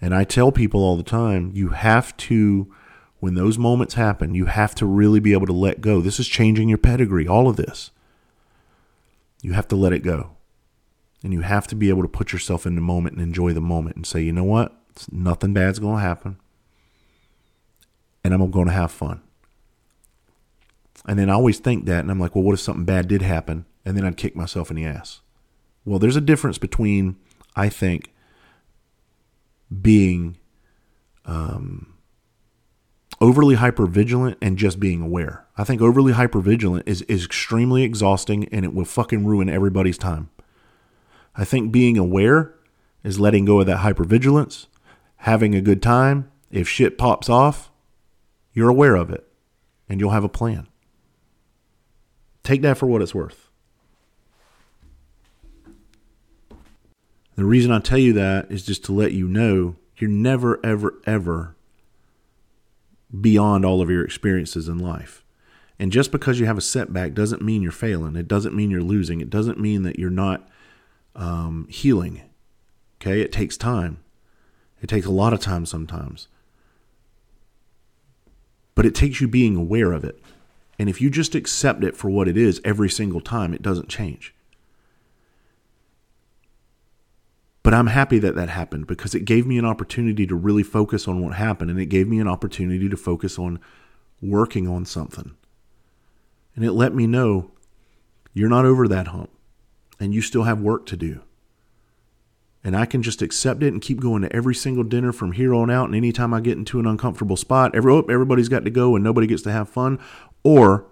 and 0.00 0.14
I 0.14 0.24
tell 0.24 0.52
people 0.52 0.82
all 0.82 0.96
the 0.96 1.02
time, 1.02 1.50
you 1.54 1.70
have 1.70 2.16
to 2.18 2.72
when 3.20 3.34
those 3.34 3.58
moments 3.58 3.94
happen, 3.94 4.36
you 4.36 4.46
have 4.46 4.76
to 4.76 4.86
really 4.86 5.18
be 5.18 5.32
able 5.32 5.46
to 5.46 5.52
let 5.52 5.80
go. 5.80 6.00
This 6.00 6.20
is 6.20 6.28
changing 6.28 6.68
your 6.68 6.78
pedigree, 6.78 7.26
all 7.26 7.48
of 7.48 7.56
this. 7.56 7.90
You 9.42 9.54
have 9.54 9.66
to 9.68 9.76
let 9.76 9.92
it 9.92 10.04
go. 10.04 10.36
And 11.24 11.32
you 11.32 11.40
have 11.40 11.66
to 11.66 11.74
be 11.74 11.88
able 11.88 12.02
to 12.02 12.08
put 12.08 12.32
yourself 12.32 12.64
in 12.64 12.76
the 12.76 12.80
moment 12.80 13.16
and 13.16 13.22
enjoy 13.22 13.52
the 13.52 13.60
moment 13.60 13.96
and 13.96 14.06
say, 14.06 14.22
you 14.22 14.32
know 14.32 14.44
what? 14.44 14.74
nothing 15.12 15.52
bad's 15.52 15.78
going 15.78 15.96
to 15.96 16.02
happen. 16.02 16.38
And 18.24 18.34
I'm 18.34 18.50
going 18.50 18.66
to 18.66 18.72
have 18.72 18.90
fun. 18.90 19.22
And 21.08 21.18
then 21.18 21.30
I 21.30 21.32
always 21.32 21.58
think 21.58 21.86
that, 21.86 22.00
and 22.00 22.10
I'm 22.10 22.20
like, 22.20 22.34
well, 22.34 22.44
what 22.44 22.52
if 22.52 22.60
something 22.60 22.84
bad 22.84 23.08
did 23.08 23.22
happen? 23.22 23.64
And 23.86 23.96
then 23.96 24.04
I'd 24.04 24.18
kick 24.18 24.36
myself 24.36 24.68
in 24.68 24.76
the 24.76 24.84
ass. 24.84 25.22
Well, 25.86 25.98
there's 25.98 26.16
a 26.16 26.20
difference 26.20 26.58
between, 26.58 27.16
I 27.56 27.70
think, 27.70 28.12
being 29.80 30.36
um, 31.24 31.94
overly 33.22 33.54
hyper 33.54 33.86
vigilant 33.86 34.36
and 34.42 34.58
just 34.58 34.78
being 34.78 35.00
aware. 35.00 35.46
I 35.56 35.64
think 35.64 35.80
overly 35.80 36.12
hyper 36.12 36.40
vigilant 36.40 36.86
is, 36.86 37.00
is 37.02 37.24
extremely 37.24 37.84
exhausting 37.84 38.46
and 38.52 38.66
it 38.66 38.74
will 38.74 38.84
fucking 38.84 39.24
ruin 39.24 39.48
everybody's 39.48 39.98
time. 39.98 40.28
I 41.34 41.46
think 41.46 41.72
being 41.72 41.96
aware 41.96 42.54
is 43.02 43.18
letting 43.18 43.46
go 43.46 43.60
of 43.60 43.66
that 43.66 43.78
hyper 43.78 44.04
vigilance, 44.04 44.66
having 45.16 45.54
a 45.54 45.62
good 45.62 45.80
time. 45.80 46.30
If 46.50 46.68
shit 46.68 46.98
pops 46.98 47.30
off, 47.30 47.70
you're 48.52 48.68
aware 48.68 48.94
of 48.94 49.10
it 49.10 49.26
and 49.88 50.00
you'll 50.00 50.10
have 50.10 50.24
a 50.24 50.28
plan. 50.28 50.67
Take 52.42 52.62
that 52.62 52.78
for 52.78 52.86
what 52.86 53.02
it's 53.02 53.14
worth. 53.14 53.48
The 57.36 57.44
reason 57.44 57.70
I 57.70 57.78
tell 57.78 57.98
you 57.98 58.12
that 58.14 58.50
is 58.50 58.66
just 58.66 58.84
to 58.86 58.92
let 58.92 59.12
you 59.12 59.28
know 59.28 59.76
you're 59.96 60.10
never, 60.10 60.58
ever, 60.64 60.94
ever 61.06 61.54
beyond 63.20 63.64
all 63.64 63.80
of 63.80 63.90
your 63.90 64.04
experiences 64.04 64.68
in 64.68 64.78
life. 64.78 65.24
And 65.78 65.92
just 65.92 66.10
because 66.10 66.40
you 66.40 66.46
have 66.46 66.58
a 66.58 66.62
setback 66.62 67.14
doesn't 67.14 67.40
mean 67.40 67.62
you're 67.62 67.70
failing. 67.70 68.16
It 68.16 68.26
doesn't 68.26 68.54
mean 68.54 68.70
you're 68.70 68.80
losing. 68.80 69.20
It 69.20 69.30
doesn't 69.30 69.60
mean 69.60 69.84
that 69.84 69.98
you're 69.98 70.10
not 70.10 70.48
um, 71.14 71.66
healing. 71.70 72.22
Okay, 73.00 73.20
it 73.20 73.30
takes 73.30 73.56
time. 73.56 73.98
It 74.82 74.88
takes 74.88 75.06
a 75.06 75.12
lot 75.12 75.32
of 75.32 75.40
time 75.40 75.66
sometimes. 75.66 76.26
But 78.74 78.86
it 78.86 78.94
takes 78.94 79.20
you 79.20 79.28
being 79.28 79.56
aware 79.56 79.92
of 79.92 80.04
it. 80.04 80.20
And 80.78 80.88
if 80.88 81.00
you 81.00 81.10
just 81.10 81.34
accept 81.34 81.82
it 81.82 81.96
for 81.96 82.08
what 82.08 82.28
it 82.28 82.36
is 82.36 82.60
every 82.64 82.88
single 82.88 83.20
time, 83.20 83.52
it 83.52 83.62
doesn't 83.62 83.88
change. 83.88 84.34
But 87.62 87.74
I'm 87.74 87.88
happy 87.88 88.18
that 88.20 88.34
that 88.36 88.48
happened 88.48 88.86
because 88.86 89.14
it 89.14 89.24
gave 89.24 89.46
me 89.46 89.58
an 89.58 89.64
opportunity 89.64 90.26
to 90.26 90.34
really 90.34 90.62
focus 90.62 91.06
on 91.06 91.20
what 91.20 91.34
happened 91.34 91.70
and 91.70 91.78
it 91.78 91.86
gave 91.86 92.08
me 92.08 92.18
an 92.18 92.28
opportunity 92.28 92.88
to 92.88 92.96
focus 92.96 93.38
on 93.38 93.58
working 94.22 94.66
on 94.66 94.84
something. 94.84 95.34
And 96.56 96.64
it 96.64 96.72
let 96.72 96.94
me 96.94 97.06
know 97.06 97.50
you're 98.32 98.48
not 98.48 98.64
over 98.64 98.88
that 98.88 99.08
hump 99.08 99.30
and 100.00 100.14
you 100.14 100.22
still 100.22 100.44
have 100.44 100.60
work 100.60 100.86
to 100.86 100.96
do. 100.96 101.20
And 102.64 102.76
I 102.76 102.86
can 102.86 103.02
just 103.02 103.22
accept 103.22 103.62
it 103.62 103.72
and 103.72 103.80
keep 103.80 104.00
going 104.00 104.22
to 104.22 104.34
every 104.34 104.54
single 104.54 104.82
dinner 104.82 105.12
from 105.12 105.32
here 105.32 105.54
on 105.54 105.70
out. 105.70 105.86
And 105.86 105.94
anytime 105.94 106.34
I 106.34 106.40
get 106.40 106.58
into 106.58 106.80
an 106.80 106.86
uncomfortable 106.86 107.36
spot, 107.36 107.74
every, 107.74 107.92
oh, 107.92 108.04
everybody's 108.08 108.48
got 108.48 108.64
to 108.64 108.70
go 108.70 108.94
and 108.94 109.04
nobody 109.04 109.26
gets 109.26 109.42
to 109.42 109.52
have 109.52 109.68
fun. 109.68 109.98
Or 110.42 110.86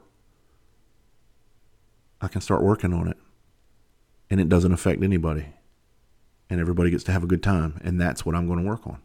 I 2.20 2.28
can 2.28 2.40
start 2.40 2.62
working 2.62 2.92
on 2.92 3.08
it 3.08 3.16
and 4.30 4.40
it 4.40 4.48
doesn't 4.48 4.72
affect 4.72 5.02
anybody 5.02 5.46
and 6.48 6.60
everybody 6.60 6.90
gets 6.90 7.04
to 7.04 7.12
have 7.12 7.24
a 7.24 7.26
good 7.26 7.42
time. 7.42 7.80
And 7.82 8.00
that's 8.00 8.24
what 8.24 8.34
I'm 8.34 8.46
going 8.46 8.60
to 8.60 8.68
work 8.68 8.86
on. 8.86 9.00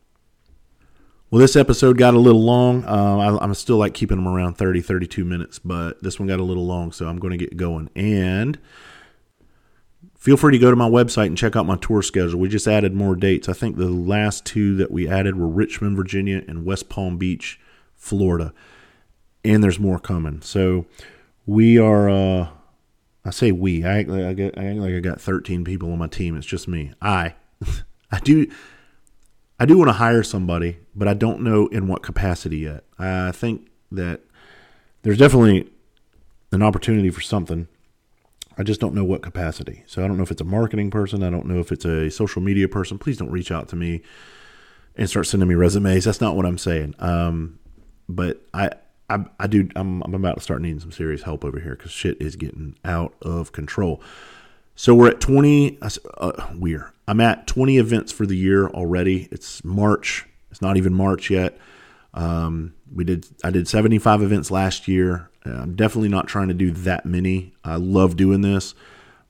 Well, 1.30 1.40
this 1.40 1.56
episode 1.56 1.98
got 1.98 2.14
a 2.14 2.20
little 2.20 2.44
long. 2.44 2.84
Uh, 2.84 3.40
I, 3.40 3.44
am 3.44 3.54
still 3.54 3.78
like 3.78 3.94
keeping 3.94 4.18
them 4.18 4.28
around 4.28 4.56
30, 4.56 4.82
32 4.82 5.24
minutes, 5.24 5.60
but 5.60 6.04
this 6.04 6.20
one 6.20 6.28
got 6.28 6.42
a 6.42 6.44
little 6.44 6.66
long, 6.66 6.92
so 6.92 7.08
I'm 7.08 7.20
going 7.20 7.32
to 7.32 7.38
get 7.38 7.56
going. 7.56 7.90
And 7.96 8.60
feel 10.18 10.36
free 10.36 10.52
to 10.52 10.60
go 10.60 10.70
to 10.70 10.76
my 10.76 10.90
website 10.90 11.28
and 11.28 11.38
check 11.38 11.56
out 11.56 11.66
my 11.66 11.78
tour 11.78 12.02
schedule. 12.02 12.38
We 12.38 12.50
just 12.50 12.68
added 12.68 12.94
more 12.94 13.16
dates. 13.16 13.48
I 13.48 13.54
think 13.54 13.78
the 13.78 13.88
last 13.88 14.46
two 14.46 14.76
that 14.76 14.92
we 14.92 15.08
added 15.08 15.38
were 15.38 15.48
Richmond, 15.48 15.96
Virginia, 15.96 16.44
and 16.50 16.66
West 16.66 16.90
Palm 16.90 17.18
Beach, 17.18 17.62
Florida. 17.96 18.54
And 19.44 19.64
there's 19.64 19.80
more 19.80 20.00
coming. 20.00 20.42
So 20.42 20.86
we 21.46 21.78
are. 21.78 22.10
Uh, 22.10 22.50
I 23.24 23.30
say 23.30 23.52
we. 23.52 23.84
I 23.84 24.00
act 24.00 24.10
like 24.10 24.24
I, 24.24 24.34
get, 24.34 24.58
I 24.58 24.66
act 24.66 24.80
like 24.80 24.94
I 24.94 25.00
got 25.00 25.22
13 25.22 25.64
people 25.64 25.92
on 25.92 26.00
my 26.00 26.08
team. 26.08 26.36
It's 26.36 26.46
just 26.46 26.68
me. 26.68 26.94
I, 27.02 27.36
I 28.12 28.20
do, 28.20 28.52
I 29.60 29.66
do 29.66 29.78
want 29.78 29.90
to 29.90 29.94
hire 29.94 30.24
somebody, 30.24 30.80
but 30.96 31.08
I 31.08 31.14
don't 31.14 31.42
know 31.42 31.68
in 31.68 31.88
what 31.88 32.02
capacity 32.02 32.60
yet. 32.60 32.84
I 32.98 33.32
think 33.32 33.68
that 33.92 34.22
there's 35.04 35.18
definitely 35.18 35.70
an 36.52 36.64
opportunity 36.64 37.10
for 37.10 37.22
something. 37.22 37.68
I 38.58 38.64
just 38.64 38.82
don't 38.82 38.94
know 38.94 39.04
what 39.04 39.22
capacity. 39.22 39.84
So 39.88 40.04
I 40.04 40.08
don't 40.08 40.18
know 40.18 40.24
if 40.24 40.32
it's 40.32 40.42
a 40.42 40.46
marketing 40.46 40.92
person. 40.92 41.24
I 41.24 41.30
don't 41.30 41.46
know 41.46 41.60
if 41.60 41.72
it's 41.72 41.86
a 41.86 42.10
social 42.12 42.42
media 42.42 42.68
person. 42.68 42.98
Please 42.98 43.18
don't 43.18 43.32
reach 43.32 43.52
out 43.52 43.70
to 43.70 43.76
me 43.76 44.02
and 44.96 45.10
start 45.10 45.28
sending 45.28 45.48
me 45.48 45.56
resumes. 45.56 46.06
That's 46.06 46.22
not 46.22 46.36
what 46.36 46.46
I'm 46.46 46.58
saying. 46.58 46.96
Um, 47.00 47.60
but 48.10 48.42
I, 48.54 48.72
I, 49.12 49.26
I 49.42 49.48
do. 49.48 49.68
I'm, 49.76 50.02
I'm 50.04 50.14
about 50.14 50.36
to 50.36 50.42
start 50.42 50.62
needing 50.62 50.80
some 50.80 50.92
serious 50.92 51.24
help 51.24 51.44
over 51.44 51.60
here 51.60 51.76
because 51.76 51.92
shit 51.92 52.22
is 52.22 52.36
getting 52.36 52.76
out 52.86 53.14
of 53.22 53.52
control. 53.52 54.02
So 54.76 54.96
we're 54.96 55.10
at 55.10 55.20
20. 55.20 55.80
Uh, 55.82 56.32
we're. 56.56 56.94
I'm 57.08 57.20
at 57.20 57.46
20 57.46 57.78
events 57.78 58.12
for 58.12 58.26
the 58.26 58.38
year 58.38 58.68
already. 58.68 59.28
It's 59.32 59.64
March. 59.66 60.28
It's 60.50 60.62
not 60.62 60.78
even 60.78 60.94
March 60.94 61.30
yet. 61.30 61.58
Um, 62.14 62.74
we 62.94 63.04
did. 63.04 63.28
I 63.44 63.52
did 63.52 63.68
75 63.68 64.22
events 64.22 64.50
last 64.50 64.88
year. 64.88 65.30
I'm 65.44 65.76
definitely 65.76 66.10
not 66.10 66.28
trying 66.28 66.48
to 66.48 66.54
do 66.54 66.72
that 66.72 67.06
many. 67.06 67.54
I 67.66 67.76
love 67.76 68.16
doing 68.16 68.42
this, 68.42 68.76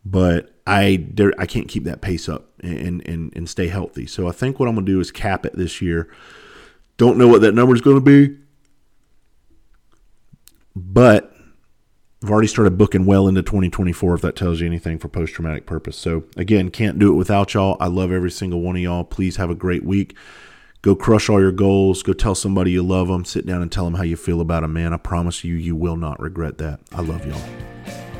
but 0.06 0.54
I 0.68 1.08
there, 1.12 1.34
I 1.40 1.46
can't 1.46 1.68
keep 1.68 1.86
that 1.86 2.02
pace 2.02 2.30
up 2.30 2.48
and, 2.60 3.02
and 3.08 3.36
and 3.36 3.50
stay 3.50 3.68
healthy. 3.68 4.06
So 4.06 4.28
I 4.28 4.32
think 4.32 4.60
what 4.60 4.68
I'm 4.68 4.76
gonna 4.76 4.86
do 4.86 5.00
is 5.00 5.12
cap 5.12 5.46
it 5.46 5.56
this 5.56 5.82
year. 5.82 6.10
Don't 6.98 7.18
know 7.18 7.28
what 7.28 7.42
that 7.42 7.54
number 7.54 7.74
is 7.74 7.82
to 7.82 8.00
be. 8.00 8.38
But 10.76 11.36
I've 12.24 12.30
already 12.30 12.48
started 12.48 12.78
booking 12.78 13.06
well 13.06 13.28
into 13.28 13.42
2024, 13.42 14.16
if 14.16 14.22
that 14.22 14.36
tells 14.36 14.62
you 14.62 14.68
anything 14.68 15.00
for 15.00 15.08
post 15.08 15.34
traumatic 15.34 15.66
purpose. 15.66 15.98
So, 15.98 16.24
again, 16.38 16.70
can't 16.70 17.00
do 17.00 17.12
it 17.12 17.16
without 17.16 17.54
y'all. 17.54 17.78
I 17.80 17.88
love 17.88 18.12
every 18.12 18.32
single 18.32 18.62
one 18.62 18.76
of 18.76 18.82
y'all. 18.82 19.04
Please 19.04 19.38
have 19.38 19.50
a 19.50 19.56
great 19.56 19.84
week. 19.84 20.16
Go 20.84 20.96
crush 20.96 21.30
all 21.30 21.40
your 21.40 21.52
goals. 21.52 22.04
Go 22.04 22.14
tell 22.14 22.36
somebody 22.36 22.72
you 22.72 22.84
love 22.84 23.08
them. 23.08 23.26
Sit 23.26 23.46
down 23.46 23.62
and 23.62 23.72
tell 23.72 23.86
them 23.86 23.96
how 23.96 24.04
you 24.04 24.16
feel 24.16 24.42
about 24.42 24.62
them, 24.62 24.74
man. 24.74 24.94
I 24.94 24.98
promise 24.98 25.44
you, 25.44 25.56
you 25.56 25.76
will 25.76 25.98
not 25.98 26.20
regret 26.20 26.58
that. 26.60 26.80
I 26.92 27.02
love 27.02 27.26
y'all. 27.26 28.11